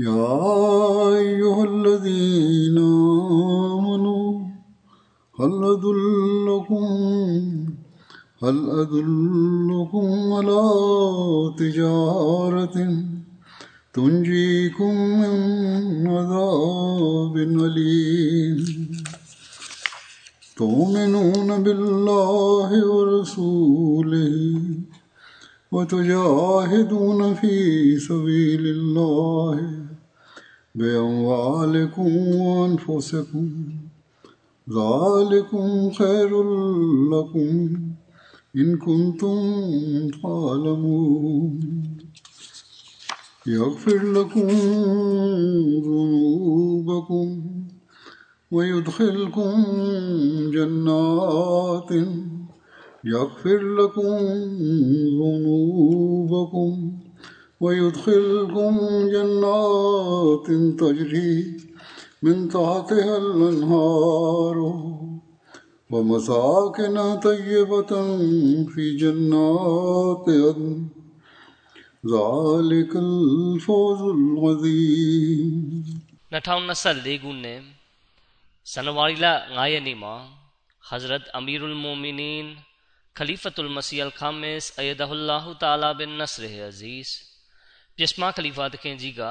[0.00, 4.40] يا أيها الذين آمنوا
[5.40, 6.84] هل أدلكم
[8.42, 10.62] هل أدلكم على
[11.58, 13.04] تجارة
[13.92, 18.90] تنجيكم من عذاب أليم؟
[20.56, 24.60] تؤمنون بالله ورسوله
[25.72, 29.87] وتجاهدون في سبيل الله.
[30.78, 33.50] بأموالكم وأنفسكم
[34.70, 36.30] ذلكم خير
[37.12, 37.80] لكم
[38.56, 39.38] إن كنتم
[40.22, 41.60] تعلمون.
[43.46, 44.48] يغفر لكم
[45.86, 47.42] ذنوبكم
[48.50, 49.64] ويدخلكم
[50.52, 51.90] جنات.
[53.04, 54.18] يغفر لكم
[55.20, 56.92] ذنوبكم
[57.60, 60.46] ويدخلكم جنات
[60.80, 61.56] تجري
[62.22, 64.58] من تحتها الأنهار
[65.90, 68.18] ومساكن طيبة
[68.74, 70.88] في جنات عدن.
[72.06, 75.82] ذلك الفوز العظيم.
[76.70, 77.18] نسل
[78.64, 79.94] سنواریلا غائنی
[80.92, 82.54] حضرت امیر المومنین
[83.14, 87.27] خلیفت المسیح الخامس ایدہ اللہ تعالی بن نصر عزیز
[88.00, 89.22] ပြစ်မာခလီဖာတခင်ကြီးက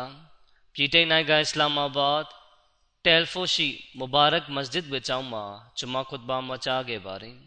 [0.73, 2.23] ပြည်ထိုင်နိုင်ငံအစ္စလာမာဘတ်
[3.05, 3.67] တယ်ဖိုရှိ
[3.99, 5.43] မူဘာရက်မစဂျစ်ဝေချောင်းမှာ
[5.77, 7.37] ဂျမာခွတ်ဘာမချခဲ့ပါတယ်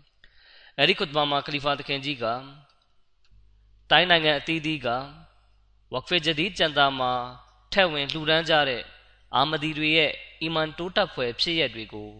[0.79, 2.25] အဲဒီခွတ်ဘာမှာခလီဖာတခင်ကြီးက
[3.91, 4.89] တိုင်းနိုင်ငံအသီးသီးက
[5.93, 7.13] ဝက်ဖေဂျဒီကျန်တာမှာ
[7.73, 8.83] ထက်ဝင်လှူဒန်းကြတဲ့
[9.37, 12.11] အာမဒီတွေရဲ့အီမန်တိုးတက်ဖွယ်ဖြစ်ရပ်တွေကို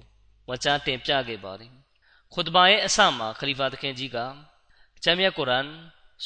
[0.49, 1.73] ဝကြားတင်ပြခဲ့ပါတယ်။
[2.33, 4.19] ခွတ်ဘာရဲ့အစမှာခလီဖာသခင်ကြီးက
[5.03, 5.67] ကျမ်းမြတ်ကုရ်အန်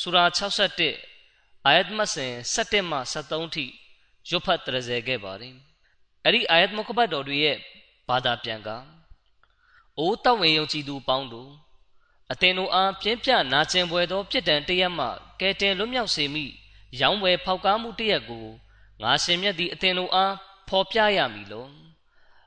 [0.01, 1.14] ဆူရာ61
[1.67, 3.65] အာယတ်မစင်7မှ73ထိ
[4.29, 5.55] ရွတ်ဖတ်တရဇယ်ခဲ့ပါတယ်။
[6.25, 7.59] အဲ့ဒီအာယတ်မုခဘတ်တော်တွေရဲ့
[8.09, 8.69] ဘာသာပြန်က
[9.99, 11.51] အိုးတောက်ဝင်ယုံကြည်သူပေါင်းတို့
[12.33, 15.07] အသင်တို့အားပြင်းပြနာကျင်ပွဲသောပြစ်ဒဏ်တရက်မှ
[15.41, 16.45] ကဲတင်လွတ်မြောက်စေမိ
[17.01, 18.47] ရောင်းဝယ်ဖောက်ကားမှုတရက်ကို
[19.03, 20.35] ငါရှင်မြတ်သည့်အသင်တို့အား
[20.69, 21.67] ဖော်ပြရမည်လော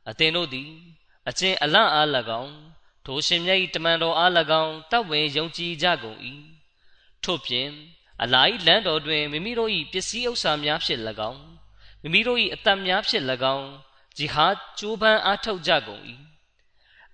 [0.10, 0.70] အသင်တို့သည်
[1.30, 2.08] အချင်းအလန့်အား၎
[2.42, 2.54] င်း
[3.06, 6.20] ထိုရှင်မြတ်၏တမန်တော်အား၎င်းတပ်ဝင်ယုံကြည်ကြကုန်၏
[7.24, 7.70] ထို့ပြင်
[8.24, 11.02] အလာ၏လမ်းတော်တွင်မိမိတို့၏ပစ္စည်းဥစ္စာများဖြင့်၎
[11.32, 11.42] င်း
[12.02, 13.70] မိမိတို့၏အသက်များဖြင့်၎င်း
[14.18, 14.48] ဂျီဟာ
[14.80, 16.04] ကျိုးပန်းအားထုတ်ကြကုန်၏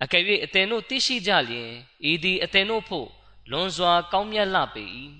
[0.02, 1.70] အကယ်၍အသင်တို့သိရှိကြလျင်
[2.10, 3.08] ဤသည်အသင်တို့ဖို့
[3.50, 4.84] လွန်စွာကောင်းမြတ်လှပေ၏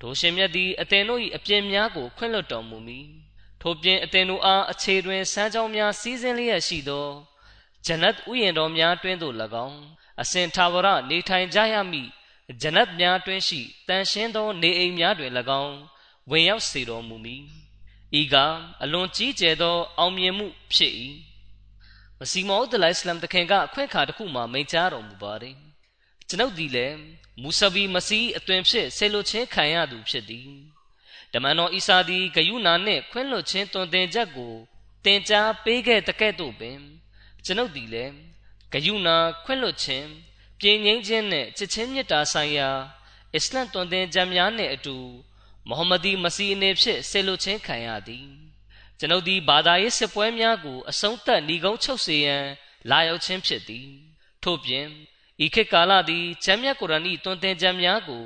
[0.00, 3.06] ဒိုရှင်မြတ်သည်အသင်တို့၏အပြင်းများကိုခွင့်လွှတ်တော်မူမည်
[3.60, 7.08] ထို့ပြင်အသင်တို့အားအခြေတွင်စမ်းကြောင်းများစီးစင်းလျက်ရှိသော
[7.86, 9.34] ဂျနတ်ဥယျာဉ်တော်များတွင်သို့၎
[9.66, 9.80] င်း
[10.20, 12.08] အစဉ်သာဝရနေထိုင်ကြရမည်
[12.62, 15.32] ဂျနတ်များတွင်ရှိတန်ရှင်းသောနေအိမ်များတွင်၎
[15.62, 15.76] င်း
[16.30, 17.44] ဝင်ရောက်စေတော်မူမည်
[18.20, 18.36] ဤက
[18.82, 20.92] အလွန်ကြီးကျယ်သော အောင်မြင်မှုဖြစ်၏
[22.18, 25.56] မစီမောဒလိုင်စလမ်တခင်ကအခွင့်အခါတစ်ခုမှာမိန့်ကြားတော်မူပါတယ်
[26.28, 26.98] ကျွန်ုပ်ဒီလည်း
[27.42, 30.50] မူဆဘီမစီအသွင်ဖြစ်ဆေလိုချင်းခံရသူဖြစ်သည်
[31.32, 34.54] တမန်တော်အီစာသည်ဂယုနာနှင့်ခွင့်လွှတ်ခြင်းတွင်တင်ချက်ကို
[35.04, 36.78] တင်ကြားပေးခဲ့တဲ့ကဲ့သို့ပင်
[37.44, 38.14] ကျွန်ုပ်သည်လည်း
[38.72, 40.08] ဂယုနာခွင့်လွှတ်ခြင်း
[40.60, 42.70] ပြည်ငင်းခြင်းနှင့်ချစ်ချင်းမေတ္တာဆိုင်ရာ
[43.34, 44.96] အစ္စလမ်တွင်တင်ချက်များနှင့်အတူ
[45.68, 48.28] မုဟမ္မဒီမစီအနေဖြင့်ဆေလွတ်ခြင်းခံရသည်
[48.98, 52.44] ကျွန်ုပ်သည်ဘာသာရေးစစ်ပွဲများကိုအဆုံးသတ်ဏီကုန်းချုပ်စေရန်
[52.90, 53.88] လာရောက်ခြင်းဖြစ်သည်
[54.42, 54.86] ထို့ပြင်
[55.44, 58.24] ဤခေတ်ကာလသည်ကျမ်းမြတ်ကုရ်အာန်၏တွင်တင်ကြံများကို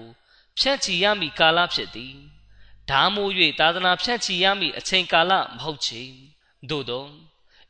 [0.59, 2.17] ဖြန့်ချီရမည့်ကာလဖြစ်သည်
[2.91, 3.31] ဒါမို့၍
[3.61, 6.03] သာသနာဖြန့်ချီရမည့်အချိန်ကာလမဟုတ်ချေ
[6.71, 7.07] သို့သော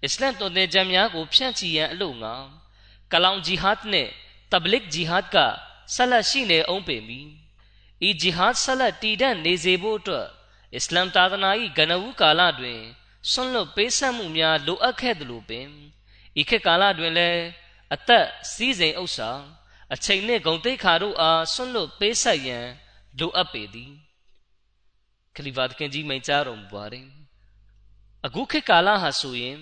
[0.03, 2.35] အစ္စလမ်တွင်တင်ကြံများကိုဖြန့်ချီရန်အလို့ငါ
[3.13, 4.13] ကလောင်ဂျီဟတ်နှင့်
[4.53, 5.37] တဘလစ်ဂျီဟတ်က
[5.95, 7.29] ဆက်လက်ရှိနေအောင်ပေမည်
[8.09, 10.27] ဤဂျီဟတ်ဆက်လက်တည်တံ့နေစေဖို့အတွက်
[10.75, 12.81] အစ္စလမ်သာသနာ၏ကနဦးကာလတွင်
[13.31, 15.69] ဆွန့်လွတ်ပေးဆက်မှုများလိုအပ်ခဲ့သလိုပင်
[16.41, 17.43] ဤခေတ်ကာလတွင်လည်း
[17.95, 19.31] အသက်စီးစိမ်ဥစ္စာ
[19.95, 22.67] အချိန်နှင့်ဂုံတိတ်ခါတို့အားဆွန့်လွတ်ပေးဆက်ရန်
[23.19, 23.93] လိုအပ်ပေသည်
[25.37, 27.07] ခလီဖာတခင်ကြီးမိန့်ကြားတော်မူပါတယ်
[28.27, 29.59] အခုခေတ်ကာလဟာဆိုရင်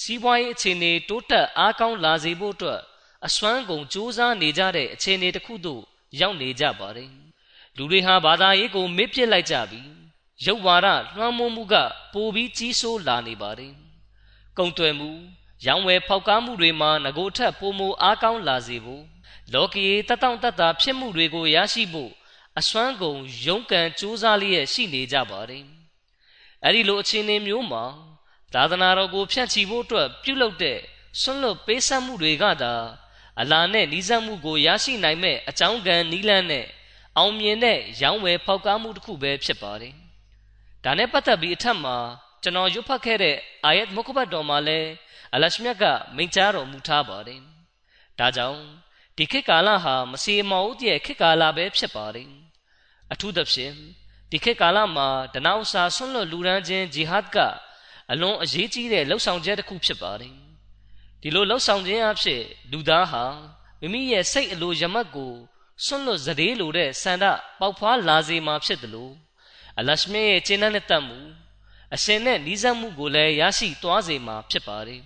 [0.00, 2.80] စီးပွားရေးအခြေအနေတိုးတက်အားကောင်းလာစေဖို့အတွက်
[3.24, 5.82] အစွမ်းကုန်စူးစမ်းနေကြတဲ့အခြေအနေတစ်ခုသို့
[6.20, 7.10] ရောက်နေကြပါတယ်
[7.76, 9.88] လူတွေဟာဘာသာရေးကိုမေ့ပစ်လိုက်ကြပြီး
[10.46, 11.74] ရုပ်ဝါဒလွှမ်းမိုးမှုက
[12.12, 13.72] ပိုပြီးကြီးစိုးလာနေပါတယ်
[14.58, 15.10] ကုံတွယ်မှု
[15.66, 19.04] ရောင်းဝယ်ဖောက်ကားမှုတွေမှာငကိုထက်ပိုမိုအားကောင်းလာစေဖို့
[19.52, 22.12] လောကီတတောင့်တတဖြစ်မှုတွေကိုရရှိဖို့
[22.58, 25.64] အစွမ်းကုန်ရုန်းကန်စူးစမ်းလျက်ရှိနေကြပါတယ်
[26.64, 27.84] အဲ့ဒီလိုအခြေအနေမျိုးမှာ
[28.54, 30.78] သာသနာတော်ကိုဖြန့်ချီဖို့အတွက်ပြုလုပ်တဲ့
[31.20, 32.74] ဆွန့်လွတ်ပေးဆက်မှုတွေကသာ
[33.40, 36.66] အလာနဲ့နီးစပ်မှုကိုရရှိနိုင်မဲ့အကြောင်းကံနီးလန်းနဲ့
[37.16, 39.94] အောင်မြင်တဲ့ရောင်းဝယ်ဖောက်ကားမှုတစ်ခုပဲဖြစ်ပါတယ်။
[40.84, 41.96] ဒါနဲ့ပတ်သက်ပြီးအထက်မှာ
[42.42, 44.90] ကျွန်တော်ရွတ်ဖတ်ခဲ့တဲ့အာယတ်မုခဘတ်တော်မှာလည်း
[45.34, 45.84] အလရှမြတ်က
[46.16, 47.40] မိန့်ကြားတော်မူထားပါတယ်။
[48.18, 48.60] ဒါကြောင့်
[49.16, 52.30] ဒီခေတ်ကာလဟာမစီမောဦးရဲ့ခေတ်ကာလပဲဖြစ်ပါတယ်။
[53.12, 53.74] အထူးသဖြင့်
[54.30, 57.36] ဒီခေတ်ကာလမှာဒနောက်စာဆွန့်လွတ်လူရန်ချင်းဂျီဟတ်က
[58.12, 60.45] အလွန်အရေးကြီးတဲ့လှုပ်ဆောင်ချက်တစ်ခုဖြစ်ပါတယ်
[61.26, 62.42] ဒီလိုလှုပ်ဆောင်ခြင်းအဖြစ်
[62.72, 63.24] လူသားဟာ
[63.80, 65.32] မိမိရဲ့စိတ်အလိုယမတ်ကို
[65.84, 67.24] ဆွန့်လွတ်စတဲ့လိုတဲ့ဆန္ဒ
[67.60, 69.12] ပေါက်ဖွားလာစေမှာဖြစ်တယ်လို့
[69.78, 71.18] အလရှမေရဲ့ကျင့်တဲ့တတ်မှု
[71.94, 75.02] အရှင်နဲ့နီးစပ်မှုကိုလည်းရရှိသွားစေမှာဖြစ်ပါတယ်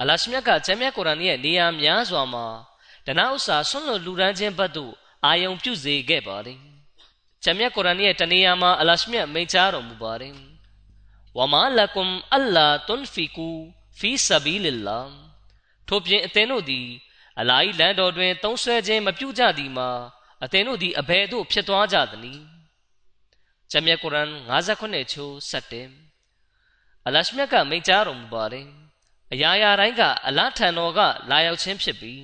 [0.00, 2.46] အလရှမြတ်ကကျမ်းမြတ်ကုရ်အာန်ရဲ့နေရာများစွာမှာ
[3.06, 4.92] တနာဥစ္စာဆွန့်လွတ်လူရန်ခြင်းဘက်သို့
[5.24, 6.58] အာယုံပြုစေခဲ့ပါတယ်
[7.44, 10.34] ကျမ်းမြတ်ကုရ်အာန်ရဲ့တနေရာမှာအလရှမြတ်မိန့်ကြားတော်မူပါတယ်
[11.38, 13.50] ဝမာလကုမ်အလ္လာတွန်ဖီကူ
[13.98, 15.00] ဖီဆဘီလလာ
[15.88, 16.88] ထို့ပြင်အသင်တို့သည်
[17.40, 19.90] အလာဟ်လမ်းတော်တွင်သုံးဆွဲခြင်းမပြုကြသည်မှာ
[20.44, 22.42] အသင်တို့သည်အဘယ်သို့ဖြစ်သွားကြသနည်း
[23.70, 25.32] ဂျမ်မြတ်ကုရ်အန်59ချိုး
[26.00, 28.66] 7အလရှမြတ်ကမိန့်ကြားတော်မူပါတယ်
[29.32, 31.00] အရာရာတိုင်းကအလထံတော်က
[31.30, 32.22] လာရောက်ခြင်းဖြစ်ပြီး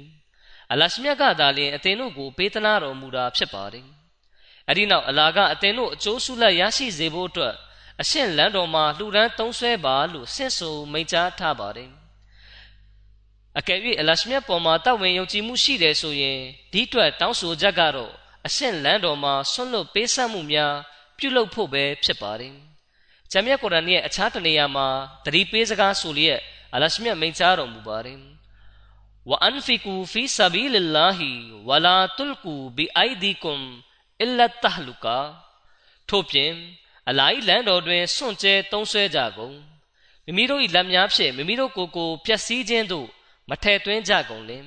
[0.72, 3.86] အလရှမြတ်ကသာလျှင်အသင်တို့ကိုပေးသနာတော်မူတာဖြစ်ပါတယ်
[4.68, 7.54] အဲ့ဒီနောက်အလာကအသင်တို့အကျိုးဆုလက်ရရှိစေဖို့အတွက်
[8.02, 11.90] အရှင်းလန်းတော်မှာလှူဒန်းသုံးဆွဲပါလို့ဆင့်ဆိုမိန့်ကြားထားပါတယ်
[13.58, 16.40] အကယ်၍အလရှမြတ်ပေါ်မှာတဝင်ယုံကြည်မှုရှိတယ်ဆိုရင်
[16.72, 18.12] ဒီအတွက်တောင်းဆိုချက်ကတော့
[18.46, 20.74] အရှင်းလန်းတော်မှာဆွန့်လွတ်ပေးဆက်မှုများ
[21.18, 22.54] ပြုလုပ်ဖို့ပဲဖြစ်ပါတယ်
[23.32, 24.86] ဂျမ်မြတ်ကုရ်အာန်ရဲ့အခြားတနေရာမှာ
[25.24, 26.40] တတိပေးစကားဆိုလျက်
[26.74, 28.20] အလရှမြတ်မိန့်ကြားတော်မူပါတယ်
[29.30, 31.30] ဝအန်ဖီကူဖီဆဘီလလာဟီ
[31.68, 33.64] ဝလာတုလ်ကူဘီအိုင်ဒီကွမ်
[34.20, 35.18] အလ္လတ်တဟလူကာ
[36.08, 36.52] ထို့ပြင်
[37.08, 39.56] အလာဤလမ်းတော်တွင်စွန့်ကြဲသုံးဆွဲကြကုန်
[40.26, 43.08] မိမိတို့၏လက်များဖြင့်မိမိတို့ကိုယ်ကိုပျက်စီးခြင်းသို့
[43.50, 44.64] မထဲ့သွင်းကြကုန်လင်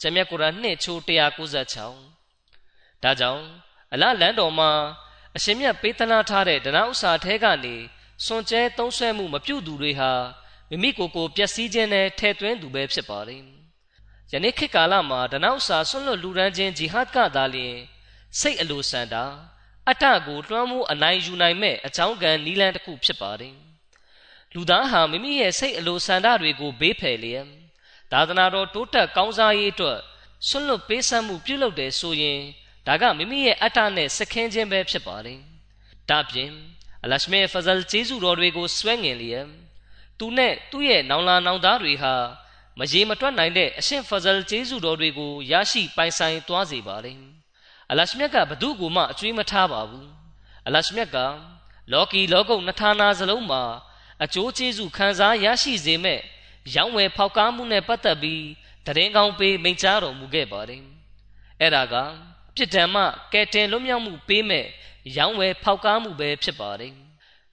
[0.00, 3.44] ဂျမ်မြတ်ကုရ်အာန်နှစ်ချိုး196ဒါကြောင့်
[3.92, 4.70] အလလမ်းတော်မှာ
[5.36, 7.76] အရှင်မြတ်ပေးသနာထားတဲ့ဒနာဥစ္စာထဲကနေ
[8.24, 10.12] စွန့်ကြဲသုံးဆွဲမှုမပြုသူတွေဟာ
[10.70, 13.42] မိမိကိုယ်ကိုပျက်စီးခြင်းနဲ့ထဲ့သွင်းသူပဲဖြစ်ပါတယ်
[14.32, 17.76] ယနေ့ခေတ်ကာလမှာဒနာဥစ္စာဆွန့်လွတ်လူရန်ခြင်းဂျီဟတ်ကသာလျှင်
[18.38, 19.16] စိတ်အလိုဆန္ဒ
[19.88, 23.56] အတ္တကိုလွှမ်းမိုးအနိုင်ယူနိုင်မဲ့အကြောင်းကံနီးလန်းတစ်ခုဖြစ်ပါတယ်
[24.54, 27.46] လူသားဟာမိမိရဲ့စိတ်အလိုဆန္ဒတွေကိုဘေးဖယ်လျက်
[28.12, 29.98] သာသနာတော်တိုးတက်ကောင်းစားရေးအတွက်
[30.48, 32.40] ဆွလွတ်ပေးဆပ်မှုပြုလုပ်တယ်ဆိုရင်
[32.86, 35.40] ဒါကမိမိရဲ့အတ္တနဲ့စခင်းခြင်းပဲဖြစ်ပါတယ်
[36.10, 36.50] ဒါပြင်
[37.04, 39.46] အလရှမေဖဇလ်ကျေးဇူးတော်တွေကိုဆွဲငင်လျက်
[40.18, 42.14] သူနဲ့သူ့ရဲ့နောင်လာနောင်သားတွေဟာ
[42.78, 47.39] မရေမတွက်နိုင်တဲ့အရှင်ဖဇလ်ကျေးဇူးတော်တွေကိုရရှိပိုင်ဆိုင်သွားစေပါတယ်
[47.90, 50.08] အလရှမြတ်ကဘသူ့ကိုမှအကျွေးမထားပါဘူး
[50.66, 51.18] အလရှမြတ်က
[51.92, 53.62] လောကီလောကုတ်နှဌာနာစလုံးမှာ
[54.24, 56.20] အကျိုးကျေးဇူးခံစားရရှိစေမဲ့
[56.74, 58.44] ရောင်းဝယ်ဖောက်ကားမှုနဲ့ပတ်သက်ပြီး
[58.86, 60.82] တရင်ကောင်းပေးမိန့်ကြားတော်မူခဲ့ပါတယ်
[61.60, 61.94] အဲ့ဒါက
[62.56, 64.66] ပြစ်ဒဏ်မှကဲတင်လွတ်မြောက်မှုပေးမဲ့
[65.16, 66.94] ရောင်းဝယ်ဖောက်ကားမှုပဲဖြစ်ပါတယ်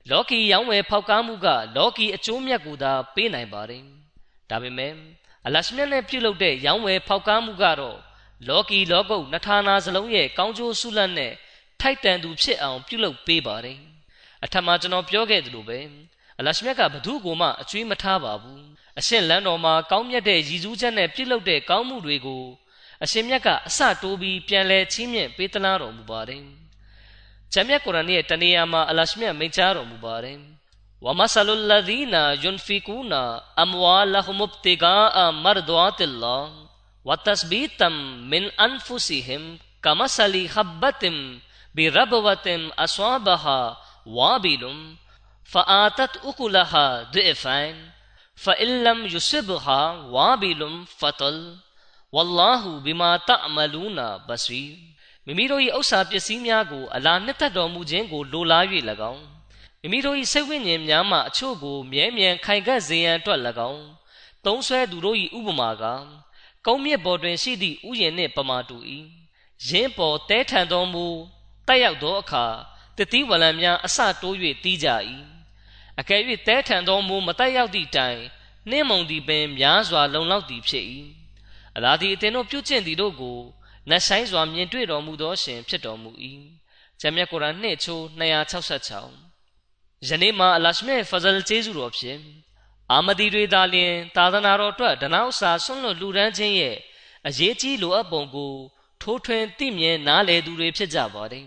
[0.10, 3.84] လောကီရောင်းဝယ်ဖောက်ကားမှုကလောကီအကျိုးမြတ်ကိုသာပေးနိုင်ပါတယ်
[4.50, 4.94] ဒါပေမဲ့
[5.46, 7.98] အလရှမြတ်နဲ့ပြုလုပ်တဲ့ရောင်းဝယ်ဖောက်ကားမှုကတော့
[8.46, 11.34] လောကီလောကုတ်နထာနာစလုံးရဲ့ကောင်းကျိုးဆုလတ်နဲ့
[11.82, 13.80] ထိုက်တန်သူဖြစ်အောင်ပြုလုပ်ပေးပါတယ်
[14.44, 15.80] အထက်မှာကျွန်တော်ပြောခဲ့သလိုပဲ
[16.40, 18.64] အလရှမြတ်ကဘသူ့ကိုမှအကျွေးမထားပါဘူး
[19.00, 22.44] အရှင်လန်းတော်မှာကောင်းမြတ်တဲ့ရည်စူးချက်နဲ့ပြုလုပ်တဲ့ကောင်းမှုတွေကို
[23.04, 26.44] အရှင်မြတ်ကအစတိုးပြီးပြန်လဲချင်းမြင့်ပေးသနာတော်မူပါတယ်
[27.54, 30.40] ဂျမ်မြတ်ကုရ်အာန်ရဲ့တနေရာမှာအလရှမြတ်မိန့်ကြားတော်မူပါတယ်
[31.06, 33.24] ဝမဆလလ်လဒီနာယွန်ဖီကူနာ
[33.62, 36.67] အမဝါလဟ်မုဘ်တီဂါအမရဒဝတ်အလ္လာဟ်
[37.07, 37.89] وتثبيتا
[38.33, 41.05] من أنفسهم كمثل حبة
[41.75, 43.61] بربوة أصابها
[44.07, 44.95] وابل
[45.45, 47.91] فآتت أكلها ضعفين
[48.35, 51.57] فإن لم يصبها وابل فطل
[52.13, 54.77] والله بما تعملون بصير
[55.27, 58.65] မိမိတို့၏ဥစ္စာပစ္စည်းများကိုအလာနှစ်သက်တော်မူခြင်းကိုလိုလား၍၎
[59.13, 59.25] င်း
[59.83, 63.41] မိမိတို့၏စိတ်ဝိညာဉ်များမှအချို့ကိုမြဲမြံခိုင်ခန့်စေရန်အတွက်၎
[63.71, 63.85] င်း
[64.45, 65.85] သုံးဆွဲသူတို့၏ဥပမာက
[66.66, 68.78] ကုန်းမြစ်ပေါ်တွင်ရှိသည့်ဥယျာဉ်နှင့်ပမာတူ၏
[69.68, 71.08] ရင်းပေါ်တဲထန်သောမူ
[71.68, 72.46] တက်ရောက်သောအခါ
[72.98, 74.88] တတိဝလံများအစတိုး၍တီးကြ၏
[76.00, 78.20] အကယ်၍တဲထန်သောမူမတက်ရောက်သည့်တိုင်
[78.70, 80.86] နှင်းမုန်သည်ပင်များစွာလုံလောက်သည်ဖြစ်၏
[81.76, 83.40] အလားဒီအသင်တို့ပြုကျင့်သည်တို့ကို
[83.90, 86.12] နတ်ဆိုင်စွာမြင်တွေ့တော်မူသောရှင်ဖြစ်တော်မူ၏
[87.02, 92.20] ဂျမ်းမြတ်ကုရ်အာန်နှစ်ချိုး266ယနေ့မှာအလရှမေဖဇလ်ကျေးဇူးတော်ဖြင့်
[92.92, 96.78] အာမဒီတွေသာလျှင်သာသနာတော်အတွက်ဒနောက်စာဆွန့်လွတ်လူရန်ခြင်းရဲ့
[97.28, 98.54] အရေးကြီးလိုအပ်ပုံကို
[99.02, 101.46] ထိုးထွင်းသိမြင်နားလည်သူတွေဖြစ်ကြပါတယ်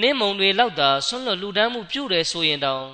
[0.00, 2.86] နှင်းမုံတွေလောက်သာဆွန့်လွတ်လူဒန်းမှုပြုတယ်ဆိုရင်တောင်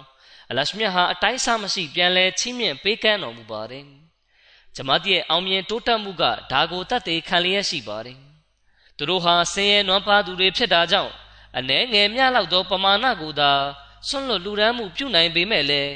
[0.50, 3.84] အလရှမြတ်ဟာအတိုင်းစားမရှိပြန်လဲချီးမြှင့်ပေးကမ်းတော်မူပါတယ်
[4.76, 8.18] ဂျမတ်ရဲ့အောင်မြင်တိုးတက်မှုကဒါကိုတတ်သိခံလျက်ရှိပါတယ်
[8.96, 11.12] သူတို့ဟာဆင်းရဲနွမ်းပါသူတွေဖြစ်တာကြောင့်
[11.58, 13.52] အ ਨੇ ငယ်မြလောက်သောပမာဏကိုသာ
[14.08, 15.92] ဆွန့်လွတ်လူဒန်းမှုပြုနိုင်ပေမဲ့လည်း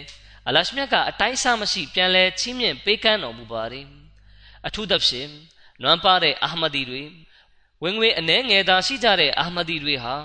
[0.48, 3.86] အလရှမြတ်ကအတိုင်းစားမရှိပြန်လဲချီးမြှင့်ပေးကမ်းတော်မူပါတယ်
[4.66, 5.28] အထူးသဖြင့်
[5.82, 7.02] နွမ်းပါတဲ့အာဟမဒီတွေ
[7.82, 10.16] ဝင်ငွေအနှဲငယ်သာရှိကြတဲ့အာဟမဒီတွေဟာ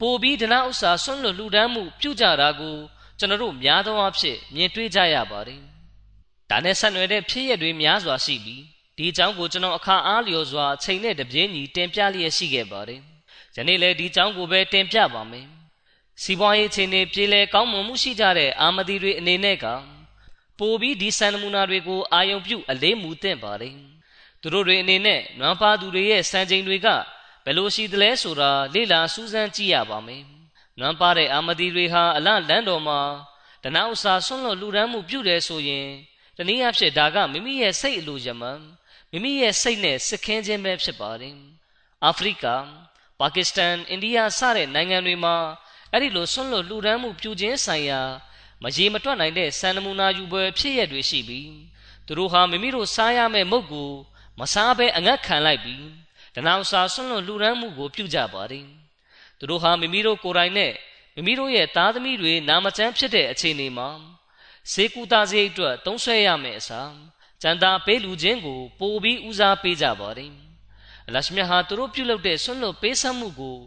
[0.00, 2.76] ပိုပြီးဒနာဥစ္စာဆွန့်လွတ်လူဒန်းမှုပြုကြတာကို
[3.18, 5.60] ကျွန်တော်တို့များသောအားဖြင့်မြင်တွေ့ကြရပါတယ်
[6.50, 8.62] ဒါနဲ့ဆက်နွယ်တဲ့ဖြစ်ရတွေများစွာရှိပြီး
[8.96, 13.00] ဒီအကြောင်းကိုကျွန်တော်အခါအားလျော်စွာချိန်နဲ့တပြေးညီတင်ပြလျက်ရှိခဲ့ပါတယ်
[13.56, 15.46] ယနေ့လည်းဒီအကြောင်းကိုပဲတင်ပြပါမယ်
[16.22, 19.66] စီးပွားရေးအခြေအနေပြေလည်ကောင်းမွန်မှုရှိကြတဲ့အာမဒီတွေအနေနဲ့က
[20.58, 23.76] ပိုပြီးဒီစံနမူနာတွေကိုအာယုံပြုအလေးမူသင့်ပါတယ်
[24.40, 26.88] သူတို့တွေအနေနဲ့နွမ်းပါသူတွေရဲ့စံချိန်တွေက
[27.44, 30.22] ဘယ်လိုရှိသလဲဆိုတာလေ့လာစူးစမ်းကြည့်ရပါမယ်
[30.78, 33.00] နွမ်းပါတဲ့အာမဒီတွေဟာအလလန်းတော်မှာ
[33.64, 35.88] တနာဥစာဆွန့်လွတ်လူရန်မှုပြုတယ်ဆိုရင်
[36.36, 38.60] တနည်းအားဖြင့်ဒါကမိမိရဲ့စိတ်အလိုရမှန်
[39.10, 41.36] မိမိရဲ့စိတ်နဲ့စခင်းခြင်းပဲဖြစ်ပါတယ်
[42.04, 42.46] အာဖရိက
[43.20, 45.36] ပါကစ္စတန်အိန္ဒိယစတဲ့နိုင်ငံတွေမှာ
[45.96, 48.00] အဲ့ဒီလိုဆွန့်လွတ်လူရန်မှုပြုခြင်းဆိုင်ရာ
[48.62, 51.52] မရေမတွက်နိုင်တဲ့စံနမူနာယူပွဲဖြစ်ရတွေရှိပြီး
[52.06, 53.90] သူတို့ဟာမိမိတို့စားရမယ့်မုတ်ကို
[54.38, 55.86] မစားဘဲအငတ်ခံလိုက်ပြီး
[56.34, 58.66] တနောင်စာဆွန့်လွတ်လူရန်မှုကိုပြုကြပါတယ်
[59.38, 60.72] သူတို့ဟာမိမိတို့ကိုယ်တိုင်နဲ့
[61.14, 63.88] မိမိတို့ရဲ့သားသမီးတွေနာမကျန်းဖြစ်တဲ့အခြေအနေမှာ
[64.72, 66.92] ဈေးကူတာစရိတ်အတွက်သုံးဆွဲရမယ့်အစား
[67.42, 70.32] ကျန်တာပေးလူချင်းကိုပိုပြီးဦးစားပေးကြပါတယ်
[71.06, 73.58] အလရှမြဟာသူတို့ပြုလုပ်တဲ့ဆွန့်လွတ်ပေးဆပ်မှုကို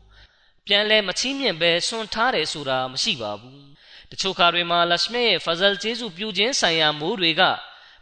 [0.69, 3.65] ပြန်လဲမချီးမြှင့်ပဲဆွန့်ထားတယ်ဆိုတာမရှိပါဘူး
[4.11, 7.43] တချို့ခါတွေမှာလရှမြရဲ့ဖဇလ်ကျေးဇူးပြုခြင်းဆိုင်ရာမိုးတွေက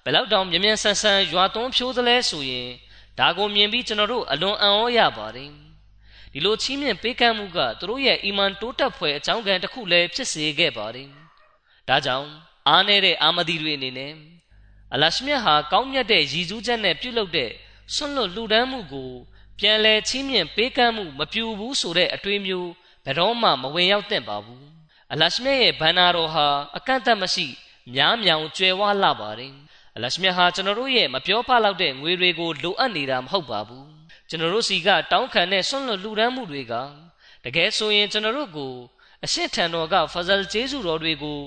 [0.05, 2.69] ဘယ်လောက်တောင်မြ мян ဆန်းဆန်းရွာသွန်းဖြိုးသလဲဆိုရင်
[3.19, 5.51] ဒါကိုမြင်ပြီးကျွန်တော်တို့အလွန်အံ့ဩရပါတယ်
[6.33, 11.09] ဒီလိုချီးမြှင့်ပေးကမ်းမှုကသူတို့ရဲ့အီမန်တိုးတက်ဖွယ်အကြောင်းကံတစ်ခုလည်းဖြစ်စေခဲ့ပါတယ်
[11.89, 12.29] ဒါကြောင့်
[12.69, 14.13] အားနေတဲ့အာမဒီတွေအနေနဲ့
[14.95, 17.51] အလရှမြတ်ဟာကောင်းမြတ်တဲ့ရည်စူးချက်နဲ့ပြုလုပ်တဲ့
[17.95, 19.13] ဆွန့်လွတ်လှူဒန်းမှုကို
[19.60, 22.72] ပြန်လဲချီးမြှင့်ပေးကမ်းမှုမပြူဘူးဆိုတဲ့အတွေးမျိုး
[23.06, 24.66] ဘယ်တော့မှမဝင်ရောက်သင့်ပါဘူး
[25.12, 26.48] အလရှမြတ်ရဲ့ဘန္နာတော်ဟာ
[26.78, 27.48] အကန့်အသတ်မရှိ
[27.94, 29.54] များမြောင်ကျွယ်ဝလှပါတယ်
[29.96, 33.88] အလရှမြတ်ဟာကျွန်တော်တို့ရဲ့မပြောပလောက်တဲ့ငွေတွေကိုလိုအပ်နေတာမဟုတ်ပါဘူး
[34.30, 36.74] ကျွန်တော်တို့စီကတောင်းခံတဲ့ဆွန့်လွတ်လှူဒန်းမှုတွေက
[37.44, 38.74] တကယ်ဆိုရင်ကျွန်တော်တို့ကို
[39.24, 41.42] အရှင်းထံတော်ကဖဇလ်ကျေးဇူးတော်တွေကို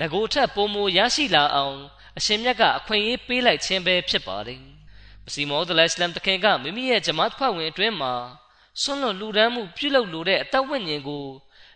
[0.00, 1.78] ငကိုထက်ပုံမရရှိလာအောင်
[2.18, 4.81] အရှင်မြတ်ကအခွင့်အရေးပေးလိုက်ခြင်းပဲဖြစ်ပါတယ်။မ
[5.30, 8.14] စီမောဒ်လစ္စလမ်တခင်ကမိမိရဲ့ဂျမတ်ဖွဲ့ဝင်အတွင်းမှာ
[8.82, 11.26] ဆွန့်လွတ်လူဒန်းမှုပြုလုပ်လိုတဲ့အသက်ဝိညာဉ်ကို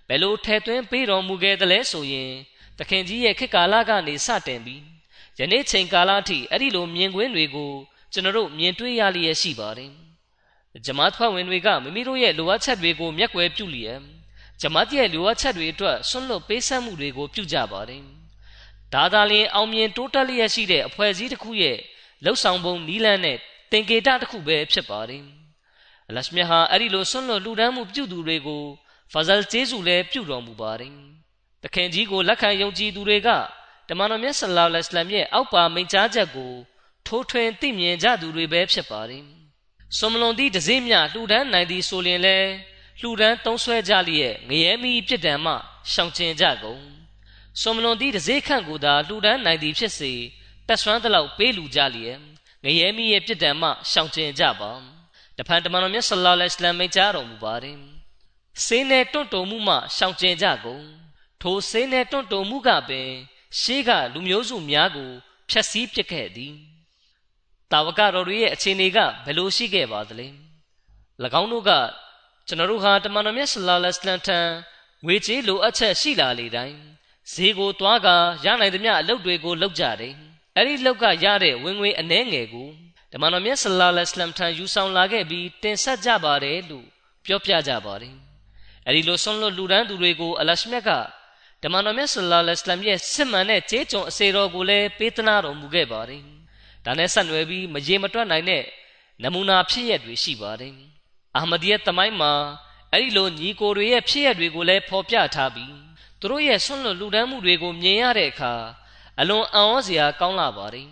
[0.08, 2.32] ဘယ်လိုထည့်သွင်းပေးတော်မူခဲ့သလဲဆိုရင်
[2.78, 4.82] တခင်ကြီးရဲ့ခေတ်ကာလကနေစတင်ပြီး
[5.38, 7.72] ယနေ့ချိန်ကာလအထိအဲ့ဒီလိုမြင်ကွင်းတွေကို
[8.12, 9.92] ကျွန်တော်တို့မြင်တွေ့ရလျက်ရှိပါတယ်။
[10.86, 14.00] ဂျမတ်ဖွဲ့ဝင်တွေကမိမိတို့ရဲ့လိုအပ်ချက်တွေကိုမျက်ကွယ်ပြုလျက်
[14.60, 18.02] ဂျမတ်ရဲ့လိုအပ်ချက်တွေအတွက်ဆွန့်လွတ်ပေးဆက်မှုတွေကိုပြုကြပါတယ်။
[18.94, 21.78] ဒါသာလျှင်အောင်မြင်တိုးတက်လျက်ရှိတဲ့အဖွဲ့အစည်းတစ်ခုရဲ့
[22.24, 23.38] လှုပ်ဆောင်ပုံနီးလန်းနဲ့
[23.70, 25.24] သင်္ကေတတစ်ခုပဲဖြစ်ပါတယ်။
[26.08, 28.64] အလရှမြဟာအဲ့ဒီလိုဆွန့်လွတ်လူဒန်းမှုပြုသူတွေကို
[29.12, 30.92] ဖဇလ်ကျေးဇူးလည်းပြုတော်မူပါတယ်။
[31.62, 33.28] တခင်ကြီးကိုလက်ခံယုံကြည်သူတွေက
[33.88, 36.52] တမန်တော်မြတ်ဆလောလ္လဟ်အလိုင်းရဲ့အောက်ပါမိန့်ကြားချက်ကို
[37.06, 39.24] ထိုးထွင်းသိမြင်ကြသူတွေပဲဖြစ်ပါတယ်။
[39.96, 42.50] ဆွန်မလွန်သည့်ဒဇိမြလှူဒန်းနိုင်သည်ဆိုရင်လည်း
[43.00, 45.54] လှူဒန်းသုံးဆွဲကြလျက်ငရဲမီပြစ်ဒဏ်မှ
[45.92, 46.82] ရှောင်ကျဉ်ကြကုန်
[47.60, 50.12] ဆွန်မလွန်သည့်ဒဇိခန့်ကိုသာလှူဒန်းနိုင်သည်ဖြစ်စေ
[50.68, 52.18] တက်ဆွမ်းသလောက်ပေးလူကြလျက်
[52.64, 54.72] ငရဲမီရဲ့ပြစ်ဒဏ်မှရှောင်ကျဉ်ကြပါ
[55.36, 57.78] တဖန်တမန်တော်မြတ်ဆလ္လာလဟ်အလိုင်းမိန့်ကြားတော်မူပါတယ်
[58.64, 60.84] ဆေးနဲ့တွန့်တုံမှုမှရှောင်ကျဉ်ကြကုန်
[61.42, 63.08] ထိုဆေးနဲ့တွန့်တုံမှုကပင်
[63.60, 65.10] ရှေးကလူမျိုးစုများကို
[65.50, 66.54] ဖျက်ဆီးပစ်ခဲ့သည်
[67.72, 70.28] တာဝကတော်တွေရဲ့အခြေအနေကဘယ်လိုရှိခဲ့ပါသလဲ၎
[71.40, 71.70] င်းတို့က
[72.46, 74.40] ကျွန်တော်တို့ဟာတမန်တော်မြတ်ဆလ္လာလဟ်အလัยဟ်ထံ
[75.04, 76.78] ငွေကြေးလိုအပ်ချက်ရှိလာလေတိုင်း
[77.32, 78.08] ဈေးကိုတွားက
[78.44, 80.14] ရနိုင်သမျှအလုပ်တွေကိုလုပ်ကြတယ်
[80.56, 82.68] အဲ့ဒီလောက်ကရတဲ့ဝင်ငွေအနှဲငယ်ကို
[83.12, 86.86] တမန်တော်မြတ်ဆလ္လာလဟ်အလัยဟ်ထံယူဆောင်လာခဲ့ပြီးတင်ဆက်ကြပါတယ်လို့
[87.24, 88.14] ပြောပြကြပါတယ်
[88.86, 90.90] အဲ့ဒီလိုဆွန်လွတ်လူဒန်းသူတွေကိုအလရှမြတ်က
[91.62, 96.22] ဓမ္မတော်မြတ်ဆလ္လာလဟ်အလัยဟ်ရဲ့စစ်မှန်တဲ့ကျေးကျွန်အစေတော်ကိုလည်းပေးသနာတော်မူခဲ့ပါတယ်
[96.84, 98.62] ဒါနဲ့ဆက်နွယ်ပြီးမရေမတွက်နိုင်တဲ့
[99.22, 100.74] နမူနာဖြစ်ရက်တွေရှိပါတယ်
[101.36, 102.32] အာမဒီယတ်တမိုင်းမှာ
[102.92, 105.74] အဲ့ဒီလိုညီကိုတွေရဲ့ဖြစ်ရက်တွေကိုလည်းဖော်ပြထားပြီး
[106.20, 108.52] သူတို့ရဲ့ဆွန့်လွတ်လူဒန်းမှုတွေကိုမြင်ရတဲ့အခါ
[109.20, 110.88] အလွန်အံ့ဩစရာကောင်းလာပါတယ်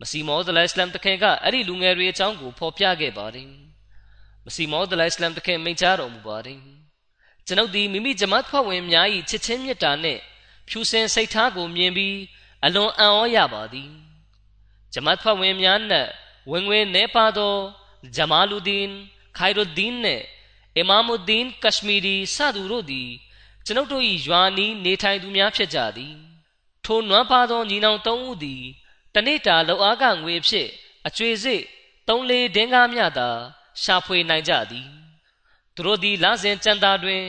[0.00, 3.48] မစီမောဒလိုင်စလမ်တခင်ကအဲ့ဒီလူငယ်တွေအကြောင်းကိုဖော်ပြခဲ့ပါတယ်
[4.44, 6.60] မစီမောဒလိုင်စလမ်တခင်မိန့်ကြားတော်မူပါတယ်
[7.46, 10.20] ကျွန်ုပ်ဒီမိမိဂျမတ်ဖွဲ့ဝင်များ၏ချစ်ချင်းမြတ်တာနှင့်
[10.68, 12.16] ဖြူစင်စိတ်ထားကိုမြင်ပြီး
[12.64, 13.90] အလွန်အံ့ဩရပါသည်
[14.92, 16.10] ဂျမတ်ဖွဲ့ဝင်များနှင့်
[16.50, 17.54] ဝင်ဝင်နေပါသော
[18.16, 18.86] ဂျမာလူဒင်
[19.38, 20.24] ခိုင်ရုဒင်နှင့်
[20.76, 23.10] အီမာမုဒင်ကရှမီရီစသူတို့သည်
[23.66, 26.14] ကျွန်ုပ်တို့၏ရွာနီးနေထိုင်သူများဖြစ်ကြသည်
[26.84, 28.62] ထိုနွမ်းပါသောညီနောင်သုံးဦးသည်
[29.14, 30.70] တနေ့တာလောက်အားကငွေဖြင့်
[31.06, 31.64] အကျွေစိတ်
[32.08, 33.28] သုံးလေးဒင်းကားမြသာ
[33.82, 34.88] ရှာဖွေနိုင်ကြသည်
[35.74, 37.22] သူတို့သည်လစဉ်ကြံသာတွင်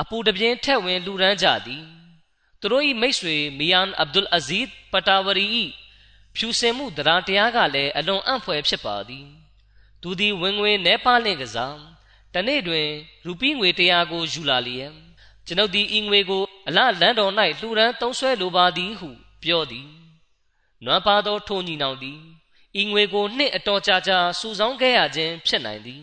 [0.00, 1.84] အပူတပြင်းထက်ဝင်လူရန်ကြသည်
[2.60, 5.46] သူတို့၏မိတ်ဆွေမီယန်အဗ်ဒุลအဇီဒ်ပတာဝရီ၏
[6.36, 9.26] ဖြူစင်မှုတရားတရားကလည်းအလွန်အံ့ဖွယ်ဖြစ်ပါသည်
[10.02, 11.78] သူသည်ဝင်ငွေနဲပါလင့်ကစား
[12.34, 12.88] တနေ့တွင်
[13.24, 14.92] ရူပီးငွေတရားကိုယူလာလျက်
[15.46, 19.08] ကျွန်ုပ်သည်ဤငွေကိုအလလန်တော်၌လှူဒန်းသုံးဆွဲလိုပါသည်ဟု
[19.42, 19.88] ပြောသည်
[20.84, 22.20] နွမ်းပါသောထိုညီနောင်သည်
[22.80, 26.02] ဤငွေကိုနှစ်အတော်ကြာကြာစုဆောင်းခဲ့ရခြင်းဖြစ်နိုင်သည်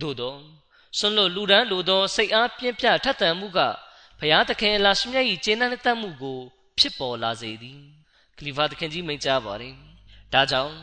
[0.00, 0.36] သို့သော
[0.98, 3.58] ဆွန်လွတ်လူဒန်းလိုသောစိတ်အားပြင်းပြထက်သန်မှုက
[4.18, 6.38] ဘုရားသခင်လာရှမြတ်၏ကျေနပ်တတ်မှုကို
[6.78, 7.80] ဖြစ်ပေါ်လာစေသည်
[8.36, 9.64] ခလီဖာသခင်ကြီးမိန့်ကြားပါれ
[10.32, 10.76] ဒါကြောင့်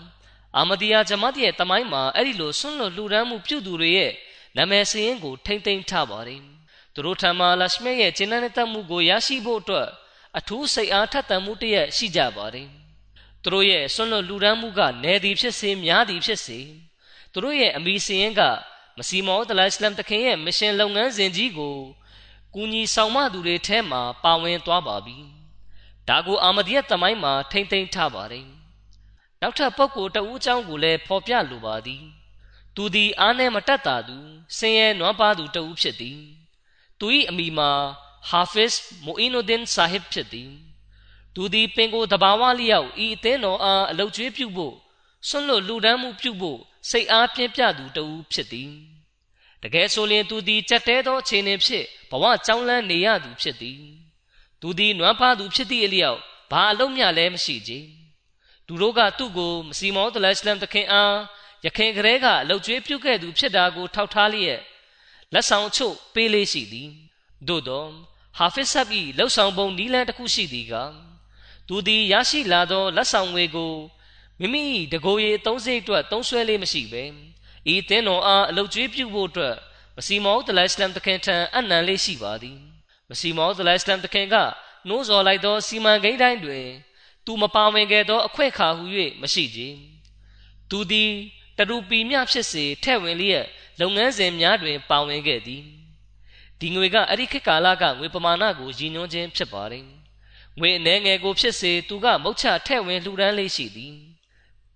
[0.57, 4.11] အာမဒီယာဂျမတ်ရဲ့တမိုင်းမှာအဲ့ဒီလိုဆွန့်လွတ်လူဒန်းမှုပြုသူတွေရဲ့
[4.57, 6.41] နာမည်စရင်ကိုထိမ့်သိမ်းထားပါတယ်
[6.93, 9.89] သူတို့ထံမှာလာရှမြတ်ရဲ့ကျင့်တဲ့တတ်မှုကိုရရှိဖို့အတွက်
[10.37, 12.69] အထူးစိတ်အားထက်သန်မှုတည်းရှိကြပါတယ်
[13.43, 16.59] သူတို့ရဲ့ဆွန့်လွတ်လူဒန်းမှုကနေသည်ဖြစ်စေများသည်ဖြစ်စေ
[17.31, 18.41] သူတို့ရဲ့အမိစရင်က
[18.97, 21.77] မစီမောဒလိုင်စလမ်တခင်ရဲ့မရှင်လုပ်ငန်းစဉ်ကြီးကို
[22.53, 25.17] ကူညီဆောင်မသူတွေထဲမှာပါဝင်သွားပါပြီ
[26.07, 28.47] ဒါကိုအာမဒီယတ်တမိုင်းမှာထိမ့်သိမ်းထားပါတယ်
[29.41, 32.03] နောက်ထပ်ပုဂ္ဂိုလ်တဦးအကြောင်းကိုလည်းဖော်ပြလိုပါသည်
[32.75, 34.17] သူသည်အားနဲ့မတက်တာသူ
[34.57, 36.21] ဆင်းရဲနွမ်းပါသူတဦးဖြစ်သည်
[36.99, 37.71] သူ၏အမိမှာ
[38.29, 38.73] ဟာဖစ်
[39.05, 40.51] မူအင်နူဒင်ဆာဟစ်ဖြစ်သည်
[41.35, 44.75] သူသည်ပင်ကိုတဘာဝလျောက်ဤအသင်းတော်အားအလုတ်ကျွေးပြုဖို့
[45.27, 46.59] ဆွန့်လွတ်လူဒန်းမှုပြုဖို့
[46.89, 48.71] စိတ်အားပြင်းပြသူတဦးဖြစ်သည်
[49.63, 53.81] တကယ်ဆိုရင်သူသည်ကြက်တဲသောအခြေအနေဖြင့်ဘဝကြောင်းလန်းနေရသူဖြစ်သည်
[54.61, 56.19] သူသည်နွမ်းဖားသူဖြစ်သည့်အလျောက်
[56.51, 57.71] ဘာအလုံးမြလည်းမရှိကြ
[58.67, 61.15] သူတို့ကသူ့ကိုမစီမောဒလစလမ်တခင်အား
[61.65, 64.59] ရခင်ကလေးကအလုတ်ကျွေးပြုခဲ့သူဖြစ်တာကိုထောက်ထားလျက်
[65.33, 66.89] လက်ဆောင်ချုပ်ပေးလေးရှိသည်
[67.47, 67.85] သို့သော
[68.37, 68.87] ဟာဖစ်ဆပ်၏
[69.17, 70.73] လှုပ်ဆောင်ပုံနီလန်တစ်ခုရှိသည်က
[71.67, 73.73] သူသည်ရရှိလာသောလက်ဆောင်ငွေကို
[74.39, 77.03] မိမိတကိုယ်ရည်အသုံးစိတ်အတွက်သုံးဆွဲလေးမရှိပဲ
[77.73, 79.55] ဤတင်းတော်အားအလုတ်ကျွေးပြုဖို့အတွက်
[79.97, 82.57] မစီမောဒလိုင်စလမ်တခင်ထံအနံလေးရှိပါသည်
[83.09, 84.35] မစီမောဒလိုင်စလမ်တခင်က
[84.87, 86.65] နှိုးဆော်လိုက်သောစီမံကိန်းတိုင်းတွင်
[87.25, 88.83] သူမပါဝင်ခဲ့သောအခွင့်အခါဟု၍
[89.21, 89.59] မရှိကြ
[90.69, 91.11] သူသည်
[91.57, 93.45] တရူပီမြဖြစ်စေထဲ့ဝင်လျက်
[93.79, 95.63] လုပ်ငန်းစဉ်များတွင် ပါဝင်ခဲ့သည်
[96.59, 99.85] ဒီငွေကအဲ့ဒီခေတ်ကာလကငွေပမာဏကိုရည်ညွှန်းခြင်းဖြစ်ပါတယ်
[100.59, 103.95] ငွေအနှဲငယ်ကိုဖြစ်စေသူကမုတ်ချထဲ့ဝင်လှူဒန်းလေးရှိသည်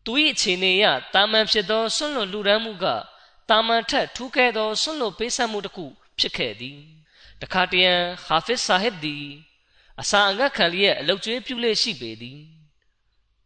[0.05, 2.85] သူ၏အခြေအနေအရတာမန်ဖြစ်သောဆွန့်လွတ်လှူဒန်းမှုက
[3.49, 5.85] တာမန်ထက်ထူးကဲသောဆွန့်လွတ်ပေးဆက်မှုတစ်ခု
[6.19, 6.77] ဖြစ်ခဲ့သည်
[7.41, 7.93] တခါတရံ
[8.25, 9.25] ဟာဖစ်ဆာဟစ်သည်
[10.01, 12.39] အစာအငတ်ခံလျက်အလုတ်ကျွေးပြုလေရှိပေသည်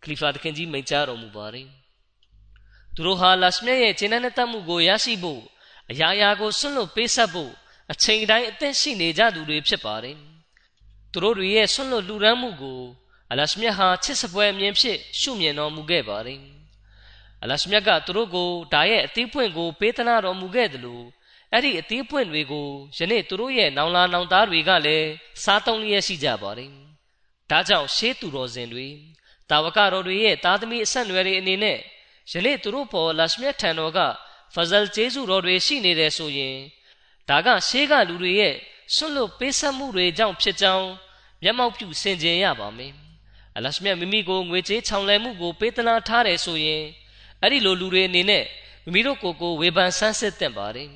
[0.04, 1.68] ခလီဖာတခင်ကြီးမိန့်ကြားတော်မူပါသည်
[2.98, 5.42] သူတို့ဟာလာရှမြရဲ့ခြေနှံ့တတ်မှုကိုရရှိဖို့
[5.92, 7.52] အရာရာကိုဆွန့်လွတ်ပေးဆက်ဖို့
[7.92, 10.18] အချိန်တိုင်းအသင့်ရှိနေကြသူတွေဖြစ်ပါတယ်
[11.12, 12.80] သူတို့တွေရဲ့ဆွန့်လွတ်လူရမ်းမှုကို
[13.32, 16.40] အလရှမြတ်ဟာချစ်စပွဲအမြင်ဖြင့်ရှုမြင်တော်မူခဲ့ပါတယ်
[17.44, 21.06] အလရှမြတ်ကသူတို့ကိုဒါရဲ့အသီးပွင့်ကိုပေးသနာတော်မူခဲ့တယ်လို့
[21.54, 25.10] အဲ့ဒီအသီးပွင့်တွေကိုယနေ့သူတို့ရဲ့နောင်လာနောင်သားတွေကလည်း
[25.44, 26.72] စားသုံးလျက်ရှိကြပါတယ်
[27.50, 28.88] ဒါကြောင့်ရှေးသူတော်စင်တွေ
[29.50, 31.80] တာဝကတော်တွေရဲ့သားသမီးအဆက်အနွယ်တွေအနေနဲ့
[32.32, 34.00] ယနေ့သူတို့ပေါ်လရှမြတ်ထံတော်က
[34.54, 36.58] ဖဇလ်ကျေးဇူးတော်တွေရှိနေတယ်ဆိုရင်
[37.30, 38.56] ဒါကရှေးကလူတွေရဲ့
[38.96, 40.88] ဆွန့်လွတ်ပေးဆက်မှုတွေကြောင့်ဖြစ်ကြောင်း
[41.44, 42.94] မျက်မှောက်ပြုဆင်ခြင်ရပါမယ်
[43.56, 46.84] အလရှမြတ်မိမိကိုငွေကြေးချောင်လည်မှုကိုပေးသနာထားတယ်ဆိုရင်
[47.42, 48.46] အဲ့ဒီလိုလူတွေအနေနဲ့
[48.84, 50.90] မိမိတို့ကိုယ်ကိုဝေဖန်ဆန်းစစ်သင့်ပါတယ်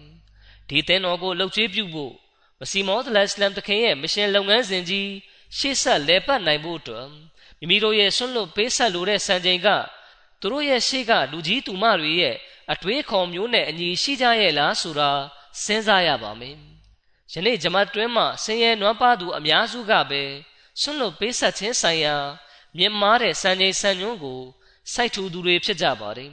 [0.70, 2.14] ဒီသင်းတော်ကိုလှုပ်ကျွေးပြုဖို့
[2.60, 5.10] မစီမောဒလစလမ်တခင်ရဲ့မရှင်လုပ်ငန်းစဉ်ကြီး
[5.58, 7.08] ရှေ့ဆက်လဲပတ်နိုင်ဖို့အတွက်
[7.60, 9.70] မိမိတို့ရဲ့ဆွန့်လွတ်ပေးဆက်လိုတဲ့စံချိန်က
[10.42, 12.36] သူတို့ရဲ့ရှေ့ကလူကြီးသူမတွေရဲ့
[12.72, 15.12] အတွေးခေါ်မျိုးနဲ့အညီရှိကြရဲ့လားဆိုတာ
[15.64, 16.56] စဉ်းစားရပါမယ်
[17.34, 20.24] ယနေ့ဂျမတ်တွင်းမှာဆင်းရဲနွမ်းပါသူအများစုကပဲ
[20.82, 22.16] ဆွန့်လွတ်ပေးဆက်ခြင်းဆိုင်ရာ
[22.78, 24.42] မြင့်မားတဲ့စံချိန်စံညွှန်းကို
[24.94, 26.32] စိုက်ထူသူတွေဖြစ်ကြပါတယ်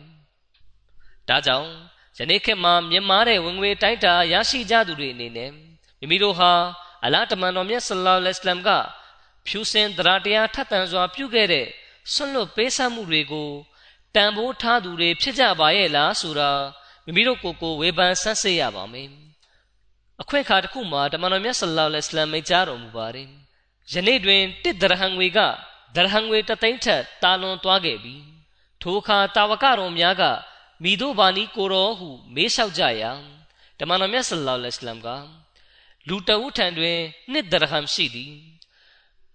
[1.29, 1.71] ။ဒါကြောင့်
[2.19, 5.51] ယနေ့ခေတ်မှာမြင့်မားတဲ့ဝင်ငွေတိုက်တာရရှိကြသူတွေအနေနဲ့
[5.99, 6.53] မိမိတို့ဟာ
[7.05, 8.69] အလားတမန်တော်မြတ်ဆလ္လာလဟ်အလัยဟိဝါစလမ်က
[9.47, 11.67] ဖြူစင်တရားတရားထက်သန်စွာပြုခဲ့တဲ့
[12.13, 13.51] ဆွန့်လွတ်ပေးဆက်မှုတွေကို
[14.19, 16.51] တန်ဖိုးထားသူတွေဖြစ်ကြပါရဲ့လားဆိုတာ
[17.05, 19.09] မိမိတို့ကိုယ်ကိုဝေဖန်ဆန်းစစ်ရပါမယ်။
[20.23, 23.29] အခွင့်အခါတစ်ခုမှာတမန်တော်မြတ်ဆလ္လာလဟ်အလัยဟိဝါစလမ်မိန့်ကြားတော်မူပါတယ်။
[23.93, 25.39] ယနေ့တွင်တစ်ဒရဟံငွေက
[25.97, 28.15] ဒရဟံငွေတသိန်းထက်တာလွန်သွားခဲ့ပြီ
[28.83, 30.23] ထိုအခါတာဝကတော်များက
[30.83, 33.11] မိတို့ဘာနီကိုတော်ဟု မေးလျှောက်ကြရာ
[33.79, 35.09] တမန်တော်မြတ်ဆလ္လာလဟ်အလัยဟိဝါစလမ်က
[36.09, 36.99] လူတအုပ်ထံတွင်
[37.33, 38.33] နှစ်ဒရဟံရှိသည်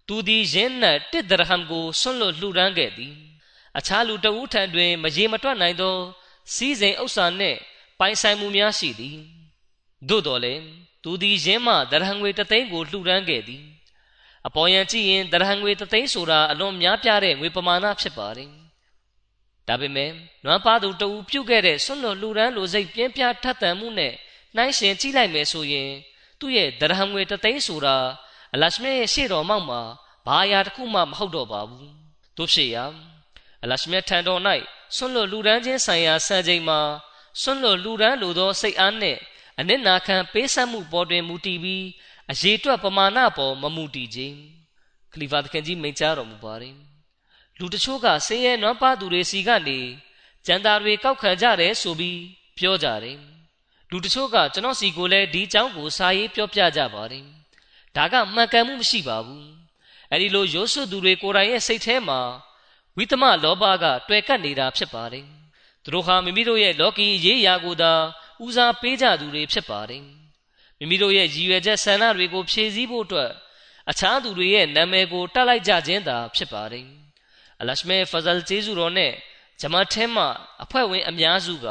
[0.08, 3.14] သူသည်ယင်းနှင့်တစ်ဒရဟံကိုဆွန့်လွတ်လှူဒန်းခဲ့သည်
[3.78, 5.96] အခြားလူတအုပ်ထံတွင် မရေမတွက်နိုင်သော
[6.54, 7.60] စီးစိမ်ဥစ္စာနှင့်
[8.00, 9.18] ပိုင်ဆိုင်မှုများရှိသည်
[10.10, 10.64] သို့တော်လည်း
[11.04, 13.64] သူသည်ယင်းမှဒရဟံငွေတသိန်းကိုလှူဒန်းခဲ့သည်
[14.48, 18.50] အပေါ်ယံကြည့်ရင်တရဟံငွေတသိန်းဆိုတာအလွန်များပြားတဲ့ငွေပမာဏဖြစ်ပါတယ်။
[19.68, 20.12] ဒါပေမဲ့
[20.46, 24.14] နွမ်းပါသူတဦးပြုတ်ခဲ့တဲ့ဆွန့်လွတ်လူရန်လိုစိတ်ပြင်းပြထက်သန်မှုနဲ့
[24.56, 25.90] နှိုင်းရှင်ကြည့်လိုက်မယ်ဆိုရင်
[26.40, 27.98] သူ့ရဲ့တရဟံငွေတသိန်းဆိုတာ
[28.54, 29.82] အလရှမြရဲ့ရှေ့တော်မောက်မှာ
[30.26, 31.88] ဘာအရာတစ်ခုမှမဟုတ်တော့ပါဘူး။
[32.38, 32.86] တို့ဖြစ်ရာ
[33.64, 34.42] အလရှမြထံတော်၌
[34.96, 36.80] ဆွန့်လွတ်လူရန်ချင်းဆိုင်ရာစံချိန်မှာ
[37.42, 39.18] ဆွန့်လွတ်လူရန်လိုသောစိတ်အားနဲ့
[39.60, 41.86] အနစ်နာခံပေးဆက်မှုပေါ်တွင်မူတည်ပြီး
[42.32, 44.38] အရေးအတွက်ပမာဏပေါ်မမှုတည်ခြင်း
[45.12, 46.76] ခလီဖာသခင်ကြီးမိန့်ကြားတော်မူပါတယ်
[47.60, 49.80] လူတချို့ကဆင်းရဲနွမ်းပါသူတွေစီကနေ
[50.46, 52.20] ကျန်တာတွေကောက်ခံကြတယ်ဆိုပြီး
[52.58, 53.20] ပြောကြတယ်
[53.90, 57.26] လူတချို့ကကျွန်တော်စီကိုလည်းဒီအကြောင်းကိုစာရေးပြောပြကြပါတယ်
[57.96, 59.48] ဒါကမှန်ကန်မှုမရှိပါဘူး
[60.10, 62.22] အဲ့ဒီလိုရိုးစွသူတွေကိုယ်တိုင်ရဲ့စိတ်ထဲမှာ
[62.98, 65.26] ဝိသမလောဘကတွေ့ကပ်နေတာဖြစ်ပါတယ်
[65.84, 67.94] သူတို့ဟာမိမိတို့ရဲ့လောကီရေးရာကိုသာ
[68.44, 70.04] ဦးစားပေးကြသူတွေဖြစ်ပါတယ်
[70.78, 73.32] မိမိတို့ရဲ့ရည်ရွယ်ချက်ဆန္ဒတွေကိုဖြည့်ဆည်းဖို့အတွက်
[73.90, 76.86] အခြားသူတွေရဲ့နာမည်ကိုတတ်လိုက်ကြခြင်းသာဖြစ်ပါတယ်။
[77.62, 79.14] အလရှမေဖဇလ်ကျေးဇူးတော်နဲ့
[79.62, 80.28] ဂျမတ်ထဲမှာ
[80.64, 81.68] အဖွဲ့ဝင်အများစုက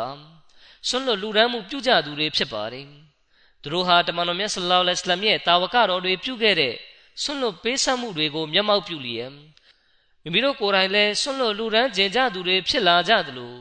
[0.89, 2.87] ဆွန့်လွတ်လူဒန်းမှုပြုကြသူတွေဖြစ်ပါတယ်။
[3.63, 6.75] သူတို့ဟာတမန်တော်မြတ်ဆလောလ္လဟ်အလัยဟိဝါစလမ်ရဲ့တာဝကတော်တွေပြုခဲ့တဲ့
[7.23, 9.33] ဆွန့်လွတ်ပေးဆက်မှုတွေကိုမျက်မှောက်ပြုလျက်
[10.23, 13.55] မိမိတို့ကိုယ်တိုင်လည်းဆွန့်လွတ်လူဒန်းကျင်ကြသူတွေဖြစ်လာကြသလို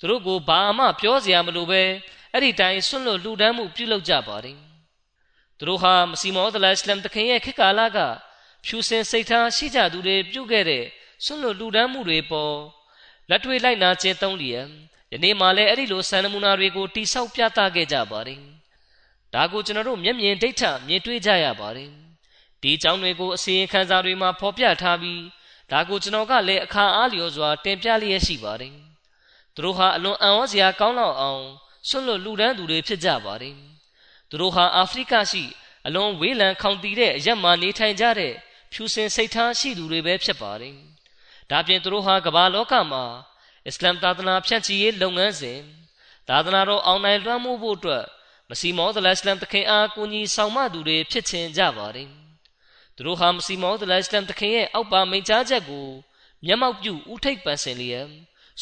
[0.00, 1.82] သူတို့ကိုဘာမှပြောစရာမလိုပဲ
[2.32, 4.58] အဲ့ဒီတိုင်းဆွန့်လွတ်လူဒန်းမှုပြုလုပ်ကြပါတယ်
[5.58, 7.98] သူတို့ဟာမစီမောဒလအစ္စလမ်တခင်ရဲ့ခေတ်ကာလက
[8.64, 10.84] ဖြူစင်စိတ်ထားရှိကြသူတွေပြုခဲ့တဲ့
[11.24, 12.54] ဆွန့်လွတ်လူဒန်းမှုတွေပေါ်
[13.30, 14.66] လက်တွေ့လိုက်နာခြင်းသုံးလျက်
[15.12, 18.40] ယနေ့မှလည်းအဲ့ဒီလိုစံနမူနာတွေကိုတိဆောက်ပြသခဲ့ကြပါတယ်။
[19.34, 21.90] ဒါကိုကျွန်တော်တို့မျက်မြင်ဒိဋ္ဌမြင်တွေ့ကြရပါတယ်။
[22.62, 25.20] ဒီအကြောင်းတွေကိုအစီရင်ခံစာတွေမှာဖော်ပြထားပြီး
[25.70, 28.74] ဒါကိုကျွန်တော်ကလည်းအခါအားလျော်စွာတင်ပြလျက်ရှိပါတယ်။
[29.54, 31.44] သူတို့ဟာအလွန်အံ့ဩစရာကောင်းလောက်အောင်
[31.88, 33.54] ဆွန့်လွတ်လူဒန်းသူတွေဖြစ်ကြပါတယ်။
[34.30, 35.44] သူတို့ဟာအာဖရိကရှိ
[35.86, 38.32] အလွန်ဝေးလံခေါင်တည်တဲ့အရက်မှာနေထိုင်ကြတဲ့
[38.72, 40.76] ဖြူစင်စိတ်ထားရှိသူတွေပဲဖြစ်ပါတယ်။
[41.50, 43.04] ဒါပြင်သူတို့ဟာကမ္ဘာလောကမှာ
[43.66, 45.60] အစ္စလမ်သာသနာဖြန့်ချီရေးလုပ်ငန်းစဉ်
[46.28, 48.04] သာသနာတော်အောင်နိုင်လွှမ်းမိုးဖို့အတွက်
[48.48, 52.10] မစီမောဒလအစ္စလမ်တခင်အားကူညီဆောင်မသူတွေဖြစ်ခြင်းကြပါတယ်။
[52.96, 55.86] သူတို့ဟာမစီမောဒလအစ္စလမ်တခင်ရဲ့အောက်ပါမိန့်ကြားချက်ကို
[56.44, 58.08] မျက်မှောက်ပြုဥထိပ်ပန်ဆင်လျက်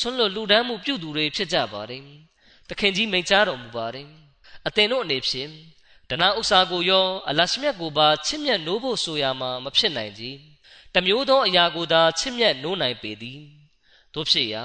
[0.01, 2.03] ဆွန့်လွတ်လူဒန်းမှုပြုသူတွေဖြစ်ကြပါတယ်။
[2.69, 4.09] တခင်ကြီးမိန့်ကြားတော်မူပါတယ်။
[4.67, 5.51] အသင်တို့အနေဖြင့်
[6.11, 10.25] ဒနာဥစ္စာကိုရောအလရှမြတ်ကိုပါချစ်မြတ်နိုးဖို့ဆိုရမှာမဖြစ်နိုင်ကြ
[10.95, 13.41] တမျိုးသောအရာကိုသာချစ်မြတ်နိုးနိုင်ပေသည်
[14.15, 14.65] တို့ဖြစ်ရာ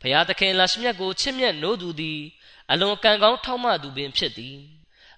[0.00, 2.20] ဘုရားသခင်လရှမြတ်ကိုချစ်မြတ်နိုးသူသည်
[2.70, 4.56] အလွန်ကံကောင်းထောက်မသူပင်ဖြစ်သည်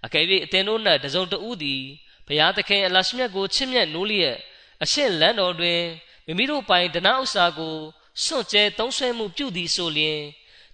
[0.05, 1.83] အကယ်၍အသင်တို့၌တစုံတဦးသည်
[2.31, 4.37] ဘုရားသခင်အလရှမြတ်ကိုချစ်မြတ်နိုးလျက်
[4.83, 5.81] အရှင်းလန်းတော်တွင်
[6.27, 7.77] မိမိတို့ပိုင်ဒနာဥစ္စာကို
[8.25, 10.21] စွန့်ကြဲသုံးဆွဲမှုပြုသည်ဆိုလျင်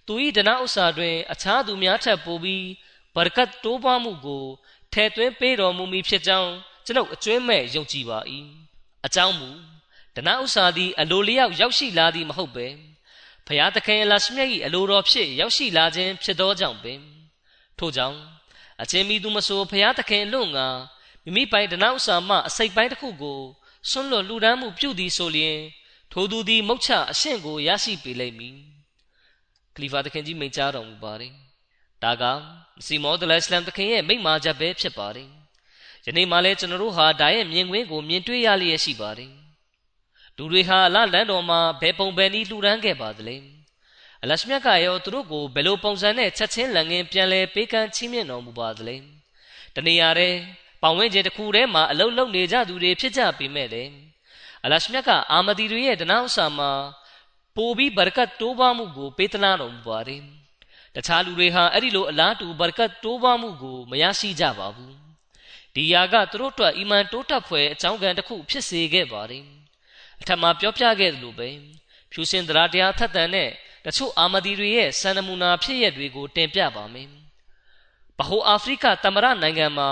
[0.05, 2.65] သူ၏ဒနာဥစ္စာတွင် အခြားသူများထက်ပိုပြီး
[3.15, 4.45] ဘရကတ်တိုးပွားမှုကို
[4.93, 6.51] ထဲသွင်းပေးတော်မူမည်ဖြစ်ကြောင်း
[6.85, 8.19] ကျွန်ုပ်အကျွမ်းမဲ့ယုံကြည်ပါ၏
[9.05, 9.49] အကြောင်းမူ
[10.15, 12.67] ဒနာဥစ္စာသည်အလိုလျောက်ရောက်ရှိလာသည်မဟုတ်ပဲ
[13.47, 16.99] ဖျားသခင်အလရှမြတ်၏အလိုတော်ဖြစ်ရောက်ရှိလာခြင်းဖြစ်သောကြောင့်ပင်
[17.79, 18.19] ထို့ကြောင့်
[18.81, 20.69] အချင်းမီသူမဆိုဖျားသခင်လွန့်ငါ
[21.27, 23.39] မိမိပိုင်ဒနာဥစ္စာမှအစိတ်ပိုင်းတစ်ခုကို
[23.89, 25.59] ဆွန့်လွတ်လူဒန်းမှုပြုသည်ဆိုလျင်
[26.11, 28.57] ထိုသူသည်မုတ်ချအရှင့်ကိုရရှိပေလိမ့်မည်
[29.75, 31.33] ကလီဖာသခင်ကြီးမိန့်ကြားတော်မူပါတယ်
[32.03, 32.23] ဒါက
[32.85, 35.29] စီမောဒလအစ္စလမ်တခင်ရဲ့မိန့်မာချက်ပဲဖြစ်ပါတယ်
[36.05, 39.31] ယနေ့မှလည်းကျွန်တော်တို့ဟာဒါရဲ့မြင်ကွင်းကိုမြင်တွေ့ရလျက်ရှိပါတယ်
[40.37, 43.35] လူတွေဟာအလလန်တော်မှာဘယ်ပုံပဲနည်းလှူဒန်းခဲ့ပါသလဲ
[44.23, 48.95] အလရှမြတ်ကရောသူတို့ကိုဘယ်လိုပုံစံနဲ့ချက်ချင်းလန်ငင်ပြန်လဲပေးကမ်းချီးမြှင့်တော်မူပါသလဲ
[49.75, 50.33] တနေရာတဲ့
[50.81, 53.83] ပောင်ဝင်းကျင်တစ်ခုထဲမှာအလုတ်လုံနေကြသူတွေဖြစ်ကြပေမဲ့လေ
[54.65, 56.71] အလရှမြတ်ကအာမဒီတွေရဲ့ဒနာဥ္စာမှာ
[57.55, 60.21] ဘပိုပြီးဘရကတ်တိုးပွားမှုကိုပေးသနာတော်မူပါတယ်
[60.95, 64.95] တခြားလူတွေဟာအဲ့ဒီလိုအလားတူဘရကတ်တိုးပွားမှုကိုမရရှိကြပါဘူး
[65.75, 69.43] ဒီယာကသူတို့အတွက်အီမန်တိုးတက်ဖွယ်အကြောင်းကံတစ်ခုဖြစ်စေခဲ့ပါတယ်
[70.21, 71.49] အထက်မှာပြောပြခဲ့သလိုပဲ
[72.11, 73.49] ဖြူစင်တရားတရားထက်သန်တဲ့
[73.85, 77.09] တချို့အာမဒီတွေရဲ့စံနမူနာဖြစ်ရက်တွေကိုတင်ပြပါမယ်
[78.17, 79.89] ဘဟိုအာဖရိကတမရနိုင်ငံမှာ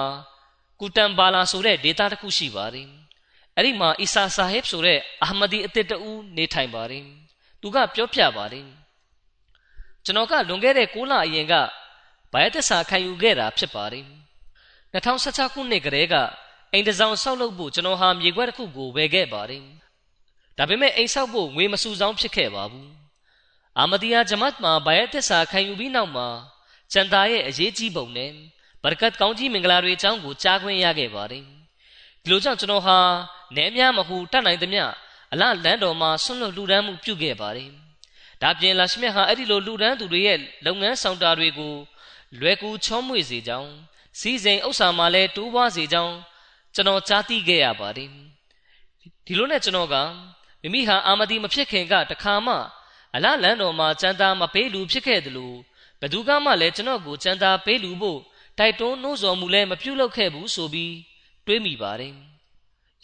[0.80, 2.88] ကူတန်ဘာလာဆိုတဲ့ဒေသတစ်ခုရှိပါတယ်
[3.56, 7.06] အဲ့ဒီမှာအီဆာဆာဟစ်ဆိုတဲ့အာမဒီအစ်စ်တူနေထိုင်ပါတယ်
[7.62, 8.68] သူကပြောပြပါတယ်
[10.06, 11.54] ကျွန်တော်ကလွန်ခဲ့တဲ့6လအရင်က
[12.32, 14.06] ဘိုင်ယက်တဆာခံယူခဲ့တာဖြစ်ပါတယ်
[14.94, 16.16] 2016ခုနှစ်ကတည်းက
[16.72, 19.64] အိမ်တစောင်ဆောက်လုပ်ဖို့ကျွန်တော်ဟာမြေခွက်တစ်ခုကိုဝယ်ခဲ့ပါတယ်
[20.58, 22.92] ဒါပေမဲ့အိမ်ဆောက်ဖို့ငွေမစုဆောင်းဖြစ်ခဲ့ပါဘူး
[23.80, 26.28] အာမဒီယာဂျမတ်မှာဘိုင်ယက်တဆာခံယူပြီးနောက်မှာ
[26.92, 28.32] ကျန်တာရဲ့အရေးကြီးပုံနဲ့
[28.86, 31.44] ဘရကတ်ကောင်းကြီးမင်္ဂလာတွေအကြောင်းကိုကြားခွင့်ရခဲ့ပါတယ်
[32.24, 32.98] ဒီလိုကြောင့်ကျွန်တော်ဟာ
[33.56, 34.84] နဲများမဟုတတ်နိုင်သမျှ
[35.34, 37.70] အလလန်းတော်မှာဆွန့်လွတ်လူဒန်းမှုပြုခဲ့ပါတယ်
[38.42, 41.74] ဒါပြင်လာရှမြတ်ဟာအဲ့ဒီလိုလူဒန်းသူတွေရဲ့လုပ်ငန်းဆောင်တာတွေကို
[42.40, 43.72] လွယ်ကူချောမွေ့စေကြောင်း
[44.20, 46.16] စီစဉ်ဥစ္စာမှလည်းတိုးပွားစေကြောင်း
[46.76, 48.10] ကျွန်တော်ကြားသိခဲ့ရပါတယ်
[49.26, 49.96] ဒီလိုနဲ့ကျွန်တော်က
[50.62, 52.56] မိမိဟာအာမဒီမဖြစ်ခင်ကတခါမှ
[53.16, 55.58] အလလန်းတော်မှာစံသားမပေးလူဖြစ်ခဲ့တယ်လို့
[56.00, 58.20] ဘယ်သူကမှလည်းကျွန်တော်ကိုစံသားပေးလူဖို့
[58.60, 60.94] တိုက်တွန်းနှိုးဆော်မှုလည်းမပြုလုပ်ခဲ့ဘူးဆိုပြီး
[61.46, 62.14] တွေးမိပါတယ်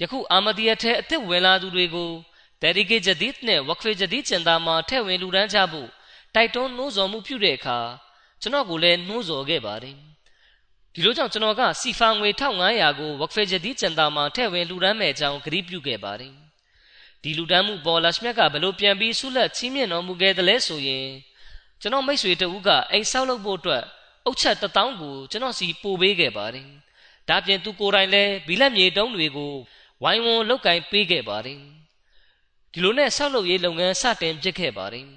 [0.02, 2.12] ယခုအာမဒီယထဲအသက်ဝင်လာသူတွေကို
[2.62, 5.90] တရီကေဂျဒီဒ်နဲ့ဝက်ဖေဂျဒီကျန်တာမှာထည့်ဝင်လူဒန်းကြဖို့
[6.36, 7.80] တိုက်တွန်းနှိုးဆော်မှုပြုတဲ့အခါ
[8.42, 9.96] ကျွန်တော်ကိုလည်းနှိုးဆော်ခဲ့ပါတယ်
[10.94, 16.34] ဒီလိုကြောင့်ကျွန်တော်ကစီဖာငွေ1500ကိုဝက်ဖေဂျဒီကျန်တာမှာထည့်ဝင်လူဒန်းမဲ့အကြောင်းဂရုပြုခဲ့ပါတယ်
[17.24, 21.08] ဒီလူဒန်းမှုပေါ်လာရှမြတ်ကဘလို့ပြန်ပြီးဆုလက်ချီးမြှင့်တော်မူခဲ့တယ်လဲဆိုရင်
[21.82, 23.84] ကျွန်တော်မိတ်ဆွေတဦးကအိမ်ဆောက်လုပ်ဖို့အတွက်
[24.26, 26.68] အုတ်ချက်1000ကိုကျွန်တော်စီပို့ပေးခဲ့ပါတယ်
[27.30, 29.54] ဒါပြင်သူကိုယ်တိုင်လည်းဘီလက်မြေတုံးတွေကို
[30.04, 31.60] ဝိုင်းဝန်းလုတ်ကင်ပေးခဲ့ပါတယ်
[32.72, 35.08] ဒီလိုနဲ့ဆောက်လုပ်ရေးလုပ်ငန်းစတင်ဖြစ်ခဲ့ပါတယ်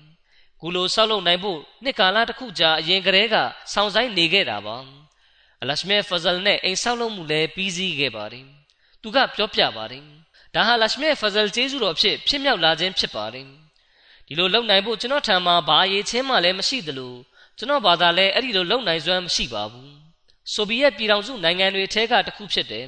[0.61, 3.37] ခုလိုဆောက်လုပ်နိုင်ဖို့နှစ်ကာလတစ်ခုကြာအရင်ကတည်းက
[3.73, 4.77] စောင့်ဆိုင်နေခဲ့တာပါ
[5.63, 8.47] အလရှမဲဖဇလ်နဲ့အိမ်ဆောက်လုပ်မှုလည်းပြီးစီးခဲ့ပါတယ်
[9.03, 10.03] သူကပြောပြပါတယ်
[10.55, 13.47] ဒါဟာလရှမဲဖဇလ်ကျေးဇူးတော်ဖြစ်ဖြစ်မြောက်လာခြင်းဖြစ်ပါတယ်
[14.27, 17.15] ဒီလိုလုပ်နိုင်ဖို့ကျွန်တော်ထံမှာဘာရည်ချင်းမှလည်းမရှိသလို
[17.59, 19.93] ကျွန်တော်ဘာသာလည်းအဲ့ဒီလိုလုပ်နိုင်စွမ်းမရှိပါဘူး
[20.53, 22.87] ဆိုဗီယက်ပြည်ထောင်စုနိုင်ငံတွေထဲကတစ်ခုဖြစ်တယ်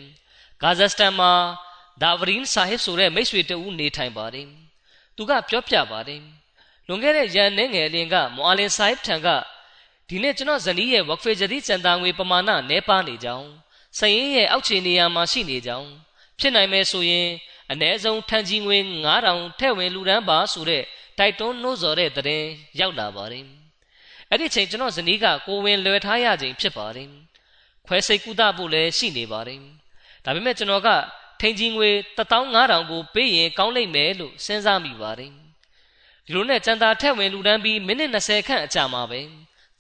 [0.62, 1.32] ဂါဇက်စတန်မှာ
[2.02, 4.48] ဒါဗရင်ဆာဟစ်ဆိုတဲ့မိတ်ဆွေတဦးနေထိုင်ပါတယ်
[5.16, 6.22] သူကပြောပြပါတယ်
[6.86, 9.28] လွန်ခဲ့တဲ့ရန်နေငယ်အလင်ကမွာလင်ဆာဟစ်ထံက
[10.08, 13.48] ဒီနေ့ကျွန်တော်ဇနီးရဲ့ဝက်ဖေဂျဒီစံတာငွေပမာဏနှဲပါနေကြောင်း
[13.98, 15.88] စရင်ရဲ့အောက်ခြေနေရာမှာရှိနေကြောင်း
[16.38, 17.28] ဖြစ်နိုင်မယ်ဆိုရင်
[17.72, 18.78] အ ਨੇ ဆုံးထန်ကြီးငွေ
[19.16, 20.82] 9000ထည့်ဝင်လူဒန်းပါဆိုတဲ့
[21.18, 22.46] တိုက်တွန်းနှိုးဆော်တဲ့တဲ့ရင်
[22.80, 23.65] ရောက်လာပါတယ်
[24.30, 27.08] အဲ့ဒီချိန်ကျွန်တော်ဇနီးကကိုဝင်လွယ်ထားရခြင်းဖြစ်ပါတယ်
[27.86, 29.60] ခွဲစိတ်ကုသဖို့လည်းရှိနေပါတယ်
[30.24, 30.88] ဒါပေမဲ့ကျွန်တော်က
[31.40, 35.30] ထိန်ကြီးငွေ15000ကိုပေးရင်ကောင်းလိမ့်မယ်လို့စဉ်းစားမိပါတယ်
[36.24, 39.20] ဒီလိုနဲ့ကြံသာထက်ဝင်လူတန်းပြီးမိနစ်20ခန့်အကြာမှာပဲ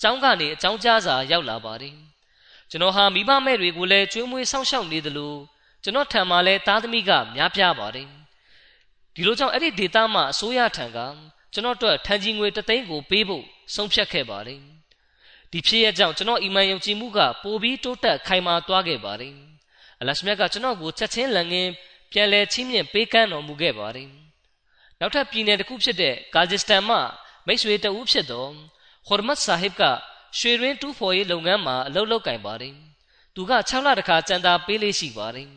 [0.00, 1.96] ကျောင်းကနေအကြောင်းကြားစာရောက်လာပါတယ်
[2.70, 5.38] ကျွန်တော်ဟာမိဘမဲ့တွေကိုလည်းကျွေးမွေးစောင့်ရှောက်နေတယ်လို့
[5.82, 8.08] ကျွန်တော်ထံမှာလည်းသားသမီးကများပြားပါတယ်
[9.14, 10.98] ဒီလိုကြောင့်အဲ့ဒီဒေတာမှာအစိုးရထံက
[11.52, 14.60] ကျွန်တော်တို့ထန်ကြီးငွေတသိန်းကိုပေးဖို့ ဆုံးဖြတ်ခဲ့ပါတယ်
[15.50, 19.34] ဒီဖြစ်ရကြောင့်ကျွန်တော်အီမန်ယုံကြည်မှုကပိုပြီးတိုးတက်ခိုင်မာသွားခဲ့ပါတယ်
[20.00, 21.70] အလရှမြတ်ကကျွန်တော်ကိုချက်ချင်းလန်ငင်း
[22.12, 24.08] ပြန်လဲချင်းမြင့်ပေးကမ်းတော်မူခဲ့ပါတယ်
[25.00, 26.96] နောက်ထပ်ပြည်နယ်တစ်ခုဖြစ်တဲ့ကာဂျစ္စတန်မှ
[27.46, 28.46] မိတ်ဆွေတဦးဖြစ်သော
[29.06, 29.82] ခေါ်မတ်ဆာဟစ်က
[30.38, 32.74] ရွှေရင်းတူးဖော်ရေးလုပ်ငန်းမှာအလုပ်လုပ်ကင်ပါတယ်
[33.34, 35.50] သူက6လတခါကြံတာပေးလေးရှိပါတယ်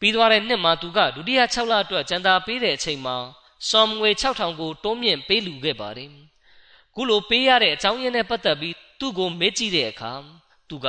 [0.00, 3.16] ပြီးသွားတဲ့နှစ်မှာသူကဒုတိယ6လအတွက်ကြံတာပေးတဲ့အချိန်မှာ
[3.70, 6.10] စော်ငွေ6000ကိုတိုးမြင့်ပေးလူခဲ့ပါတယ်
[7.00, 10.12] ခုလိုပေးရတဲ့အကြောင်းရင်းနဲ့ပတ်သက်ပြီးသူ့ကိုမေးကြည့်တဲ့အခါ
[10.68, 10.86] သူက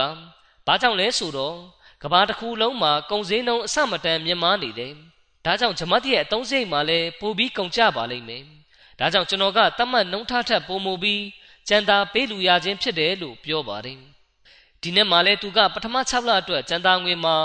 [0.68, 1.58] ဘာကြောင့်လဲဆိုတော့
[2.04, 4.94] ကဘာတစ်ခုလုံးမှာကုန်စည်နှုန်းအဆမတန်မြင့်မားနေတယ်။
[5.46, 8.44] ဒါကြောင့်ဂျမတ်ရဲ့အသုံးစရိတ်မှာလည်းပိုပြီးကုန်ကျပါလိမ့်မယ်။
[9.00, 11.24] ဒါကြောင့်ကျွန်တော်ကတတ်မှတ်နှုံထားထက်ပိုမိုပြီး
[11.68, 14.00] ကြံတာပေးလူရခြင်းဖြစ်တယ်လို့ပြောပါတယ်။
[14.82, 17.38] ဒီနေ့မှလည်းသူကပထမ6လအတွက်ကြံတာငွေမှာ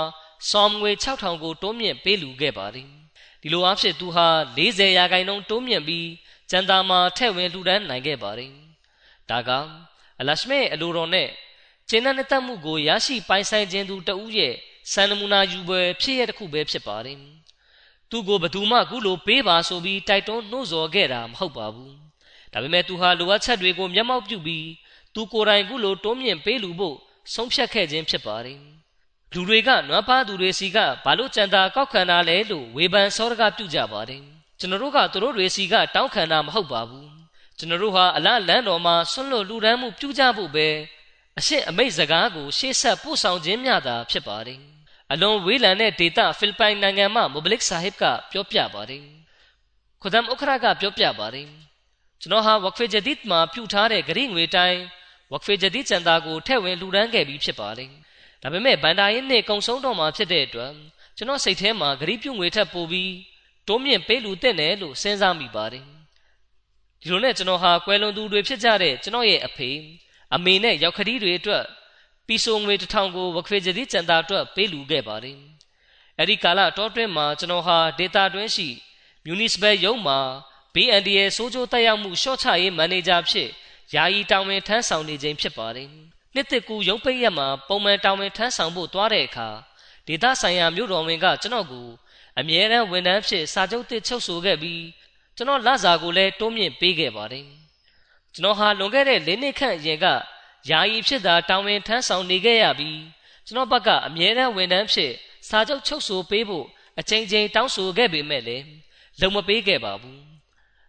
[0.51, 2.87] စော်ငွေ6000ကိုတိုးမြင့်ပေးလူခဲ့ပါတယ်။
[3.41, 4.27] ဒီလိုအဖြစ်သူဟာ
[4.57, 6.07] 40ရာခိုင်နှုန်းတိုးမြင့်ပြီး
[6.49, 8.51] ကြံတာမှာထည့်ဝင်လှူဒန်းနိုင်ခဲ့ပါတယ်။
[9.29, 9.49] ဒါက
[10.19, 11.29] အလရှမေအလိုတော်နဲ့
[11.89, 14.53] ကျင့်တဲ့တတ်မှုကိုရရှိပိုင်ဆိုင်ခြင်းသူတဦးရဲ့
[14.91, 17.17] စံနမူနာယူပွဲဖြစ်ရတဲ့ခုပဲဖြစ်ပါတယ်။
[18.09, 21.93] သူကိုဘသူမှခုလိုပေးပါဆိုပြီးတိုက်တွန်းနှိုးဆော်ခဲ့တာမဟုတ်ပါဘူး။
[22.53, 24.67] ဒါပေမဲ့သူဟာလိုအပ်ချက်တွေကိုမျက်မှောက်ပြုပြီး
[25.15, 26.95] သူကိုယ်တိုင်ခုလိုတွန်းမြင့်ပေးလူဖို့
[27.33, 28.59] ဆုံးဖြတ်ခဲ့ခြင်းဖြစ်ပါတယ်။
[29.33, 34.23] လူတွေကနွမ်းပါသူတွေစီကဘာလို့ကြံတာကောက်ခံတာလဲလို့ဝေဖန်စောရကပြုကြပါတယ်။
[34.59, 37.07] ကျွန်တော်တို့ကသူတို့တွေစီကတောင်းခံတာမဟုတ်ပါဘူး။
[37.57, 40.67] ကျွန်တော်တို့ဟာအလားလမ်းတော်မှာဆွန့်လွတ်လူဒန်းမှုပြုကြဖို့ပဲ
[41.39, 44.59] အရှင်းအမိတ်စကားကိုရှေ့ဆက်ပို့ဆောင်ခြင်းမျှသာဖြစ်ပါတယ်။
[45.11, 49.03] အလွန်ဝေးလံတဲ့ဒေတာဖိလစ်ပိုင်နိုင်ငံမှမိုဘလစ်ဆာဟစ်ကပြောပြပါတယ်။
[50.01, 51.47] ခုဒမ်ဥခရာကပြောပြပါတယ်။
[52.21, 54.81] ကျွန်တော်ဟာဝက်ဖေဂျဒီဒ်မှာပြုထားတဲ့ဂရိငွေတိုင်း
[55.31, 57.89] ဝက်ဖေဂျဒီဒ်စံတာကိုထည့်ဝင်လှူဒန်းခဲ့ပြီးဖြစ်ပါတယ်
[58.41, 60.71] ဒါပေမဲ့ဗန်ဒါရင်နဲ့ကုံဆုံးတော့မှာဖြစ်တဲ့အတွက်
[61.17, 63.11] ကျွန်တော်စိတ်ထဲမှာဂရိပြုငွေထက်ပိုပြီး
[63.67, 65.85] တိုးမြင့်ပေးလူတဲ့တယ်လို့စဉ်းစားမိပါတယ်
[67.01, 69.69] ဒီလိုနဲ့ကျွန်တော်ဟာကွယ်လွန်သူတွေဖြစ်ကြတဲ့ကျွန်တော်ရဲ့အဖေ
[70.35, 71.63] အမေနဲ့ရောက်ခရီးတွေအတွက်
[72.27, 75.37] ပီဆိုငွေတစ်ထောင်ကိုဝခွေကြတိစံတာအတွက်ပေးလူခဲ့ပါတယ်
[76.17, 78.67] အဲ့ဒီကာလတောတွင်းမှာကျွန်တော်ဟာဒေတာတွင်းရှိ
[79.23, 80.19] မြူနီစပယ်ရုံးမှာ
[80.73, 83.49] BNDA စိုးကြိုးတက်ရောက်မှုရှော့ချရေးမန်နေဂျာဖြစ်
[83.95, 85.87] ယာယီတာဝန်ထမ်းဆောင်နေခြင်းဖြစ်ပါတယ်
[86.33, 89.49] နှစ်သက်ကူရုံးပိတ်ရက်မှာပုံမှန်တာဝန်ထမ်းဆောင်ဖို့သွားတဲ့အခါ
[90.07, 91.87] ဒေသဆိုင်ရာမြို့တော်ဝင်ကကျွန်တော်ကို
[92.39, 94.83] အမြဲတမ်းဝန်ထမ်းဖြစ်စာချုပ်တစ်ချုပ်ဆိုခဲ့ပြီး
[95.35, 97.45] ကျွန်တော်လစာကိုလည်းတိုးမြင့်ပေးခဲ့ပါတယ်
[98.33, 100.05] ကျွန်တော်ဟာလွန်ခဲ့တဲ့၄နှစ်ခန့်အရင်က
[100.69, 102.99] ယာယီဖြစ်တာတာဝန်ထမ်းဆောင်နေခဲ့ရပြီး
[103.45, 105.11] ကျွန်တော်ဘက်ကအမြဲတမ်းဝန်ထမ်းဖြစ်
[105.49, 106.65] စာချုပ်ချုပ်ဆိုပေးဖို့
[106.99, 108.65] အချိန်ချင်းတောင်းဆိုခဲ့ပေမဲ့လည်း
[109.19, 110.21] လုံမပေးခဲ့ပါဘူး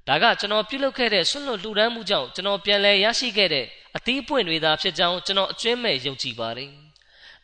[0.09, 6.71] ဒါကကျွန်တော်ပြုလုပ်ခဲ့တဲ့ဆွန့်လွတ်လှူဒန်းမှုကြောင့်ကျွန်တော်ပြန်လည်ရရှိခဲ့တဲ့အသီးပွင့်တွေသာဖြစ်ကြောင်းကျွန်တော်အကျွမ်းမဲ့ယုံကြည်ပါတယ်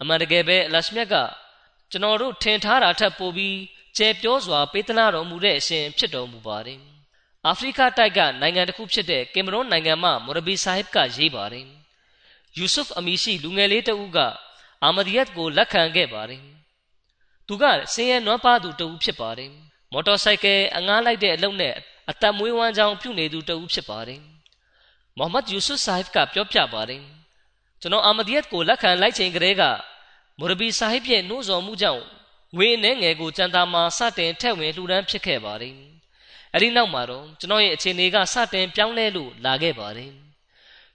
[0.01, 1.15] အမှန်တကယ်ပဲအလရှမြတ်က
[1.91, 3.57] ကျွန်တော်တို့ထင်ထားတာထက်ပိုပြီး
[3.97, 6.81] ကျဲပြောစွာပေးသနာတော်မူတဲ့အရှင်ဖြစ်တော်မူပါတယ်
[7.47, 11.67] အာဖရိကတိုက်ကနိုင်ငံတစ်ခုဖြစ်တဲ့ကင်မရွန်နိုင်ငံမှမော်ရဘီဆာဟစ်ကရေးပါတယ်
[12.57, 14.19] ယူဆုဖ်အမီရှိလူငယ်လေးတဦးက
[14.83, 16.43] အာမဒီယတ်ကိုလက်ခံခဲ့ပါတယ်
[17.47, 19.51] သူကဆင်းရဲနွမ်းပါသူတဦးဖြစ်ပါတယ်
[19.93, 21.75] မော်တော်ဆိုင်ကယ်အငားလိုက်တဲ့အလုပ်နဲ့
[22.11, 24.21] အသက်မွေးဝမ်းကြောင်းပြုနေသူတဦးဖြစ်ပါတယ်
[25.19, 27.03] မိုဟမ္မဒ်ယူဆုဖ်ဆာဟစ်ကပြောပြပါတယ်
[27.81, 29.63] ကျွန်တော်အာမဒီယတ်ကိုလက်ခံလိုက်ချိန်ကလေးက
[30.39, 32.05] မော်ရဘီဆာဟစ်ရဲ့နှိုးဆော်မှုကြောင့်
[32.57, 35.75] ငွေနဲ့ငယ်ကိုကြံတာမှာစတင်ထက်ဝင်လှူဒန်းဖြစ်ခဲ့ပါတယ်
[36.53, 40.13] အဲ့ဒီနောက်မှာတော့ကျွန်တော်ရဲ့အခြေအနေကစတင်ပြောင်းလဲလို့လာခဲ့ပါတယ်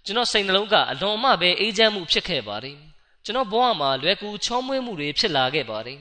[0.06, 2.78] ကျွန်တော်စိတ်နှလုံးကအလွန်အမပဲအေးချမ်းမှုဖြစ်ခဲ့ပါတယ်
[3.26, 6.00] ကျွန်တော်ဘဝမှာလွယ်ကူချောမွေ့မှုတွေဖြစ်လာခဲ့ပါတယ်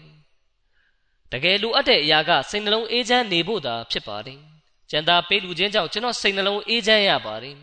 [1.33, 4.41] တကယ်လိုအပ်တဲ့အရာကစိတ်နှလုံးအေးချမ်းနေဖို့သာဖြစ်ပါတယ်
[4.91, 7.57] ကျန်တာပေးလူချင်းကြောင့်ကျွန်တော်စိတ်နှလုံးအေးချမ်းရပါတယ်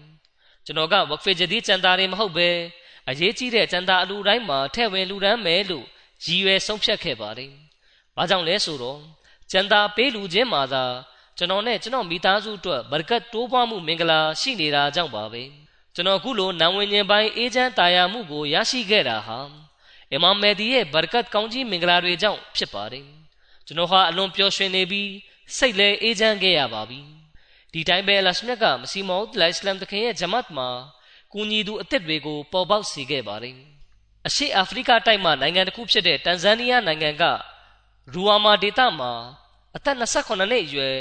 [0.66, 2.50] ကျွန်တော်ကဝက်ဖေဂျဒီကျန်တာတွေမဟုတ်ပဲ
[3.10, 5.86] အရေးကြီးတဲ့ကျန်တာအလူတိုင်းမှာထည့်ဝင်လူဒန်းမယ်လို့
[6.26, 7.54] ရည်ရွယ်ဆုံးဖြတ်ခဲ့ပါတယ်။
[8.16, 9.00] ဘာကြောင့်လဲဆိုတော့
[9.52, 10.84] ကျန်တာပေးလူချင်းမှာသာ
[11.38, 15.44] ကျွန်တော်နဲ့ကျွန်တော်မိသားစုအတွက်ဘရကတ်တိုးပွားမှုမင်္ဂလာရှိနေတာကြောင့်ပါပဲ
[15.96, 19.40] ကျွန်တော်ခုလိုနံဝင်ခြင်းပိုင်းအေဂျင့်တာယာမှုကိုရရှိခဲ့တာဟာ
[20.12, 23.06] အီမာမ်မေဒီရဲ့ဘရကတ်ကောင်းကြီးမင်္ဂလာတွေကြောင့်ဖြစ်ပါတယ်
[23.66, 25.12] ကျွန်တော်ဟာအလွန်ပျော်ရွှင်နေပြီး
[25.58, 27.00] စိတ်လည်းအေဂျင့်ခဲ့ရပါပြီ
[27.74, 30.70] ဒီတိုင်းပဲအလရှမြတ်ကမစီမောဒ်လိုင်စလမ်တခင်ရဲ့ဂျမတ်မှာ
[31.34, 33.56] ကူညီသူအစ်စ်တွေကိုပေါ်ပေါက်စေခဲ့ပါတယ်
[34.28, 37.24] အရှေ့အာဖရိကတိုက်မှာနိုင်ငံတစ်ခုဖြစ်တဲ့တန်ဇန်နီးယားနိုင်ငံက
[38.13, 39.13] ရူဝါမာဒေသမှာ
[39.77, 40.97] အသက်28နှစ်အရွယ်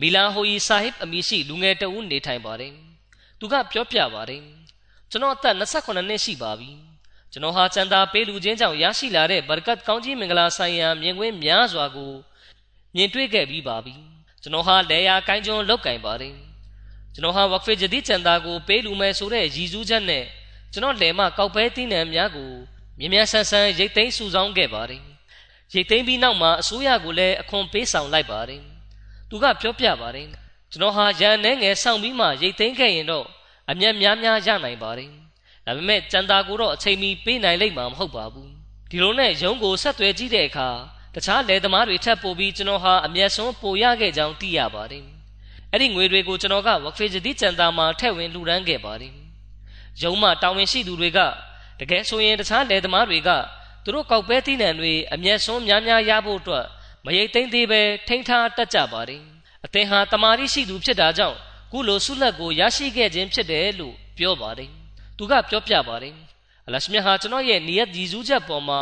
[0.00, 2.72] မီလာဟိုယီဆာဟစ်အမည်ရှိလူငယ်တဦးနေထိုင်ပါတယ်။
[3.38, 4.42] သူကပြောပြပါတယ်။
[5.10, 6.70] ကျွန်တော်အသက်28နှစ်ရှိပါပြီ။
[7.32, 12.12] ကျွန်တော်ဟာစံတာပေးလူချင်းကြောင့်ရရှိလာတဲ့ဘရကတ်ကောင်းကြီးမင်္ဂလာဆိုင်ရာမြင်ကွင်းများစွာကို
[12.94, 13.94] မြင်တွေ့ခဲ့ပြီးပါပြီ။
[14.42, 16.34] ကျွန်တော်ဟာလေယာကိုင်းကျွန်းလောက်ကင်ပါတယ်။
[17.14, 20.24] ကျွန်တော်ဟာဝက်ဖေဂျဒီချန်တာကိုပေးလူမယ်ဆိုတဲ့ရည်စူးချက်နဲ့
[20.72, 22.50] ကျွန်တော်လယ်မကောက်ပဲသီးနှံများကို
[22.98, 25.02] မြ мян ဆန်းဆန်းရိတ်သိမ်းစုဆောင်းခဲ့ပါတယ်။
[25.73, 28.63] ရိတ်သိမ်းပြီးနောက်မှာအစိုးရကလည်းအခွန်ပေးဆောင်လိုက်ပါတယ်။
[29.29, 30.27] သူကပြောပြပါတယ်
[30.71, 33.25] ကျွန်တော်ဟာရန်နဲ့ငယ်ဆောင်ပြီးမှရိတ်သိမ်းခဲ့ရင်တော့
[33.71, 35.09] အမျက်များများရနိုင်ပါတယ်
[35.65, 38.51] ဒါပေမဲ့ကြံတာကိုတော့အချိန်မီပေးနိုင်လိမ့်မှာမဟုတ်ပါဘူး
[38.89, 40.69] ဒီလိုနဲ့ရုံးကိုဆက်သွယ်ကြည့်တဲ့အခါ
[41.15, 45.05] တခြားလယ်သမားတွေထပ်ပို့ပြီးကျွန်တော်ဟာအမျက်ဆုံးပိုရခဲ့ကြောင်းသိရပါတယ်
[45.71, 49.13] အဲ့ဒီငွေတွေကိုကျွန်တော်ကဝက်ဖေဂျဒီကြံတာမှာထည့်ဝင်လှူဒန်းခဲ့ပါတယ်
[50.01, 51.19] ရုံးမှတာဝန်ရှိသူတွေက
[51.79, 53.29] တကယ်ဆိုရင်တခြားလယ်သမားတွေက
[53.83, 56.65] သူတို့ကောက်ပဲသီးနှံတွေအမျက်ဆုံးများများရဖို့အတွက်
[57.05, 59.21] မရိတ်သိမ်းသေးပဲထိန်းထားတတ်ကြပါတယ်
[59.65, 61.37] အသင်ဟာတမာရီရှိသူဖြစ်တာကြောင့်
[61.71, 64.69] ကုလိုဆုလက်ကိုရရှိခဲ့ခြင်းဖြစ်တယ်လို့ပြောပါတယ်
[65.17, 66.15] သူကပြောပြပါတယ်
[66.67, 68.81] အလရှမြတ်ဟာကျွန်တော်ရဲ့နီယတ်ဒီဇူးချက်ပေါ်မှာ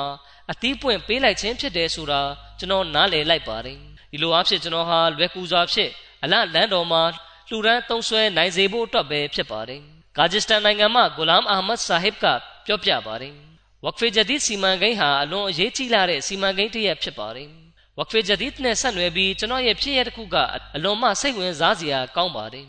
[0.52, 2.22] အသီးပွင့်ပေးလိုက်ခြင်းဖြစ်တယ်ဆိုတာ
[2.60, 3.78] ကျွန်တော်နားလည်လိုက်ပါတယ်
[4.12, 5.92] ဒီလိုအဖြစ်ကျွန်တော်ဟာလွယ်ကူစွာဖြင့်
[6.24, 7.04] အလလန်တော်မှာ
[7.48, 9.82] လှူဒန်းသုံးဆွဲနိုင်စေဖို့အတွက်ပဲဖြစ်ပါတယ်
[10.18, 12.26] ဂါဂျစ္စတန်နိုင်ငံမှဂူလာမ်အာမတ်ဆာဟစ်က
[12.66, 13.47] ပြောပြပါတယ်
[13.90, 17.50] ဝက်ဖေဂျဒီစီမံကိန်းဟာအလွန်အရေးကြီးလာတဲ့စီမံကိန်းတစ်ရပ်ဖြစ်ပါတယ်
[17.98, 20.36] ဝက်ဖေဂျဒီဒ်နဲ့ဆက်နွယ်ပြီးကျွန်တော်ရဲ့ဖြစ်ရတစ်ခုက
[20.76, 22.68] အလွန်မှစိတ်ဝင်စားစရာကောင်းပါတယ်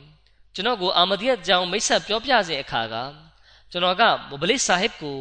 [0.55, 2.95] ကျွန်တော်ကိုအာမဒီယတ်ကြောင့်မိတ်ဆက်ပြောပြစဉ်အခါက
[3.71, 5.21] ကျွန်တော်ကမဘလစ်ဆာဟစ်ကို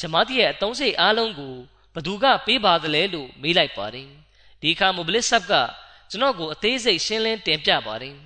[0.00, 1.54] ဂျမာတီရဲ့အသုံးစိတ်အားလုံးကို
[1.94, 4.08] ဘသူကပေးပါသလဲလို့မေးလိုက်ပါတယ်
[4.60, 5.52] ဒီအခါမဘလစ်ဆပ်က
[6.10, 8.16] ကျွန်တော်ကိုအသေးစိတ်ရှင်းလင်းတင်ပြပါတယ်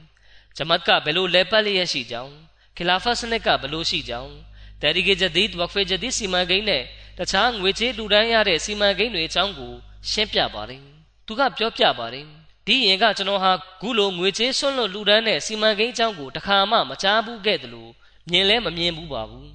[0.56, 2.34] ဂျမတ်ကဘယ်လိုလဲပတ်လျက်ရှိကြောင်း
[2.76, 4.34] ခီလာဖတ်စနစ်ကဘယ်လိုရှိကြောင်း
[4.82, 6.82] တရီဂေဂျဒီဒ်ဝက်ဖေဂျဒီစီမံကိန်းနဲ့
[7.18, 9.72] တခြားငွေကြေးလူဒန်းရတဲ့စီမံကိန်းတွေအကြောင်းကို
[10.10, 10.80] ရှင်းပြပါတယ်
[11.26, 12.26] သူကပြောပြပါတယ်
[12.66, 17.90] ဒီရင်ကကျွန်တော်ဟာဂုလိုငွေချေးဆွန့်လွတ်လူဒန်းတဲ့စီမံကိန်းအကြောင်းကိုတခါမှမကြားဘူးခဲ့တယ်လို့
[18.30, 19.48] မြင်လဲမမြင်ဘူးပါဘူး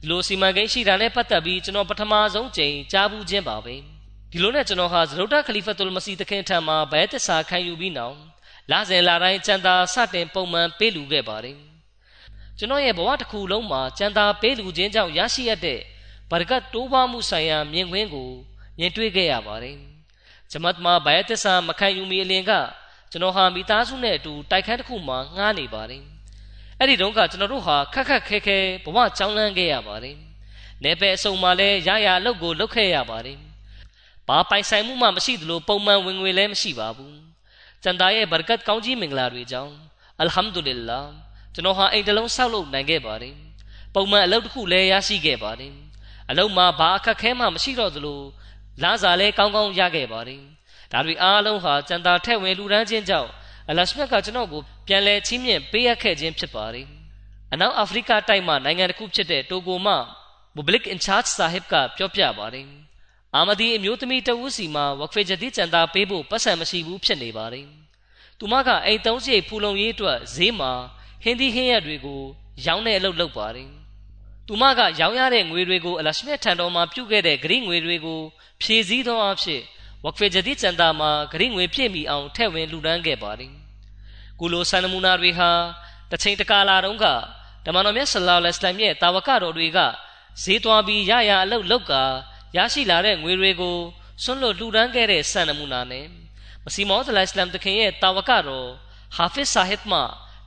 [0.00, 3.74] ဒီလိုစီမံကိန်းရှိတာနဲ့ပတ်သက်ပြီးကျွန်တော်ပထမဆုံးကြိမ်ကြားဘူးခြင်းပါပဲ
[4.30, 8.16] ဒီလိုနဲ့ကျွန်တော်ဟာဇရုဒခလီဖတ်တူလ်မစီတခင်ထံမှာဘဲတစ္ဆာခံယူပြီးနောက်
[8.70, 11.56] လာစဉ်လာတိုင်းကျန်တာစတင်ပုံမှန်ပေးလူခဲ့ပါတယ်
[12.58, 15.80] ကျွန်တော်ရဲ့ဘဝတစ်ခုလုံးမှာကြံသာပေးလူခြင်းကြောင့်ရရှိရတဲ့
[16.30, 18.30] ဘာရကတ်တိုးပွားမှုဆိုင်ရာမြင်ကွင်းကို
[18.78, 19.76] မြင်တွေ့ခဲ့ရပါတယ်။
[20.50, 22.52] ဂျမတ်မှာဘိုင်ယတ်သစ္စာမခံယူမီအလင်က
[23.10, 26.02] ကျွန်တော်ဟာမိသားစုနဲ့အတူတိုက်ခန်းတစ်ခုမှာငှားနေပါတယ်။
[26.78, 30.16] အဲ့ဒီတုန်းကကျွန်တော်တို့ဟာခက်ခက်ခဲခဲဘဝကြောင်းလန်းခဲ့ရပါတယ်။
[30.84, 33.38] နေပယ်အစုံမှာလည်းရရအလုပ်ကိုလုပ်ခဲ့ရပါတယ်။
[34.28, 37.14] ဘာပိုင်ဆိုင်မှုမှမရှိသလိုပုံမှန်ဝင်ငွေလည်းမရှိပါဘူး။
[37.82, 39.72] ကျန်တာရဲ့ဘရကတ်ကောင်းကြီးမင်္ဂလာတွေကြောင့်
[40.20, 41.04] အလ်ဟမ်ဒူလ illah
[41.54, 43.34] ကျွန်တော်ဟာအိမ်တလုံးဆောက်လုပ်နိုင်ခဲ့ပါတယ်။
[43.94, 45.72] ပုံမှန်အလုပ်တစ်ခုလည်းရရှိခဲ့ပါတယ်။
[46.30, 48.20] အလုပ်မှာဘာအခက်ခဲမှမရှိတော့သလို
[48.82, 50.42] လစာလည်းကောင်းကောင်းရခဲ့ပါတယ်။
[50.92, 53.30] ဒါတွေအားလုံးဟာကျန်တာထက်ဝင်လူရန်ချင်းကြောင့်
[53.68, 56.86] အလရှမြတ်ကကျွန်တော်ကိုပြန်လဲချင်းမြင့်ပေးအပ်ခဲ့ခြင်းဖြစ်ပါတယ်။
[57.52, 59.96] အနောက်အာဖရိကတိုက်မှာနိုင်ငံတစ်ခုဖြစ်တဲ့တိုဂိုမှာ
[60.54, 62.66] မူဘလစ်အင်ချာတ်ဆာဟစ်ကပြောပြပါတယ်။
[63.34, 67.66] အာမဒီအမျိုးသမီးတဦးစီမှာဝက်ဖေဂျတီကျန်တာပေးဖို့ပတ်စံမရှိဘူးဖြစ်နေပါတယ်။
[68.38, 70.72] သူမကအိမ်သုံးစိတ်ဖူလုံရေးအတွက်ဈေးမှာ
[71.22, 72.22] ဟင်းသီးဟင်းရက်တွေကို
[72.66, 73.70] ရောင်းတဲ့အလုပ်လုပ်ပါတယ်။
[74.48, 78.20] သူမကရောင်းရတဲ့ငွေတွေကိုအလရှမြတ်ထံတော်မှာပြုခဲ့တဲ့ဂရိငွေတွေကို
[78.62, 79.62] ဖြည့်ဆည်းသောအဖြစ်
[80.04, 83.52] ဝက်ဖေဂျဒီစန်တာမှာဂရိငွေပြည့်မီအောင်ထည့်ဝင်လှူဒန်းခဲ့ပါတယ်။
[84.40, 85.50] ကုလိုဆန်နမူနာတွေဟာ
[86.10, 87.06] တချိန်တကာလာတုန်းက
[87.66, 89.78] ဓမ္မတော်မြတ်ဆလောလ္လဟ်အလိုင်းရဲ့တာဝကတော်တွေက
[90.42, 92.02] ဈေးသွားပြီးရရအလုပ်လုပ်ကာ
[92.56, 93.76] ရရှိလာတဲ့ငွေတွေကို
[94.22, 96.06] ဆွန့်လွတ်လှူဒန်းခဲ့တဲ့ဆန်နမူနာနဲ့
[96.64, 98.68] မစီမောသလိုင်စလမ်တခင်ရဲ့တာဝကတော်
[99.16, 100.00] ဟာဖစ်ဆာဟစ်မှ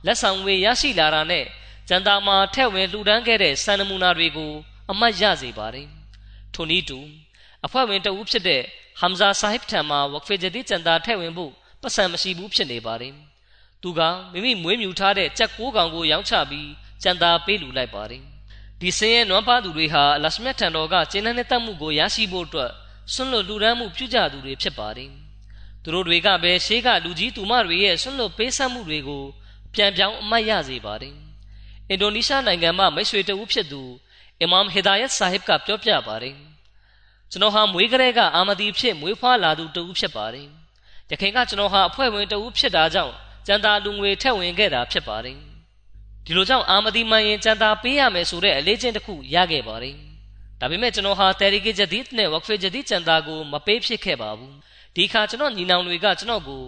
[0.06, 1.44] လက်ဆောင်ငွေရရှိလာတာနဲ့
[1.92, 4.52] ကျန်တာမှာထက်ဝင်လှူဒန်းခဲ့တဲ့စံနမူနာတွေကို
[4.90, 5.88] အမှတ်ရစေပါတယ်။
[6.54, 6.98] ထို့နည်းတူ
[7.64, 8.62] အဖွဲ့ဝင်တဦးဖြစ်တဲ့
[9.00, 13.14] ဟမ်ဇာဆာဟစ်ထံမှာဝက်ဖေဂျဒီကျန်တာထက်ဝင်ဖို့ပတ်စံမရှိဘူးဖြစ်နေပါတယ်။
[13.82, 14.00] သူက
[14.32, 16.68] မိမိမွေးမြူထားတဲ့ကြက်ကိုးကောင်ကိုရောင်းချပြီး
[17.02, 18.22] ကျန်တာပေးလူလိုက်ပါတယ်။
[18.80, 22.70] ဒီစင်းရဲ့နွမ်းပါသူတွေဟာအလရှမြတ်ထံတော်ကကျင်းတဲ့တတ်မှုကိုရရှိဖို့အတွက်
[23.12, 25.10] ဆွန့်လွတ်လူဒန်းမှုပြုကြသူတွေဖြစ်ပါတယ်။
[25.82, 29.24] သူတို့တွေကပဲရှေးကလူကြီးသူမတွေရဲ့ဆွန့်လွတ်ပေးဆက်မှုတွေကို
[29.74, 31.16] ပြန်ပြောင်းအမှတ်ရစေပါတယ်။
[31.90, 33.82] အင်ဒိုနီးရှားနိုင်ငံမှာမိတ်ဆွေတဦးဖြစ်သူ
[34.40, 36.36] အီမမ်ဟီဒါယတ်ဆာဟစ်ကပြောပြပါတယ်။
[37.30, 40.48] ကျွန်တော်ဟာမွေးကလေးကအာမဒီဖြစ်မွေးဖွားလာသူတဦးဖြစ်ပါတယ်။
[41.10, 43.14] ယခင်ကကျွန်တော်ဟာအဖွဲ့ဝင်တဦးဖြစ်တာကြောင့်
[43.46, 45.38] ကျန်တာလူငွေထက်ဝင်ခဲ့တာဖြစ်ပါတယ်။
[46.24, 49.96] ဒီလိုကြောင့်အာမဒီမှန်ရင်ကျန်တာပေးရမယ်ဆိုတဲ့အလေးချင်းတစ်ခုရခဲ့ပါတယ်။
[50.60, 54.52] ဒါပေမဲ့ကျွန်တော်ဟာတယ်ရီဂီဂျဒီတ်နဲ့ဝက်ဖေဂျဒီကျန်တာကိုမပေးဖြစ်ခဲ့ပါဘူး။
[54.96, 56.64] ဒီခါကျွန်တော်ညီနောင်တွေကကျွန်တော်ကို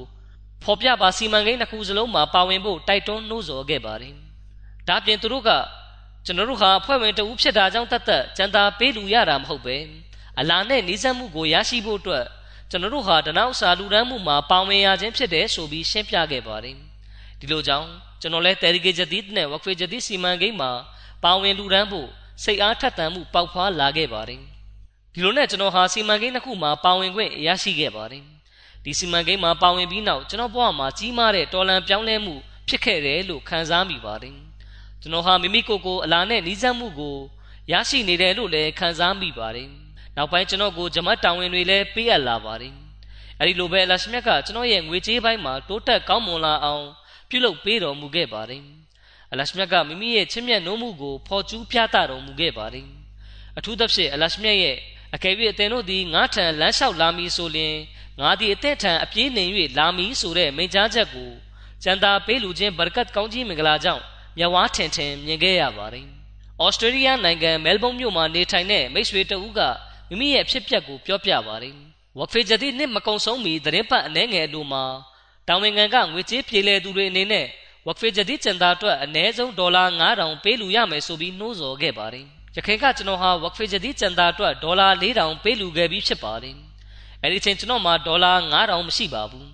[0.65, 4.17] ဖော်ပြပါစီမံကိန်းတစ်ခုစလုံးမှာပါဝင်ဖို့တိုက်တွန်းနှိုးဆော်ခဲ့ပါတယ်။
[4.89, 5.51] ဒါပြင်သူတို့က
[6.27, 9.77] ကျွန်တော်တို့ဟာအဖွဲ့ဝင်တဦးဖြစ်တာကြောင့်တတ်သက်ကြံတာပေးလူရတာမဟုတ်ပဲ
[10.39, 12.25] အလာနဲ့နှီးစပ်မှုကိုရရှိဖို့အတွက်
[12.71, 16.77] ကျွန်တော်တို့ဟာတနောက်စာလူရမ်းမှုမှာပါဝင်ရခြင်းဖြစ်တယ်ဆိုပြီးရှင်းပြခဲ့ပါတယ်။
[17.41, 17.89] ဒီလိုကြောင့်
[18.21, 20.71] ကျွန်တော်လဲတယ်ရီဂေဂျဒီတ်နဲ့ဝက်ဖေဂျဒီစီမံကိန်းမှာ
[21.25, 22.09] ပါဝင်လူရမ်းဖို့
[22.45, 24.41] စိတ်အားထက်သန်မှုပေါက်ဖွားလာခဲ့ပါတယ်။
[25.15, 28.23] ဒီလိုနဲ့ကျွန်တော်ဟာစီမံကိန်းတစ်ခုမှာပါဝင်ခွင့်ရရှိခဲ့ပါတယ်။
[28.85, 32.35] ဒီစီမံကိန်းမှာပါဝင်ပြီးနောက်ကျွန်တော်ဘဝမှာကြီးမားတဲ့တော်လန်ပြောင်းလဲမှု
[32.69, 34.37] ဖြစ်ခဲ့တယ်လို့ခံစားမိပါတယ်
[35.03, 37.17] ကျွန်တော်ဟာမိမိကိုယ်ကိုအလားနဲ့နှီးစပ်မှုကို
[37.73, 39.69] ရရှိနေတယ်လို့လည်းခံစားမိပါတယ်
[40.17, 42.75] နောက်ပိုင်းကျွန်တော်ကိုဂျမတ်တောင်ဝင်တွေလည်းပေးအပ်လာပါတယ်
[43.41, 46.85] အဲဒီလိုပဲအလရှမြတ်ကကျွန်တော်ရဲ့ငွေကြေးပိုင်းမှာတိုးတက်ကောင်းမွန်လာအောင်
[47.29, 48.63] ပြုလုပ်ပေးတော်မူခဲ့ပါတယ်
[49.33, 52.87] အလရှမြတ်ကမိမိရဲ့ချစ်မြတ်နိုးမှုကိုဖော်ကျူးပြသတော်မူခဲ့ပါတယ်
[53.59, 54.77] အထူးသဖြင့်အလရှမြတ်ရဲ့
[55.15, 57.77] အကယ်၍အသင်တို့သည်ငါထံလမ်းလျှောက်လာမည်ဆိုလျှင်
[58.21, 59.45] ငါသည်အသက်ထံအပြေးနေ၍
[59.79, 61.31] လာမည်ဆိုတဲ့မိန့်ကြားချက်ကို
[61.83, 64.03] ကျန်တာပေးလူချင်းဘရကတ်ကောင်းကြီးမင်္ဂလာကြောင့်
[64.39, 66.07] မြဝါထင်ထင်မြင်ခဲ့ရပါတယ်။
[66.63, 69.61] ဩစတြေးလျနိုင်ငံမဲလ်ဘုန်းမြို့မှာနေထိုင်တဲ့မိတ်ဆွေတဦးက
[70.09, 71.75] မိမိရဲ့ဖြစ်ပျက်ကိုပြောပြပါတယ်။
[72.19, 74.85] ဝက်ဖေဂျတီနှစ်မကုံဆုံးမီသတင်းပတ်အနှဲငယ်တို့မှာ
[75.49, 77.47] တောင်ဝင်ငံကငွေကြေးပြေလည်သူတွေအနေနဲ့
[77.87, 82.27] ဝက်ဖေဂျတီကျန်တာအတွက်အနည်းဆုံးဒေါ်လာ9000ပေးလူရမယ်ဆိုပြီးနှိုးဆော်ခဲ့ပါတယ်။
[82.57, 86.57] ရခိုင်ကကျွန်တော်ဟာဝက်ဖေဂျတီကျန်တာအတွက်ဒေါ်လာ4000ပေးလူခဲ့ပြီးဖြစ်ပါတယ်။
[87.23, 89.49] အဲ့ဒီချိန်ကျွန်တော်မှာဒေါ်လာ9000မရှိပါဘူး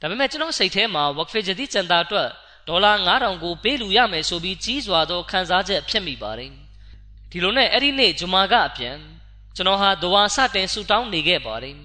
[0.00, 2.28] ဒါပေမဲ့ကျွန်တော်စိတ်ထဲမှာ work fee ဂျတိစင်တာအတွက်
[2.68, 6.52] ဒေါ်လာ9000ကိုပေးလူရမယ်ဆိုပြီးကြီးစွာသောခံစားချက်ဖြစ်မိပါတယ်
[7.30, 8.96] ဒီလိုနဲ့အဲ့ဒီနေ့ဂျမာကအပြန်
[9.56, 11.76] ကျွန်တော်ဟာဒဝါစတင်ဆူတောင်းနေခဲ့ပါတယ်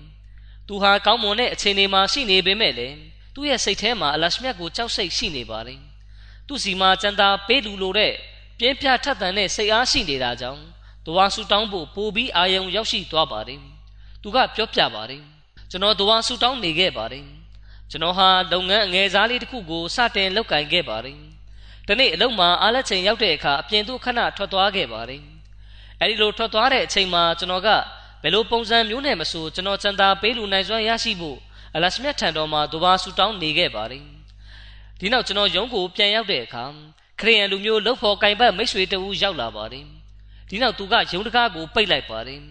[0.67, 2.97] သူဟာကောင်းမွန်တဲ့အခြေအနေမှာရှိနေပေမဲ့လည်း
[3.35, 5.79] သူ့ရဲ့စိတ်ထဲမှာအလရှမြတ်ကိုကြောက်စိတ်ရှိနေပါတယ်
[6.47, 8.13] သူ့စီမှာစံတာပေးလူလိုတဲ့
[8.59, 10.61] ပြင်းပြထက်သန်တဲ့စိတ်အားရှိနေတာကြောင့်
[11.05, 13.61] ဒဝါဆူတောင်းဖို့ပိုပြီးအာယုံရောက်ရှိသွားပါတယ်
[14.21, 15.21] သူကပြောပြပါတယ်
[15.71, 17.25] ကျွန်တော်ဒဝါဆူတောင်းနေခဲ့ပါတယ်
[17.91, 21.17] ကျွန်တော်ဟာလုပ်ငန်းအငယ်စားလေးတစ်ခုကိုစတင်လုပ်ကင်ခဲ့ပါတယ်
[21.87, 25.21] ဒီနေ့အလုပ်မှာအားလက်ချိန်ရောက်တဲ့အခါအပြင်သို့ခဏထွက်သွားခဲ့ပါတယ်
[26.01, 27.69] အဲဒီလိုထွက်သွားတဲ့အချိန်မှာကျွန်တော်က
[28.21, 31.37] ဘယ်လိုပုံစံမျိုးနဲ့မဆိုကျွန်တော်စံသာပေးလူနိုင်စွမ်းရရှိဖို့
[31.75, 34.03] အလရှမြတ်ထံတော်မှာဒဝါဆူတောင်းနေခဲ့ပါတယ်
[34.99, 36.63] ဒီနောက်ကျွန်တော်ရုံးကိုပြန်ရောက်တဲ့အခါ
[37.19, 39.85] ခရိယန်လူမျိုးလှုပ်ဖော်ကင်ပတ်မိတ်ဆွေတဦးရောက်လာပါတယ်
[40.49, 42.41] ဒီနောက်သူကရုံးတကားကိုပိတ်လိုက်ပါတယ်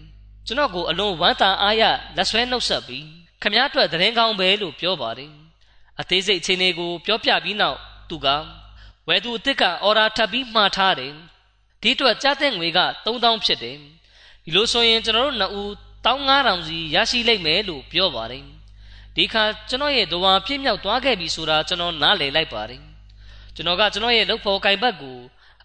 [0.46, 1.82] ကျွန်တော်ကိုအလွန်ဝမ်းသာအားရ
[2.16, 3.06] လက်ဆွဲနှုတ်ဆက်ပြီး
[3.42, 5.30] ခမည်းတော်သတင်းကောင်းပဲလို့ပြောပါတယ်
[6.00, 7.78] အသေးစိတ်အခြေအနေကို ပြောပြပြီးနောက်
[8.10, 8.26] သူက
[9.08, 11.12] ဝယ်သူအစ်စ်ကအော်ဒါထပ်ပြီးမှားထားတယ်
[11.82, 13.76] ဒီအတွက်ကြားတဲ့ငွေက3000ဖြစ်တယ်
[14.44, 15.68] ဒီလိုဆိုရင်ကျွန်တော်တို့နှစ်ဦး
[16.06, 18.44] 15000စီရရှိလိမ့်မယ်လို့ပြောပါတယ်
[19.16, 22.80] ဒီခါကျွန်တော်ရဲ့ဒဝါပြည့်မြောက်သွားခဲ့ပြီဆိုတာကျွန်တော်နားလည်လိုက်ပါတယ်
[23.56, 25.18] ကျွန်တော်ကကျွန်တော်ရဲ့လုပ်ဖို့ကင်ဘတ်ကို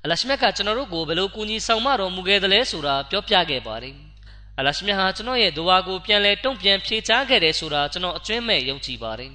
[0.03, 3.95] အလရှမြတ်ကကျွန်တော်တို့ကိုဘယ်လိုကူညီဆောင်မတော်မူခဲ့သလဲဆိုတာပြောပြခဲ့ပါတယ်
[4.61, 9.31] အလရှမြတ်ဟာကျွန်တော်ရဲ့ဒဝါကိုပြန်လဲတုံ့ပြန်ဖြေချခဲ့တယ်ဆိုတာကျွန်တော်အကျွမ်းမဲ့ယုံကြည်ပါတယ်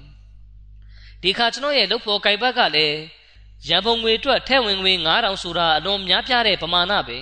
[1.22, 2.98] ဒီခါကျွန်တော်ရဲ့လုပ်ဖို့ကင်ဘတ်ကလည်း
[3.68, 7.18] ရန်ပုံငွေအတွက်ထဲဝင်ငွေ9000ဆိုတာအလွန်များပြားတဲ့ပမာဏပဲ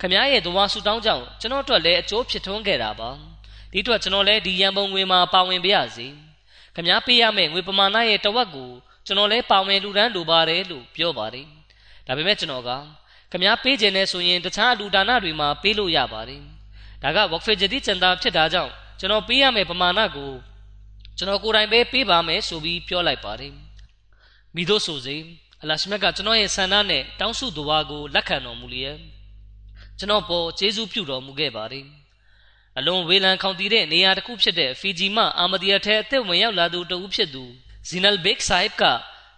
[0.00, 3.10] ခမားရဲ့ဒဝါဆူတောင်းကြောင့်ကျွန်တော်အတွက်လည်းအကျိုးဖြစ်ထွန်းခဲ့တာပါ
[3.72, 6.06] ဒီအတွက်ကျွန်တော်လည်းဒီရန်ပုံငွေမှာပါဝင်ပါရစေ
[6.76, 8.70] ခမားပေးရမယ့်ငွေပမာဏရဲ့တဝက်ကို
[9.06, 11.46] ကျွန်တော်လည်းပါဝင်လူဒန်းလိုပါတယ်လို့ပြောပါတယ်
[12.06, 12.70] ဒါပေမဲ့ကျွန်တော်က
[13.32, 16.53] ခမားပေးခြင်းနဲ့ဆိုရင်တခြားလူဒါနတွေမှာပေးလို့ရပါတယ်
[17.04, 20.30] ဒါက work for jadi စံတာဖြစ်တာကြောင့်ကျွန်တော်ပေးရမယ့်ပမာဏကို
[21.16, 23.52] ကျွန်တော်ကိုယ်တိုင်ပဲပေးပါမယ်ဆိုပြီးပြောလိုက်ပါတယ်
[24.54, 25.16] မိတို့ဆိုစေ
[25.62, 28.98] အလရှမြတ်ကကျွန်တော်ရဲ့ဆန္ဒနဲ့တောင်းစုတော်ဝါကိုလက်ခံတော်မူလျက်
[29.98, 31.86] ကျွန်တော်ပေါ်ကျေးဇူးပြုတော်မူခဲ့ပါတယ်
[32.78, 37.44] အလွန်ဝေလံခေါင်တည်တဲ့နေရာတစ်ခုဖြစ်တဲ့ဖီဂျီမှအာမဒီယာထဲအသက်ဝင်ရောက်လာသူတဦးဖြစ်သူ
[37.88, 38.82] ဇီနယ်ဘက်ဆိုင်က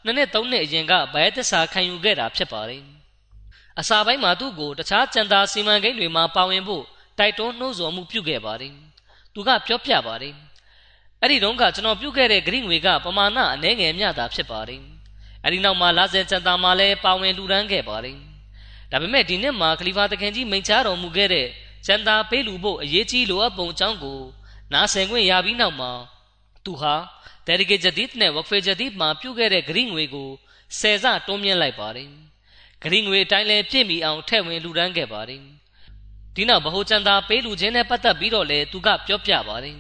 [0.05, 2.83] နှစ်နှစ်သုံးနှစ်အရင်ကဘိုင်သစ္စာခံယူခဲ့တာဖြစ်ပါတယ်
[3.81, 6.85] အစာပိုင်းမှာသူ့ကိုတခြားကြံသာစီမံကိန်းတွေမှာပါဝင်ဖို့
[7.19, 8.73] တိုက်တွန်းနှိုးဆော်မှုပြုခဲ့ပါတယ်
[9.35, 10.35] သူကပြောပြပါတယ်
[11.21, 14.83] အဲ့ဒီတုန်းကကျွန်တော်ပြုခဲ့တဲ့ဂရိငွေကပမာဏအနည်းငယ်မျှတာဖြစ်ပါတယ်
[15.45, 18.17] အဲဒီနောက်မှာလာဇယ်စံတာမှာလည်းပါဝင်လူရန်ခဲ့ပါတယ်
[18.91, 21.47] ဒါပေမဲ့ဒီနှစ်မှာခလီဖာတခင်ကြီးမိန့်ချတော်မူခဲ့တဲ့
[21.87, 24.21] စံတာပေးလူဖို့အရေးကြီးလိုအပ်ပုံအကြောင်းကို
[24.73, 25.91] နားဆင်ခွင့်ရပြီးနောက်မှာ
[26.65, 26.95] သူဟာ
[27.47, 30.29] တရီကေဂျဒီဒ်နဲ့ဝက်ဖေဂျဒီဒ်မှာပြုခဲ့တဲ့ဂရိငွေကို
[30.79, 32.09] ဆယ်ဆတွန်းမြင့်လိုက်ပါတယ်
[32.83, 35.43] ဂရိငွေအတိုင်းလဲပြည့်မီအောင်ထည့်ဝင်လူရန်ခဲ့ပါတယ်
[36.37, 39.79] ဒီနောက်ဗဟိုချန်တာပေးလူချင်းနဲ့ပတ်သက်ပြီးတော့လဲသူကပြောပြပါတယ်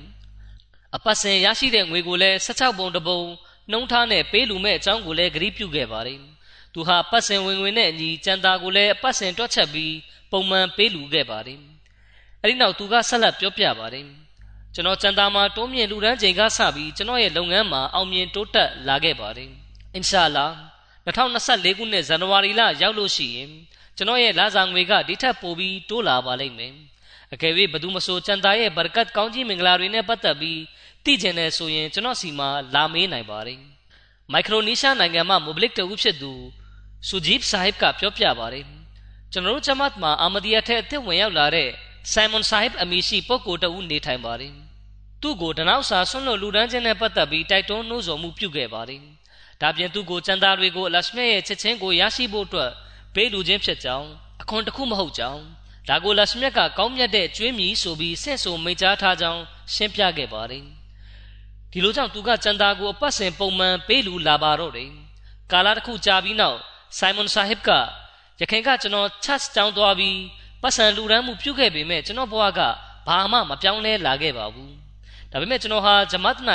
[0.96, 3.20] အပတ်စဉ်ရရှိတဲ့ငွေကိုလည်း16ပုံတပုံ
[3.70, 6.18] နှုံးထားနဲ့ပေးလူမဲ့အကြောင်းကိုလည်းဂရုပြုခဲ့ပါတယ်။
[6.74, 9.94] သူဟာပတ်စင်ဝင်ဝင်နဲ့အညီကြံတာကိုလည်းပတ်စင်တွက်ချက်ပြီး
[10.30, 11.60] ပုံမှန်ပေးလူခဲ့ပါတယ်။
[12.42, 14.06] အဲဒီနောက်သူကဆက်လက်ပြောပြပါတယ်။
[14.74, 19.50] ကျွန်တော်ကြံတာမှာတိုးမြင့်လူဒန်းချိန်ကစပြီးကျွန်တော်ရဲ့လုပ်ငန်းမှာအောင်မြင်တိုးတက်လာခဲ့ပါတယ်။
[19.94, 20.46] အင်ရှာလာ
[21.06, 23.50] 2024ခုနှစ်ဇန်နဝါရီလရောက်လို့ရှိရင်
[23.96, 26.72] ကျွန်တော်ရဲ့လစာငွေကဒီထက်ပိုပြီးတိုးလာပါလိမ့်မယ်။
[27.34, 30.60] အကယ်၍ဘယ်သူမဆိုကြံတာရဲ့ဘရကတ်ကောင်းကြီးမင်္ဂလာတွေနဲ့ပတ်သက်ပြီး
[31.04, 33.60] သိကျင်တယ်ဆိုရင်ကျွန်တော်စီမှာလာမေးနိုင်ပါတယ်။
[34.32, 36.32] မိုက်ခရိုနီးရှားနိုင်ငံမှာမိုဘလစ်တဦးဖြစ်သူ
[37.08, 38.64] ဆူဂျီဘ်ဆာဟစ်ကပြောပြပါတယ်။
[39.32, 41.68] ကျွန်တော်တို့ဂျမတ်မှာအာမဒီယာထဲအသစ်ဝင်ရောက်လာတဲ့
[42.12, 44.52] ဆိုင်မွန်ဆာဟစ်အမည်ရှိပုဂ္ဂိုလ်တဦးနေထိုင်ပါတယ်။
[45.22, 49.00] သူ့ကိုဒနောက်စာဆွန့်လွတ်လူဒန်းခြင်းနဲ့ပတ်သက်ပြီးတိုက်တွန်းနှိုးဆော်မှုပြုခဲ့ပါတယ်။
[49.60, 52.72] ဒါပြင်သူ့ကိုစံသားတွေကိုအလရှမြရဲ့ချက်ချင်းကိုရရှိဖို့အတွက်
[53.16, 54.08] ပေးလူချင်းဖြစ်ကြောင်း
[54.42, 55.42] အခွန်တစ်ခုမဟုတ်ကြောင်း
[55.88, 59.42] ဒါကိုလရှမြတ်ကကောင်းမြတ်တဲ့ကျွေးမြီဆိုပြီးဆင့်ဆိုမိန့်ကြားထားကြောင်း
[59.74, 60.64] ရှင်းပြခဲ့ပါတယ်။
[61.72, 64.90] ဒီလိုကြောင့်သူကကျန်တာကိုအပတ်စဉ်ပုံမှန်ပေးလူလာပါတော့တယ်
[65.52, 66.58] ကာလာတစ်ခုကြာပြီးနောက်
[66.98, 67.70] ဆိုင်မွန်ဆာဟစ်က
[68.40, 70.18] ရခိုင်ကကျွန်တော်ချတ်တောင်းသွားပြီး
[70.62, 72.60] ပတ်စံလူရန်မှုပြုခဲ့ပေမဲ့ကျွန်တော်ဘဝက
[73.06, 74.72] ဘာမှမပြောင်းလဲလာခဲ့ပါဘူး
[75.30, 76.36] ဒါပေမဲ့ကျွန်တော်ဟာဂျမတ်၌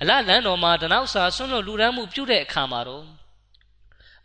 [0.00, 3.04] အလလန်တော်မှာတနောက်စာဆွန့်လွတ်လူရန်မှုပြုတဲ့အခါမှာတော့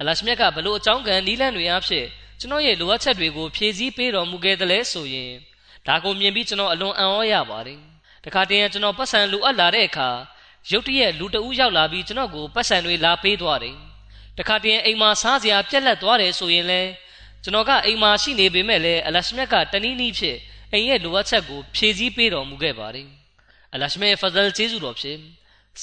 [0.02, 2.06] အလရှမြတ်ကဘလို့အကြောင်းကံနီးလန့်တွေအဖြစ်
[2.39, 5.32] ကျွန်တော်ရဲ့လိုအပ်ချက်တွေကိုဖြည့်ဆည်းပေးတော်မူခဲ့တယ်လဲဆိုရင်
[5.88, 7.80] ဒါကိုမြင်ပြီးကျွန်တော်အလွန်အံ့ဩရပါတယ်
[8.26, 10.10] တခါတည်းကျွန်တော်ပတ်စံလိုအပ်လာတဲ့အခါ
[10.72, 13.76] ရုတ်တရက်လူတဦးရောက်လာပြီးကျွန်တော်ကိုပတ်စံတွေလာပေးသွားတယ်
[14.38, 16.82] တခါတည်းအိမ်မှာစားစရာပြက်လက်သွားတယ်ဆိုရင်လဲ
[17.43, 20.38] ကျွန်တော်ကအိမ်မှာရှိနေပေမဲ့လည်းအလရှမြတ်ကတနည်းနည်းဖြင့်
[20.74, 23.08] အိမ်ရဲ့လိုအပ်ချက်ကိုဖြည့်ဆည်းပေးတော်မူခဲ့ပါတယ်
[23.74, 25.20] အလရှမြတ်ဖဇလ်ကျေးဇူးတော်ဖြင့်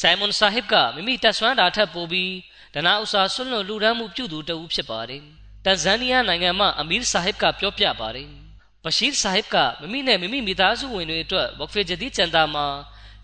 [0.00, 2.32] ဆိုင်မွန်ဆာဟစ်ကမိမိတက်ဆွမ်းတာထက်ပိုပြီး
[2.74, 5.22] ဒနာဥစာဆွလွန်လူဒန်းမှုပြုသူတဦးဖြစ်ပါတယ်
[5.64, 8.28] တန်ဇန်နီးယားနိုင်ငံမှအမီးဆာဟစ်ကပြောပြပါတယ်
[8.84, 12.66] ဘရှိဆာဟစ်ကမိမိနဲ့မိမိမိသားစုဝင်တွေအတွက်ဝက်ဖေဂျဒီချန်တာမှာ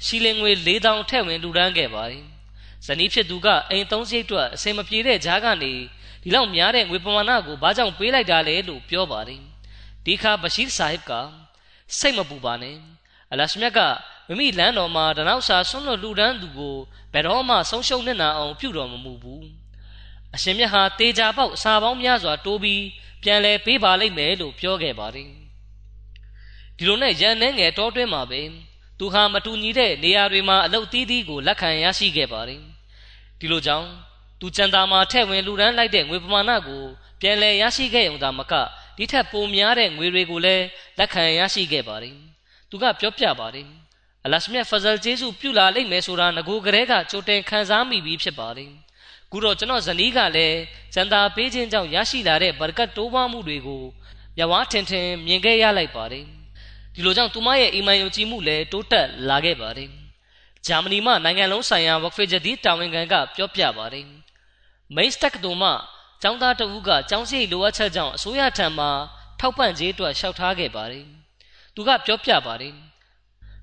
[0.04, 2.24] ရှီလင်ငွေ၄000ထည့်ဝင်လူဒန်းခဲ့ပါတယ်။
[2.86, 5.72] ဇနီးဖြစ်သူကအိမ်သုံးစိတ်အတွက်အစင်မပြေတဲ့ကြားကနေ
[6.22, 9.40] ဒီလောက်များတဲ့ငွေပမာဏကိုဘာကြောင့်ပေးလိုက်တာလဲလို့ပြောပါတယ်။
[10.06, 11.12] ဒီခါဘရှိဆာဟစ်က
[11.98, 12.76] စိတ်မပူပါနဲ့။
[13.32, 13.80] အလရှမြတ်က
[14.32, 16.76] မိမိလမ်းတော်မှာတနောက်စာဆွန့်လွတ်လူဒန်းသူကို
[17.12, 19.42] ဘယ်တော့မှဆုံးရှုံးနေနာအောင်ပြုတော်မမူဘူး။
[20.34, 22.82] အရှင်မြတ်ဟာတေချာပေါက်အစာပေါင်းများစွာတိုးပြီး
[23.22, 25.28] ပြန်လဲပေးပါလိမ့်မယ်လို့ပြောခဲ့ပါတယ်။
[26.76, 28.40] ဒီလိုနဲ့ရန်နှဲငယ်တောတွင်းမှာပဲ
[28.98, 32.60] သူဟာမတူညီတဲ့နေရာတွေမှာအလုတ်သီးသီးကိုလက်ခံရရှိခဲ့ပါတယ်
[33.38, 33.88] ဒီလိုကြောင့်
[34.40, 36.82] သူကြံတာမှာထည့်ဝင်လူဒန်းလိုက်တဲ့ငွေပမာဏကို
[37.20, 38.52] ပြန်လည်ရရှိခဲ့ုံသာမက
[38.96, 40.64] ဒီထက်ပိုများတဲ့ငွေတွေကိုလည်း
[40.98, 42.16] လက်ခံရရှိခဲ့ပါတယ်
[42.70, 43.81] သူကပြောပြပါတယ်
[44.26, 48.70] အလရှမြတ်ဖဇလ်ဂျေစုပြုလာလိမ့်မယ်ဆိုတာငကိုကလေးကကြိုတင်ခံစားမိပြီးဖြစ်ပါတယ်
[49.30, 50.58] ခုတော့ကျွန်တော်ဇနီးကလည်း
[50.94, 53.82] စံတာပေးခြင်းကြောင့်ရရှိလာတဲ့ဘရကတ်တိုးပွားမှုတွေကို
[54.36, 56.24] မြဝါထင်ထင်မြင်ခဲ့ရလိုက်ပါတယ်
[56.94, 59.90] ဒီလိုကြောင့်သူမရဲ့အီမန်ယုံကြည်မှုလည်းတိုးတက်လာခဲ့ပါတယ်
[60.66, 64.06] ဂျာမနီမှနိုင်ငံလုံးဆိုင်ရာဝက်ဖေဂျဒီတာဝန်ခံကပြောပြပါတယ်
[64.94, 65.70] မိတ်စတက်တူမှ
[66.22, 68.86] ចောင်းသားတဦးကចောင်းစရိတ်လိုအပ်ချက်ကြောင့်အစိုးရထံမှ
[69.40, 71.06] ထောက်ပံ့ကြေးအတွက်လျှောက်ထားခဲ့ပါတယ်။
[71.74, 72.74] သူကပြောပြပါတယ်။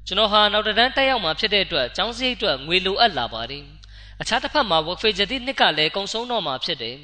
[0.08, 3.64] ကျွန်တော်ဟာနောက်တန်းတက်ရောက်မှာဖြစ်တဲ့အတွက်ចောင်းစရိတ်အတွက်ငွေလိုအပ်လာပါတယ်။
[4.22, 6.98] အခြားတစ်ဖက်မှာ work free ဂျတိနှစ်ကလည်းကုံဆုံးတော့မှာဖြစ်တယ်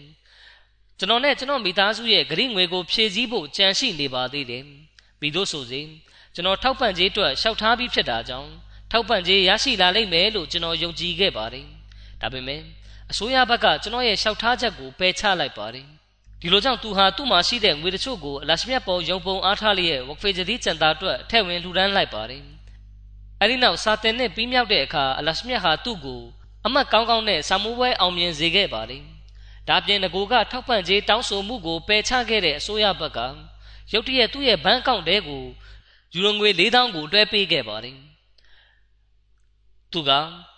[0.99, 4.63] ။ကျွန်တော်နဲ့ကျွန်တော်မိသားစုရဲ့ဂရိငွေကိုဖြည့်ဆည်းဖို့ကြံရှိနေပါသေးတယ်။
[5.19, 5.87] ပြီးလို့ဆိုစဉ်
[6.33, 8.51] ကျွန်တော်ထောက်ပံ့ကြေးအတွက်လျှောက်ထားပြီးဖြစ်တာကြောင့်
[8.91, 11.65] ထောက်ပံ့ကြေးရရှိလာလိမ့်မယ်လို့ကျွန်တော်ယုံကြည်ခဲ့ပါတယ်။
[12.21, 12.61] ဒါပေမဲ့
[13.11, 15.85] အစိုးရဘက်ကကျွန်တော်ရဲ့လျှောက်ထားချက်ကိုပယ်ချလိုက်ပါတယ်။
[16.41, 22.43] ဒီလိုကြောင့်သူဟာသူ့မှာရှိတဲ့ငွေတချို့ကိုအလရှမြတ်ပေါ်ယုံပုံအားထားလျက်ဝက်ဖေဂျဒီကျန်တာအတွက်ထည့်ဝင်လှူဒန်းလိုက်ပါတယ်။
[23.41, 26.21] အဲဒီနောက်စာတင်နဲ့ပြီးမြောက်တဲ့အခါအလရှမြတ်ဟာသူ့ကို
[26.65, 29.03] အမတ်ကောင်းကောင်းနဲ့စာမိုးပွဲအောင်မြင်စေခဲ့ပါတယ်။
[29.67, 33.19] ဒါပြင်ငကိုကထောက်ပံ့ကြေးတောင်းဆိုမှုကိုပယ်ချခဲ့တဲ့အစိုးရဘက်က
[33.91, 35.43] ရုတ်တရက်သူ့ရဲ့ဘဏ်အကောင့်ထဲကို
[36.13, 37.97] ယူရိုငွေ4000ကိုတွဲပေးခဲ့ပါတယ်။
[39.91, 40.11] သူက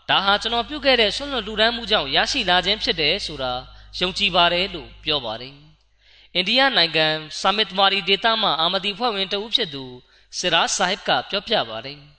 [0.09, 3.53] ဒါဟာကျွန်တော်ပြုတ်ခဲ့တဲ့ဆွန့်လွတ်လူဒန်းမှုကြောင့်ရရှိလာခြင်းဖြစ်တယ်ဆိုတာ
[3.99, 5.53] ယုံကြည်ပါတယ်လို့ပြောပါတယ်။
[6.35, 7.07] အိန္ဒိယနိုင်ငံ
[7.39, 9.83] ဆာမစ်မာရီဒေသမှာအာမဒီဖွဲ့ဝင်တဦးဖြစ်သူ
[10.37, 11.99] စစ်ရာဆာဟစ်ကပြောပြပါတယ်။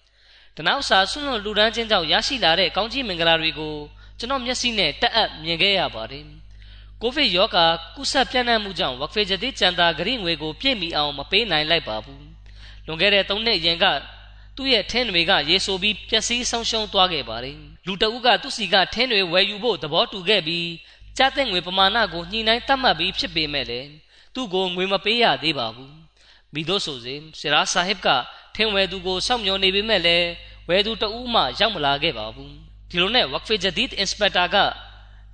[0.59, 3.75] တနောက်စာဆွန့်လွတ်လူဒန်းခြင်းကြောင့်ရရှိလာတဲ့ကောင်းကြီးမင်္ဂလာတွေကို
[4.19, 6.25] ကျွန်တော်မျက်စိနဲ့တက်အပ်မြင်ခဲ့ရပါတယ်။
[7.03, 12.23] ကိုဗစ်ရောဂါကုသပြန့်နှံ့မှုကြောင့်ဝက်ဖေဂျတိကျန်တာဂရိငွေကိုပြည့်မီအောင်မပေးနိုင်လိုက်ပါဘူး။
[12.87, 13.85] လွန်ခဲ့တဲ့၃နှစ်ရင်က
[14.57, 20.69] သူ့ရဲ့ထင်းတွေကရေဆိုပြီးပျက်စီးဆုံးရှုံးသွားခဲ့ပါတယ်လူတအုပ်ကသူ့စီကထင်းတွေဝယ်ယူဖို့သဘောတူခဲ့ပြီး
[21.17, 23.89] ကြားတဲ့ငွေပမာဏကိုညှိနှိုင်းသတ်မှတ်ပြီးဖြစ်ပေမဲ့လည်း
[24.35, 25.95] သူ့ကိုငွေမပေးရသေးပါဘူး
[26.55, 28.09] မိတို့ဆိုစဉ်ဆရာဆာဟစ်က
[28.55, 30.27] ထင်းဝယ်သူကိုစောင့်မျှော်နေပေမဲ့လည်း
[30.69, 32.55] ဝယ်သူတအုပ်မှရောက်မလာခဲ့ပါဘူး
[32.91, 34.57] ဒီလိုနဲ့ Waqf Jadid Inspector က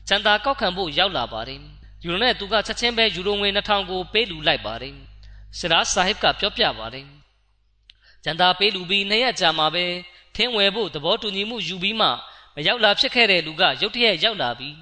[0.09, 1.61] စံတာကောက်ခံဖို့ရောက်လာပါတယ်
[2.01, 4.95] ဒီလိုနဲ့သူကချက်ချင်းပဲယူရိုငွေ2000ကိုပေးလူလိုက်ပါတယ်
[5.59, 7.07] ဆရာဆာဟစ်ကပြောပြပါတယ်
[8.25, 9.85] ကျန်တာပေးလူပြီးနှစ်ရက်ကြာမှပဲ
[10.37, 12.09] ထင်းဝယ်ဖို့သဘောတူညီမှုယူပြီးမှ
[12.55, 14.77] မရောက်လာဖြစ်ခဲ့တဲ့လူကရုတ်တရက်ရောက်လာပြီး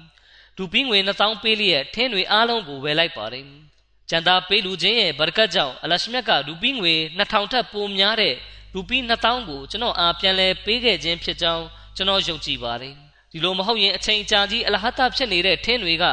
[0.57, 3.45] ဒူပင်းငွေ2000ပေးလျက်ထင်းတွေအားလုံးကိုဝယ်လိုက်ပါတယ်။
[4.09, 8.35] ကျန်တာပေးလူချင်းရဲ့ဘရကတ်ကြောင့်အလရှမြတ်ကဒူပင်းငွေ2000ထက်ပိုများတဲ့
[8.73, 11.65] ဒူပင်း2000ကိုကျွန်တော်အားပြန်လဲပေးခဲ့ခြင်းဖြစ်ကြောင်း
[11.95, 12.93] ကျွန်တော်ယုံကြည်ပါတယ်။
[13.31, 16.05] ဒီလိုမဟုတ်ရင်အချိန်ကြာကြီးအလဟတဖြစ်နေတဲ့ထင်းတွေက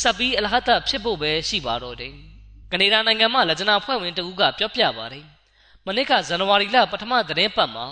[0.00, 2.12] ဆက်ပြီးအလဟတဖြစ်ဖို့ပဲရှိပါတော့တယ်။
[2.72, 5.26] ကနေဒါနိုင်ငံမှာလဂျနာဖွဲ့ဝင်တဦးကပြောပြပါတယ်
[5.86, 7.86] မနစ်ကဇန်နဝါရီလပထမသတင်းပတ်မှာ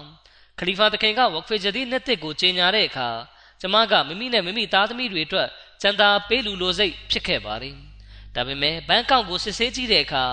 [0.58, 3.08] ခလီဖာတခင်ကဝက်ဖေဂျဒီနှစ်တစ်ကိုကြေညာတဲ့အခါ
[3.60, 5.48] ကျမကမိမိနဲ့မိမိသားသမီးတွေအတွက်
[5.82, 7.74] စံတာပေးလူလိုစိတ်ဖြစ်ခဲ့ပါတယ်။
[8.34, 10.24] ဒါပေမဲ့ဘန်းကောက်ကိုစစ်ဆေးကြည့်တဲ့အခါ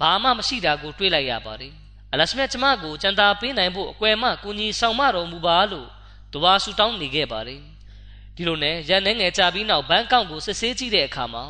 [0.00, 1.74] ဘာမှမရှိတာကိုတွေ့လိုက်ရပါတယ်။
[2.12, 5.88] အလရှမြတ်ကျမကိုစံတာပေးနိုင်ဖို့အကွယ်မှကူညီဆောင်မတော်မူပါလို့
[6.32, 7.60] တဝါဆူတောင်းနေခဲ့ပါတယ်။
[8.36, 11.44] ဒီလိုနဲ့ရန်နေငယ်ကြပြီးနောက်ဘန်းကောက်ကိုစစ်ဆေးကြည့်တဲ့အခါမှာ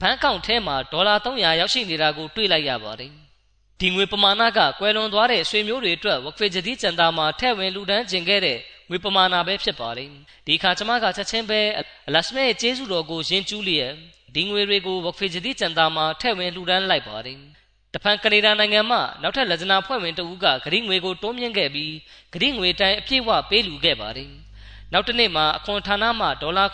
[0.00, 3.12] ဘန်းကောက်ထဲမှာဒေါ်လာ300ရောက်ရှိနေတာကိုတွေ့လိုက်ရပါတယ်။
[3.80, 8.58] ဒီငွေပမာဏကကွယ်လွန်သွားတဲ့ဆွေမျိုးတွေအတွက်ဝက်ဖေဂျဒီကျန်တာမှာထည့်ဝင်လူဒန်းကျင်ခဲ့တဲ့
[8.90, 10.08] ငွေပမာဏပဲဖြစ်ပါတယ်
[10.46, 11.60] ဒီခါကျမကချက်ချင်းပဲ
[12.08, 13.92] အလတ်မဲရဲ့ကျေးဇူးတော်ကိုယဉ်ကျူးလျက်
[14.34, 17.38] ဒီငွေတွေကိုဝက်ဖေဂျဒီကျန်တာမှာထည့်ဝင်လူဒန်းလိုက်ပါတယ်
[17.94, 21.92] တဖန်ကနေဒါနိုင်ငံမှနောက်ထပ်လက်ကျနာဖွဲ့ဝင်တဦးကဂရိငွေကိုတိုးမြင့်ခဲ့ပြီး
[22.32, 24.30] ဂရိငွေတိုင်းအပြည့်အဝပေးလူခဲ့ပါတယ်
[24.92, 26.64] နောက်တစ်နေ့မှာအခွန်ဌာနမှဒေါ်လာ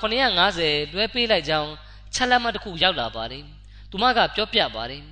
[0.43, 1.71] 950လွှဲပေးလိုက်ကြောင်း
[2.15, 3.45] ချက်လက်မှတ်တစ်ခုရောက်လာပါတယ်
[3.91, 5.03] သူမကပြောပြပါတယ်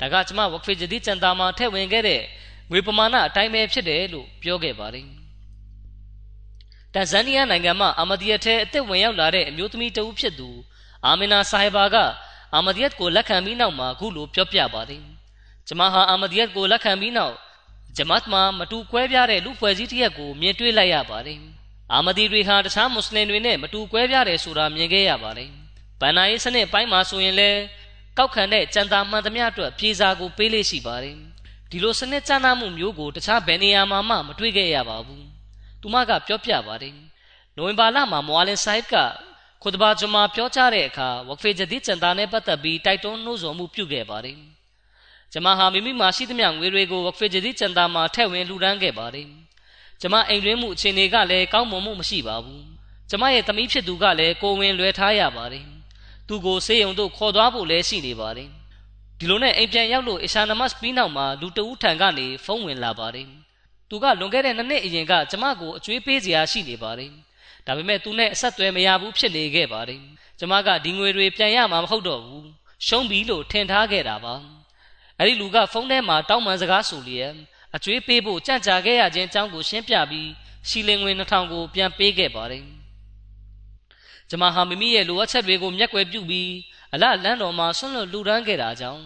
[0.00, 2.22] ဒါကကျမဝက်ဖေဂျဒီကျန်တာမှာထည့်ဝင်ခဲ့တဲ့
[2.70, 5.06] ငွေပမာဏအတိုင်းပဲဖြစ်တယ်လို့ပြောခဲ့ပါတယ်
[6.94, 10.48] တန်ဇန်နီးယားနိုင်ငံမှာအာမဒီယတ်ထဲအသက်ဝင်ရောက်လာတဲ့အမျိုးသမီးတဦးဖြစ်သူ
[11.06, 11.96] အာမီနာဆာဟီဘာက
[12.54, 15.15] အာမဒီယတ်ကိုလက်ခံပြီးနောက်မှာအခုလိုပြောပြပါတယ်
[15.68, 17.34] ကျမဟာအာမဒီယတ်ကိုလက်ခံပြီးနောက်
[17.96, 21.40] ဂျမတ်မှာမတူကွဲပြားတဲ့လူဖွဲ့စည်းတစ်ရပ်ကိုမြင်တွေ့လိုက်ရပါတယ်
[21.92, 25.50] အာမဒီတွေဟာတခြားမွတ်စလင်တွေနဲ့မတူကွဲပြားတယ်ဆိုတာမြင်ခဲ့ရပါတယ်
[26.00, 27.60] ဗန်နာရေးစနစ်ပိုင်းမှာဆိုရင်လည်း
[28.18, 31.16] ကောက်ခံတဲ့ကြံသာမှန်သမျှအတွက်ပြေစာကိုပေးလေးရှိပါတယ်
[31.70, 35.26] ဒီလိုစနစ်ကျနာမှုမျိုးကိုတခြားဘယ်နေရာမှာမှမတွေ့ခဲ့ရပါဘူး
[35.80, 36.94] သူမကပြောပြပါတယ်
[37.56, 38.94] နိုဝင်ဘာလမှာမွာလင်ဆိုင်က
[39.62, 44.38] ခုဒဘာဂျမာပြောကြားတဲ့အခါဝက်ဖေဂျဒီကျန်တာနဲ့ပတ်သက်ပြီးတိုက်တွန်းနှိုးဆော်မှုပြုခဲ့ပါတယ်
[45.36, 49.28] ဂျမာဟာမိမိမှာရှိသမျှငွေတွေကိုဝက်ဖေဂျဒီကျန်တာမှာထည့်ဝင်လှူဒန်းခဲ့ပါတယ်
[50.00, 52.64] ဂျမာအိမ်တွင်းမှုအခြေအနေကလည်းကောင်းမွန်မှုမရှိပါဘူး
[53.10, 55.64] ဂျမရဲ့သမီးဖြစ်သူကလည်းကိုဝင်လွယ်ထားရပါတယ်
[56.28, 58.48] သူကိုဆေးရုံတို့ခေါ်သွားဖို့လည်းရှိနေပါတယ်
[59.18, 63.28] ဒီလိုနဲ့အိမ်ပြန်ရောက်လို့အရှာနမတ်ပြီးနောက်မှာလူတဦးထံကနေဖုန်းဝင်လာပါတယ်
[63.88, 67.10] သူကလွန်ခဲ့တဲ့နှစ်နှစ်အရင်ကကျမကိုအကျွေးပေးစရာရှိနေပါတယ်
[67.66, 70.00] ဒါပေမဲ့သူနဲ့အဆက်အသွယ်မရဘူးဖြစ်နေခဲ့ပါတယ်
[70.38, 72.46] ကျမကဒီငွေတွေပြန်ရမှာမဟုတ်တော့ဘူး
[72.86, 74.34] ရှုံးပြီလို့ထင်ထားခဲ့တာပါ
[75.18, 77.32] အဲ့ဒီလူကဖုန်းထဲမှာတောင်းပန်စကားဆိုလျက်
[77.76, 80.28] အကျွေးပေးဖို့ကြံ့ကြာခဲ့ရခြင်းအကြောင်းကိုရှင်းပြပြီး
[80.68, 82.64] ရှီလင်ငွေ2000ကိုပြန်ပေးခဲ့ပါတယ်
[84.30, 86.50] ကျမဟာမိမိရဲ့လိုအပ်ချက်တွေကိုမျက်ကွယ်ပြုပြီး
[86.94, 89.02] အလလန်းတော်မှာဆွန့်လွတ်လူဒန်းခဲ့တာကြောင့်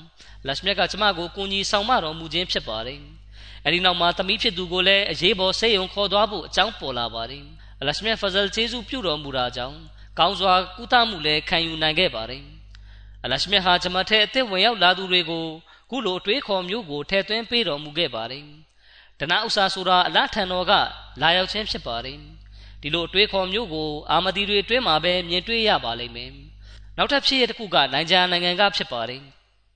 [0.46, 3.00] လက်ရှမြတ်ကကျမကိုကူညီဆောင်မတော်မူခြင်းဖြစ်ပါတယ်။
[3.64, 7.44] အဲဒီနောက်မှာသမီးဖြစ်သူကိုလည်းအရေးပေါ်ဆေးရုံခေါ်သွားဖို့အကြောင်းပေါ်လာပါတယ်။
[7.86, 9.76] လက်ရှမြတ်ဖဇလ်ကျေးဇူးပြုတော်မူတာကြောင့်
[10.18, 12.42] ကောင်းစွာကုသမှုလည်းခံယူနိုင်ခဲ့ပါတယ်။
[13.24, 15.46] အလရှမြတ်ဟာဂျမတ်ထဲအသစ်ဝင်ရောက်လာသူတွေကို
[15.90, 18.44] ခုလိုအတွေးခေါ်မျိုးကိုထည့်သွင်းပေးတော်မူခဲ့ပါတယ်။
[19.20, 20.72] ဒနာဥစာဆိုတာအလားထံတော်က
[21.20, 22.18] လာရောက်ခြင်းဖြစ်ပါတယ်။
[22.82, 26.30] ဒီလိုအတွေးခေါ်မျိုးကိုအာမဒီတွေအတွင်းမှာပဲမြင်တွေ့ရပါလိမ့်မယ်။
[26.96, 29.22] နောက်ထပ်ဖြစ်ရတဲ့ခုကနိုင်ဂျာနိုင်ငံကဖြစ်ပါတယ်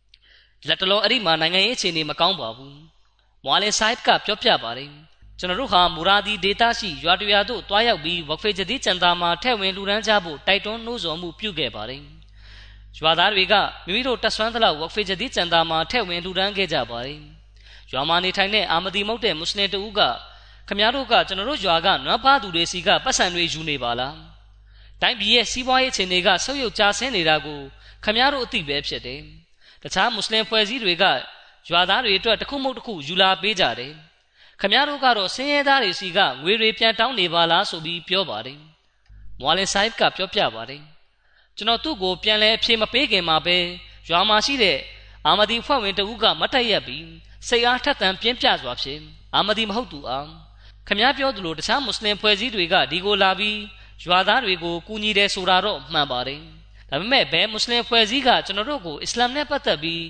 [0.68, 2.74] ။လက်တလုံးအဲ့ဒီမှာနိုင်ငံရေးအခြေအနေမကောင်းပါဘူး။
[3.44, 4.90] မွာလင်ဆိုင်ကပြောပြပါတယ်။
[5.38, 12.02] ကျွန်တော်တို့ဟာမူရာဒီဒေတာရှိရွာတရွာတို့တွားရောက်ပြီးဝက်ဖေဂျဒီကျန်တာမှာထဲ့ဝင်လူရန်ကြဖို့တိုက်တွန်းနှိုးဆော်မှုပြုခဲ့ပါတယ်။
[12.98, 13.54] ရွာသားတွေက
[13.86, 17.20] မိမိတို့တက်ဆွမ်းသလောက်ဝက်ဖေဂျဒီကျန်တာမှာထဲ့ဝင်လှူဒန်းခဲ့ကြပါတယ်။
[17.92, 20.00] ရွာမှာနေထိုင်တဲ့အာမဒီမုတ်တဲ့မွတ်စလင်တဦးက
[20.68, 24.14] ခမည်းတော်ကကျွန်တော်တို့ရွာကနွမ်းဖားသူတွေစီကပတ်စံတွေယူနေပါလား။
[25.02, 27.60] တိုင်းပြည်ရဲ့စီးပွားရေးအခြေအနေကဆုပ်ယုပ်ကျဆင်းနေတာကို
[28.04, 29.20] ခမည်းတော်အသိပဲဖြစ်တယ်။
[29.82, 31.04] တခြားမွတ်စလင်ဖွဲ့စည်းတွေက
[31.70, 33.92] ရွာသားတွေအတွက်တစ်ခုမဟုတ်တစ်ခုယူလာပေးကြတယ်။
[34.60, 38.58] ခမည်းတော်ကတော့ဆင်းရဲသားတွေစီကငွေတွေပြန်တောင်းနေပါလားဆိုပြီးပြောပါတယ်။
[39.40, 40.82] မွာလင်ဆိုင်ကပြောပြပါတယ်။
[41.56, 43.56] ကျွန်တော်သူ့ကိုပြန်လဲအဖြေမပေးခင်မှာပဲ
[44.08, 44.78] ရွာမှာရှိတဲ့
[45.26, 47.06] အာမဒီဖွဲ့ဝင်တဦးကမတ်တက်ရက်ပြီး
[47.48, 49.02] စိတ်အားထက်သန်ပြင်းပြစွာဖြင့်
[49.34, 50.30] အာမဒီမဟုတ်သူအောင်
[50.88, 53.58] ခမည်းပြောသလိုတခြားမွတ်စလင်ဖွဲ့စည်းတွေကဒီကိုလာပြီး
[54.04, 56.40] ရွာသားတွေကိုကူညီတယ်ဆိုတာတော့မှန်ပါတယ်
[56.90, 60.04] ဒါပေမဲ့ဘယ်မွတ်စလင်ဖွဲ့စည်းကကျွန်တော်တို့ကိုအစ္စလာမ်နဲ့ပတ်သက်ပြီး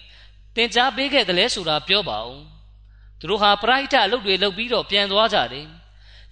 [0.57, 2.39] သင်ကြားပေးခဲ့တယ်လဲဆိုတာပြောပါဦး
[3.19, 5.67] သူတို့ဟာပရိုက်တာအလုပ်တွေလုပ်ပြီးတော့ပြန်သွားကြတယ်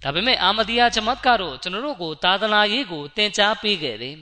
[0.03, 4.17] ဒါပေမဲ့အာမဒီယာဂျမတ်ကတော့ကျွန်တော်တို့ကိုသာသနာရေးကိုသင်ကြားပေးခဲ့တယ်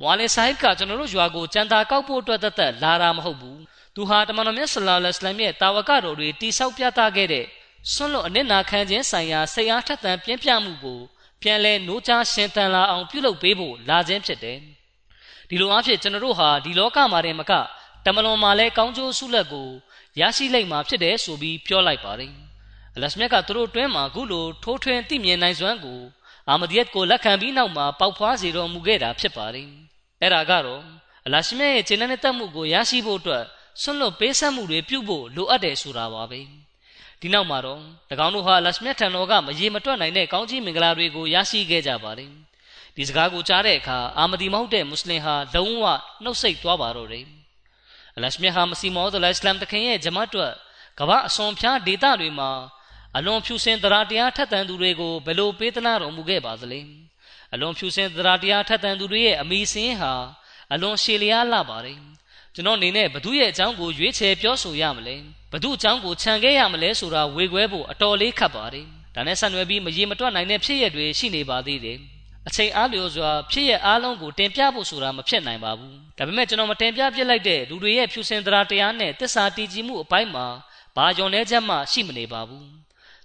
[0.00, 3.60] မွာလင်ဆိုင်ကကျွန်တော်တို့ရွာကိုကြံတာကောက်ဖို့အတွက်တသက်လာတာမဟုတ်ဘူး
[3.94, 7.44] သူဟာတမန်တော်မြတ်ဆလာလဟ်အလိုင်းရဲ့တာဝကတော်တွေတိဆောက်ပြသခဲ့တဲ့
[7.92, 11.00] ဆွန့်လွတ်အနစ်နာခံခြင်းဆိုင်ရာစိတ်အားထက်သန်ပြင်းပြမှုကို
[11.42, 14.58] ပြန်လဲနိုးချရှင်သန်လာအောင်ပြုလုပ်ပေးဖို့လာခြင်းဖြစ်တယ်
[15.48, 17.52] ဒီလိုအဖြစ်ကျွန်တော်တို့ဟာဒီလောကမှာတည်းမက
[18.04, 19.68] တမလွန်မှာလဲကောင်းကျိုးဆုလက်ကို
[20.20, 22.32] ရရှိလိမ့်မှာဖြစ်တယ်ဆိုပြီးပြောလိုက်ပါတယ်
[22.94, 26.00] အလရှမြတ်ကသူတို့တွင်းမှာခုလိုထိုးထွင်းသိမြင်နိုင်စွမ်းကို
[26.48, 29.87] အာမဒီယတ်ကိုလက်ခံပြီးနောက်မှာပေါက်ဖွားစေတော်မူခဲ့တာဖြစ်ပါတယ်
[30.20, 30.82] အဲ့ဒါကတော့
[31.26, 33.44] အလရှိမြတ်ရဲ့ခြေနှံနဲ့တက်မှုကိုရရှိဖို့အတွက်
[33.82, 36.40] ဆွန့်လွတ်ပေးဆက်မှုတွေပြုဖို့လိုအပ်တယ်ဆိုတာပါပဲ
[37.20, 37.80] ဒီနောက်မှာတော့၎
[38.26, 42.30] င်းတို့ဟာအလရှိမြတ်ထံတော်ကမရေမတွက်နိုင်တဲ့ကောင်းကြီးမင်္ဂလာတွေကိုရရှိခဲ့ကြပါတယ်
[42.96, 45.84] ဒီစကားကိုကြားတဲ့အခါအာမဒီမဟုတ်တဲ့မွတ်စလင်ဟာလုံးဝ
[46.22, 47.24] နှုတ်ဆက်သွားပါတော့တယ်
[48.16, 50.52] အလရှိမြတ်ဟာမစီမောဒ်အလ္လာမ်တခင်ရဲ့ဂျမတ်တို့
[50.98, 52.50] ကမ္ဘာအစွန်ဖျားဒေသတွေမှာ
[53.16, 56.80] အလွန်ဖြူစင်တရားတရားထက်သန်သူတွေကိုဘယ်လိုပေးသနာတော်မူခဲ့ပါသလဲ
[57.54, 60.12] အလွန်ဖြူစင်သဒ္ဓတရားထက်သန်သူတွေရဲ့အမိစင်းဟာ
[60.72, 61.98] အလွန်ရှည်လျားလှပါတယ်
[62.54, 65.16] ကျွန်တော်အနေနဲ့ဘသူရဲ့အကြောင်းကိုရွေးချယ်ပြောဆိုရမလဲ
[65.52, 71.98] ဘသူအကြောင်းကိုခြံခဲ့ရမလဲဆိုတာဝေခွဲဖို့အတော်လေးခက်ပါတယ်ဒါနဲ့ဆက်နွယ်ပြီးမရေမတွက်နိုင်တဲ့ဖြစ်ရပ်တွေရှိနေပါသေးတယ်
[72.48, 80.46] အချိန်အားလျော်စွာဖြစ်ရအားလုံးကိုတင်ပြဖို့ဆိုတာမဖြစ်နိုင်ပါဘူးဒါပေမဲ့ကျွန်တော်မတင်ပြပြလိုက်တဲ့လူတွေရဲ့ဖြူစင်သဒ္ဓတရားနဲ့တစ္ဆာတည်ကြည်မှုအပိုင်းမှာ
[80.96, 82.66] ဘာကြောင့်လဲချက်မှရှိမနေပါဘူး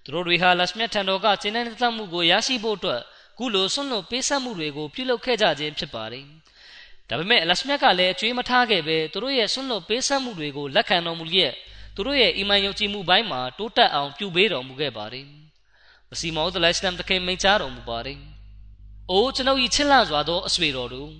[0.03, 3.01] သူတို့တွေဟာလက်မြတ်ထံတော်ကကျင်းတဲ့သတ်မှုကိုရရှိဖို့အတွက်
[3.37, 6.25] ခုလိုဆွန့်လွတ်ပေးဆက်မှုတွေကိုပြုလုပ်ခဲ့ကြခြင်းဖြစ်ပါတယ်။
[7.09, 11.53] ဒါပေမဲ့အလရှမြတ်ကလည်းအကျွေးမထားခဲ့ပဲသူတို့ရဲ့ဆွန့်လွတ်ပေးဆက်မှုတွေကိုလက်ခံတော်မူလျက်
[11.95, 15.25] သူတို့ရဲ့အီမန်ယုံကြည်မှုပိုင်းမှာတိုးတက်အောင်ပြုပေးတော်မူခဲ့ပါတယ်။
[16.09, 18.19] မစီမောဒ်လိုင်စလမ်တခင်မိန့်ကြားတော်မူပါတယ်။
[19.11, 21.11] အိုးကျွန်ုပ်၏ချစ်လှစွာသောအဆွေတော်တို့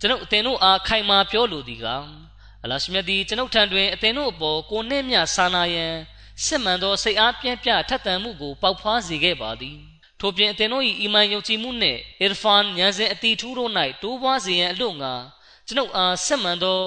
[0.00, 1.86] ကျွန်ုပ်အသင်တို့အားခိုင်မာပြောလိုသည်က
[2.64, 5.86] အလရှမြတ်သည်ကျွန်ုပ်ထံတွင်အသင်တို့အပေါ်ကိုနှင့်မြဆာနာယံ
[6.44, 9.78] စစ်မှန်သောစိတ်အားပြင်းပြထက်သန်မှုကိုပေါက်ဖွားစေခဲ့ပါသည်။
[10.20, 13.70] ထို့ပြင်အသင်တို့၏အီမန်ယုံကြည်မှုနှင့်အီရဖန်ဉာဏ်စဉ်အတီထူးတို့၌
[14.02, 15.12] တိုးပွားစေရန်အလို့ငါ
[15.66, 16.80] ကျွန်ုပ်အားဆက်မှန်သော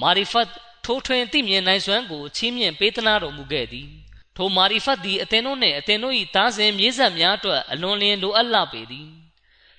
[0.00, 0.48] မာရီဖတ်
[0.84, 3.88] ထိုးထွင်းသိမြင်နိုင်စွမ်းကိုချီးမြှင့်ပေးသနာတော်မူခဲ့သည်
[4.36, 9.08] ထိုမာရီဖတ်သည်အသင်တို့နှင့်အသင်တို့၏သားစဉ်မြေးဆက်များအတွက်အလွန်လင်းလိုအပ်လာပေသည်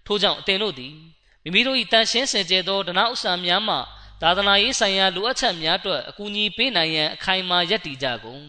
[0.05, 0.95] ထို့ကြောင့်အသင်တို့သည်
[1.43, 3.75] မိမိတို့၏တန်ရှင်းစင်ကြယ်သောဒနာဥစ္စာများမှ
[4.21, 8.43] သာသနာရေးဆိုင်ရာလိုအပ်ချက်များအတွက်အကူအညီပေးနိုင်ရန်အခိုင်အမာယက်တည်ကြကုန်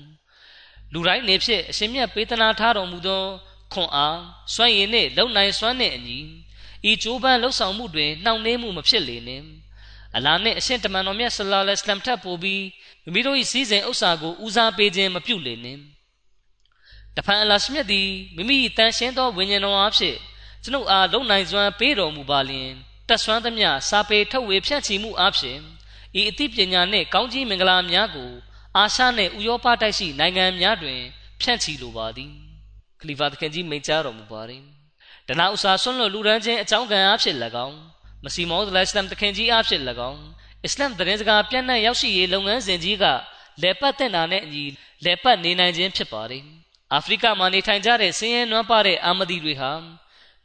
[0.92, 3.24] လူတိုင်းနေဖြင့်အရှင်မြတ်ပေးသနာထားတော်မူသော
[3.73, 4.19] ခွန်အား
[4.55, 6.19] စွမ်းရည်နှင့်လုံနိုင်စွမ်းနှင့်အညီ
[6.91, 9.45] ဤကြိုးပမ်းလှုပ်ဆောင်မှုတွင်နှောင့်နှေးမှုမဖြစ်လေနှင့်
[10.17, 12.64] အလာနှင့်အရှင်တမန်တော်မြတ်ဆလ္လာလဟ်အလัยဟိထပ်ပို့ပြီး
[13.05, 15.81] မိမိတို့၏စီးစိမ်ဥစ္စာကိုဦးစားပေးခြင်းမပြုလေနှင့်
[17.17, 20.17] တဖန်အလရှမြတ်သည်မိမိတန်ရှင်းသောဝိညာဉ်တော်အားဖြင့်
[20.64, 22.71] ကျွန်ုပ်အားလုံနိုင်စွမ်းပေးတော်မူပါလျင်
[23.09, 25.59] တက်ဆွမ်းသမျှစာပေထုတ်ဝေဖြန့်ချီမှုအားဖြင့်
[26.19, 28.31] ဤအသိပညာနှင့်ကောင်းကြီးမင်္ဂလာများကို
[28.77, 31.01] အာရှနှင့်ဥရောပတိုက်ရှိနိုင်ငံများတွင်
[31.41, 32.45] ဖြန့်ချီလိုပါသည်
[33.01, 34.62] ခလီဖာသခင်ကြီးမိန့်ကြားတော်မူပါတယ်။
[35.28, 37.36] ဒနာဥစာဆွန့်လွတ်လူရန်ချင်းအကြောင်းကံအဖြစ်၎
[37.66, 37.76] င်း
[38.24, 40.20] မစီမောဒ်လိုင်စလမ်သခင်ကြီးအဖြစ်၎င်း
[40.64, 43.05] အစ္စလမ်သတင်းစကားပြန့်နှံ့ရောက်ရှိရေးလုပ်ငန်းစဉ်ကြီးက
[43.62, 44.64] လေပတ်တဲ့နာနဲ့အညီ
[45.05, 46.42] လေပတ်နေနိုင်ခြင်းဖြစ်ပါတယ်။
[46.92, 49.72] အာဖရိကမှာနေထိုင်ကြတဲ့ဆင်းရဲနွမ်းပါတဲ့အာမဒီတွေဟာ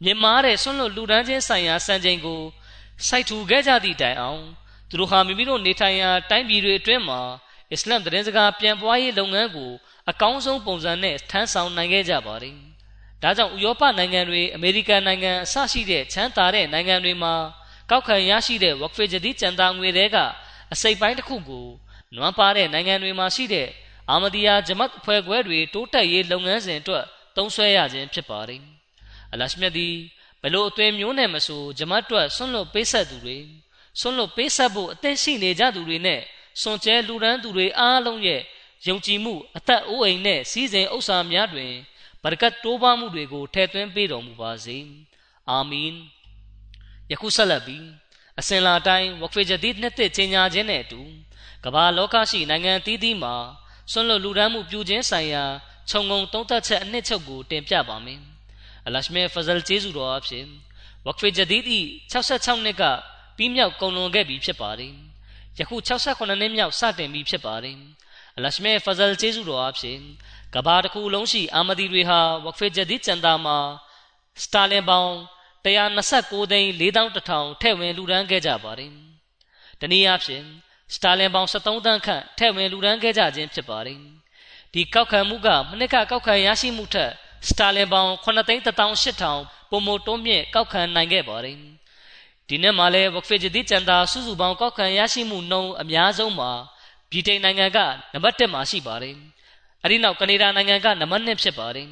[0.03, 2.41] မြန်မာတဲ့ဆွန့်လွတ်လူဒန်းချင်းဆိုင်ရာစံချိန်ကို
[3.07, 4.41] စိုက်ထူခဲ့ကြသည့်တိုင်အောင်
[4.89, 7.21] သူတို့ဟာမိမိတို့နေထိုင်ရာတိုင်းပြည်တွေအတွင်းမှာ
[7.73, 9.71] အစ္စလမ်သတင်းစကားပြန်ပွားရေးလုပ်ငန်းကို
[10.09, 12.55] အကောင်းဆုံးပုံစံနဲ့ထမ်းဆောင်နိုင်ခဲ့ကြပါတယ်။
[13.23, 17.33] ဒါကြောင့်ဥရောပနိုင်ငံတွေအမေရိကန်နိုင်ငံအစရှိတဲ့ချမ်းသာတဲ့နိုင်ငံတွေမှာ
[17.89, 20.25] ကောက်ခံရရှိတဲ့ work free ဂျဒီကျန်တာငွေတွေကအ
[20.73, 21.67] အစိပ်ပိုင်းတစ်ခုကို
[22.15, 23.67] နွမ်းပါတဲ့နိုင်ငံတွေမှာရှိတဲ့
[24.09, 27.05] အာမဒီယာဂျမတ်ဖွဲ့ခွဲတွေတိုးတက်ရေးလုပ်ငန်းစဉ်အတွက်
[27.35, 28.61] သုံးစွဲရခြင်းဖြစ်ပါတယ်
[29.31, 29.93] အလရှမြတ်သည်
[30.41, 33.37] ဘလို့အသွင်မျိုးနဲ့မဆိုဂျမတ်အတွက်ဆွန့်လွတ်ပေးဆက်သူတွေ
[33.99, 36.21] ဆွန့်လွတ်ပေးဆက်ဖို့အသင့်ရှိနေကြသူတွေနဲ့
[36.61, 38.41] စွန်ကျဲလူရန်သူတွေအားလုံးရဲ့
[38.87, 41.73] ယုံကြည်မှုအသက်အိုးအိမ်နဲ့စီးစိမ်ဥစ္စာများတွင်
[42.23, 44.77] ဘရကတ်တိုးပွားမှုတွေကိုထည့်သွင်းပေးတော်မူပါစေ
[45.49, 45.93] အာမင်
[47.11, 47.85] ယခုဆက်လက်ပြီး
[48.39, 51.01] အစဉ်လာတိုင်းဝကဖေဂျဒီဒ်နှစ်သက်ကြီးညာခြင်းနဲ့အတူ
[51.65, 53.35] ကမ္ဘာလောကရှိနိုင်ငံသီးသီးမှာ
[53.91, 55.45] ဆွန့်လွတ်လူဒန်းမှုပြုခြင်းဆိုင်ရာ
[55.89, 58.21] ခြုံငုံသုံးသပ်ချက်အနှစ်ချုပ်ကိုတင်ပြပါမယ်
[58.85, 60.45] အလရှမေဖဇလ်ကျေးဇူးတော်အဖြစ်
[61.05, 61.79] ဝကဖေဂျဒီဒ်ဤ
[62.13, 62.83] 66နှစ်က
[63.37, 64.93] ပြီးမြောက်ကုန်လွန်ခဲ့ပြီဖြစ်ပါတယ်
[65.61, 67.77] ယခု68နှစ်မြောက်စတင်ပြီဖြစ်ပါတယ်
[68.37, 69.99] အလရှမေဖဇလ်ကျေးဇူးတော်အဖြစ်
[70.55, 73.57] ကဘာတစ်ခုလုံးရှိအာမဒီတွေဟာဝကဖေဂျဒီကျန်တာမှာ
[74.43, 75.09] စတာလင်ပေါင်
[75.65, 78.91] 129သိန်း4100ထည့်ဝင်လူဒန်းခဲ့ကြပါတယ်။
[79.79, 80.43] တနည်းအားဖြင့်
[80.93, 83.99] စတာလင်ပေါင်73သန်းခန့်ထည့်ဝင်လူဒန်းခဲ့ကြခြင်းဖြစ်ပါတယ်။
[84.73, 87.11] ဒီကောက်ခံမှုကမနစ်ကကောက်ခံရရှိမှုထက်
[87.47, 91.57] စတာလင်ပေါင်9,18000ပုံမတွန်းမြင့်ကောက်ခံနိုင်ခဲ့ပါတယ်။
[92.51, 96.51] ဒီနေ့မှလည်းဝကဖေဂျဒီကျန်တာစုစုပေါင်းကောက်ခံရရှိမှုနှုန်းအများဆုံးမှာ
[97.11, 97.79] ဗြိတိန်နိုင်ငံက
[98.13, 99.15] နံပါတ်1မှာရှိပါတယ်။
[99.83, 101.87] အဲဒီနောက်ကနေဒါနိုင်ငံကနံပါတ်1ဖြစ်ပါတယ်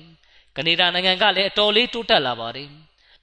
[0.57, 2.69] ကနေဒါနိုင်ငံကလည်းအတော်လေးတိုးတက်လာပါတယ်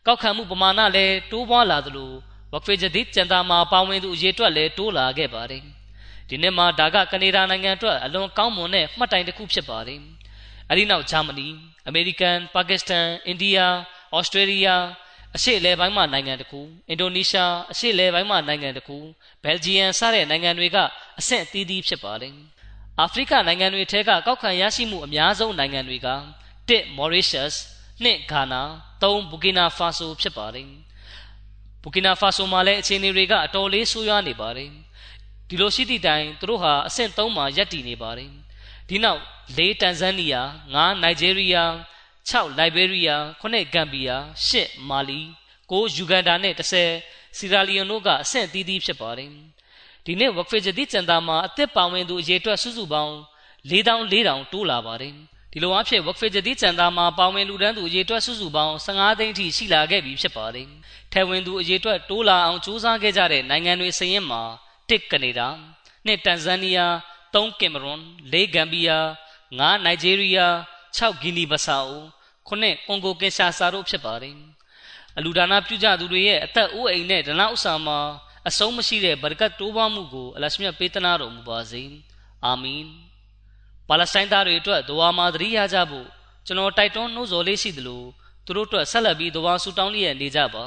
[0.07, 2.13] ကောက်ခံမှုပမာဏလည်းတိုးပွားလာသလို
[2.53, 5.63] ဝက်ဖေဂျဒီကျန်တာမှာပါဝင်သူအရေအတွက်လည်းတိုးလာခဲ့ပါတယ်
[6.29, 10.01] ဒီနှစ်မှာဒါကကနေဒါနိုင်ငံအတွက်အလွန်ကောင်းမွန်တဲ့မှတ်တိုင်တစ်ခုဖြစ်ပါတယ်
[10.71, 11.49] အဲဒီနောက်ဂျာမနီ
[11.87, 13.59] အမေရိကန်ပါကစ္စတန်အိန္ဒိယ
[14.17, 14.69] ဩစတြေးလျ
[15.37, 18.97] အရှေ့အလယ်ပိုင်းမှနိုင်ငံတခုအင်ဒိုနီးရှားအရှေ့အလယ်ပိုင်းမှနိုင်ငံတခု
[19.45, 20.77] ဘယ်လ်ဂျီယံစတဲ့နိုင်ငံတွေက
[21.19, 22.35] အဆင့်အသီးသီးဖြစ်ပါတယ်
[23.01, 26.09] အာဖရိကနိုင်ငံတွေထဲကကောက်ခံရရှိမှုအများဆုံးနိုင်ငံတွေက
[26.69, 27.55] 1 Mauritius
[28.05, 28.63] 2 Ghana
[29.03, 30.69] 3 Burkina Faso ဖြစ်ပါတယ်။
[31.83, 34.71] Burkina Faso မှာလည်းအခြေအနေတွေကအတော်လေးဆိုးရွားနေပါတယ်။
[35.49, 38.31] ဒီလိုရှိသည့်တိုင်သူတို့ဟာအဆင့်3မှာရပ်တည်နေပါတယ်။
[38.89, 39.21] ဒီနောက်
[39.57, 41.73] ၄တန်ဇန်နီးယား9နိုင်ဂျီးရီးယား
[42.31, 44.17] 6လိုက်ဘေးရီးယား9ဂမ်ဘီယာ
[44.49, 45.21] 10မာလီ
[45.71, 49.31] 9ယူဂန်ဒါနဲ့10စီရာလီယွန်တို့ကအဆင့်အသီးသီးဖြစ်ပါတယ်။
[50.07, 53.15] ဒီနေ့ဝက်ဖေဂျဒီကျန်တာမှာအသက်ပါဝင်သူအရေအတွက်စုစုပေါင်း
[53.71, 55.15] 4400တိုးလာပါတယ်
[55.53, 60.69] ဒီလိုအဖြစ်ဝက်ဖေဂျဒီကျန်တာမှာပါဝင်လူတန်းသူအရေအတွက်စုစုပေါင်း15သိန်းထိရှိလာခဲ့ပြီဖြစ်ပါတယ်
[61.13, 64.43] ထဲဝင်သူအရေအတွက်တိုးလာအောင်စူးစမ်းခဲ့ကြတဲ့နိုင်ငံတွေစရင်မှာ
[64.89, 65.49] 1ကနေဒါ
[66.07, 66.95] 2တန်ဇန်နီးယား
[67.35, 68.01] 3ကင်မရွန်
[68.33, 68.99] 4ဂမ်ဘီယာ
[69.59, 70.55] 5နိုင်ဂျီးရီးယား
[70.99, 72.03] 6ဂီနီဘဆာအို
[72.49, 74.37] 9ကွန်ဂိုကင်ရှာဆာတို့ဖြစ်ပါတယ်
[75.19, 77.99] အလူဒါနာပြုကြသူတွေရဲ့အသက်အိုးအိမ်နဲ့ဒနာဥစ္စာမှာ
[78.49, 81.83] အဆုံးမရှိတဲ့ဘရကတ်တိုးပွားမှုကိုအလရှမြတ်ပေးသနာတော်မူပါစေ
[82.45, 82.85] အာမင်
[83.89, 86.07] ပါလက်စတိုင်းသားတွေအတွက်ဒွါမာသတိရကြဖို့
[86.47, 88.03] ကျွန်တော်တိုက်တွန်းနှိုးဆော်လေးရှိသလို
[88.47, 90.65] သူတို့အတွက်ဆက်လက်ပြီးဒွါဆူတောင်းလျက်နေကြပါ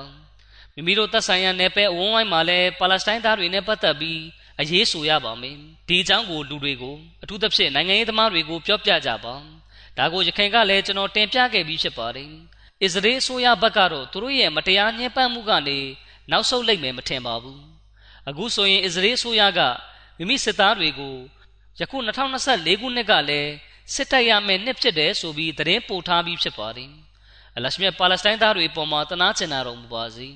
[0.74, 4.20] မိမိတို့သက်ဆိုင်ရာနယ်ပယ်အဝန်းဝိုင်းမှာလည်းပါလက်စတိုင်းသားတွေနဲ့ပတ်သက်ပြီး
[4.60, 5.56] အရေးဆိုရပါမယ်
[5.88, 9.36] ဒီအကြောင်းကိုလူတွေကိုအထူးသဖြင့်နိုင်ငံရေးသမားတွေကိုပြောပြကြပါ
[9.98, 12.32] ဒါကိုရခိုင်ကလည်းကျွန်တော်တင်ပြခဲ့ပြီးဖြစ်ပါတယ်
[12.84, 15.80] အစ္စရေးအစိုးရဘက်ကတော့သူတို့ရဲ့မတရားညှဉ်းပန်းမှုကနေ
[16.32, 17.62] နောက်ဆုတ်လိုက်မယ်မထင်ပါဘူး
[18.30, 19.60] အခုဆိုရင်အစ္စရေးအစိုးရက
[20.18, 21.16] မိမိစစ်သားတွေကို
[21.80, 21.98] ယခု
[22.40, 23.52] 2024ခုနှစ်ကလည်း
[23.94, 26.92] စစ်တပ်ရမယ်နှစ်ဖြစ်တယ်ဆိုပြီးသတင်းပို့ထားပြီးဖြစ်ပါတယ်
[27.56, 30.28] အလရှမြတ်ပါလက်စတိုင်းသားတွေပေါ်မှာတနာကျင်နာတော်မူပါစေ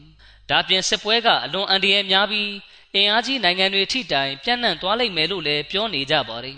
[0.49, 2.49] ဒါပြင်စစ်ပွဲကအလွန်အန္တရာယ်များပြီး
[2.95, 6.58] အင်အားကြီးနိုင်ငံတွေထိတိုင်ပြန့်နှံ့သွားလိမ့်မယ်လို့လည်းပြောနေကြပါတယ်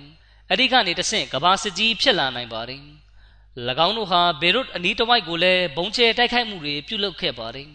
[0.49, 2.83] အဲ့ဒီကနေတဆင့်ကဘာစစ်ကြီးဖြစ်လာနိုင်ပါတယ်၎
[3.87, 7.69] င်းတို့ဟာဘေရွတ်အနီးတစ်ဝိုက်ကိုလည်းဘုံကျဲတိုက်ခိုက်မှုတွေပြုလုပ်ခဲ့ပါတယ်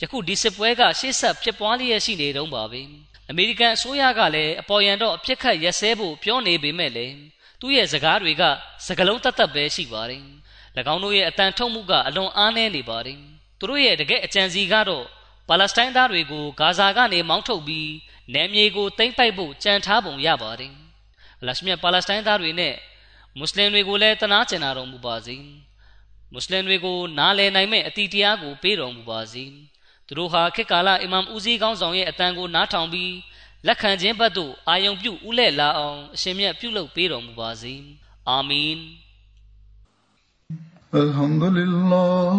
[0.00, 2.82] ယခုဒီစစ်ပွဲကရှေ့ဆက်ဖြစ်ပွားလျက်ရှိနေတုန်းပါပဲ
[3.30, 7.16] အမေရိကန်အစိုးရကလည်းအပေါ်ယံတော့အပြစ်ခတ်ရက်စဲဖို့ပြောနေပေမဲ့လည်း
[7.60, 8.42] သူ့ရဲ့စကားတွေက
[8.86, 10.24] စကလုံးတတ်တတ်ပဲရှိပါတယ်၎
[10.94, 13.18] င်းတို့ရဲ့အတန်ထုတ်မှုကအလွန်အားနည်းနေပါတယ်
[13.58, 15.06] သူတို့ရဲ့တကယ်အကြံစီကတော့
[15.48, 17.90] ပါလက်စတိုင်းသားတွေကိုဂါဇာကနေမောင်းထုတ်ပြီး
[18.34, 20.81] နယ်မြေကိုသိမ်းပိုက်ဖို့ကြံထားပုံရပါတယ်
[21.41, 22.75] အလရှမြတ်ပါလက်စတိုင်းသားတွေနဲ့
[23.37, 25.35] မွတ်စလင်တွေကိုလည်းတနာကျင်နာတော်မူပါစေ
[26.31, 29.43] မွတ်စလင်တွေကိုနားလည်နိုင်မဲ့အတီတရားကိုပေးတော်မူပါစေ
[30.07, 33.13] သူတို့ဟာခေတ်ကာလအီမမ်ဦးစီးကောင်းဆောင်ရဲ့အတန်ကိုနားထောင်ပြီး
[33.67, 37.73] လက်ခံခြင်းဘက်သို့အာယုံပြုဥလဲ့လာအောင်အရှင်မြတ်ပြုလုပ်ပေးတော်မူပါစေ
[38.29, 38.79] အာမင်
[41.03, 42.37] الحمد لله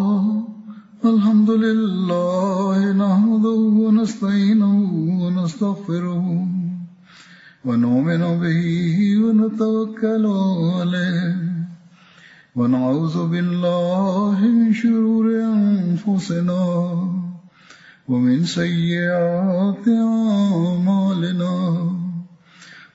[1.12, 4.74] الحمد لله نحمده ونستعينه
[5.22, 6.24] ونستغفره
[7.66, 10.26] ونؤمن به ونتوكل
[10.76, 11.36] عليه.
[12.55, 16.64] ونعوذ بالله من شرور أنفسنا
[18.07, 21.55] ومن سيئات أعمالنا.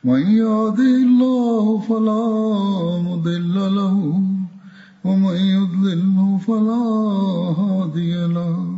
[0.05, 2.27] من يهده الله فلا
[3.09, 4.23] مضل له
[5.05, 6.85] ومن يضلله فلا
[7.61, 8.78] هادي له.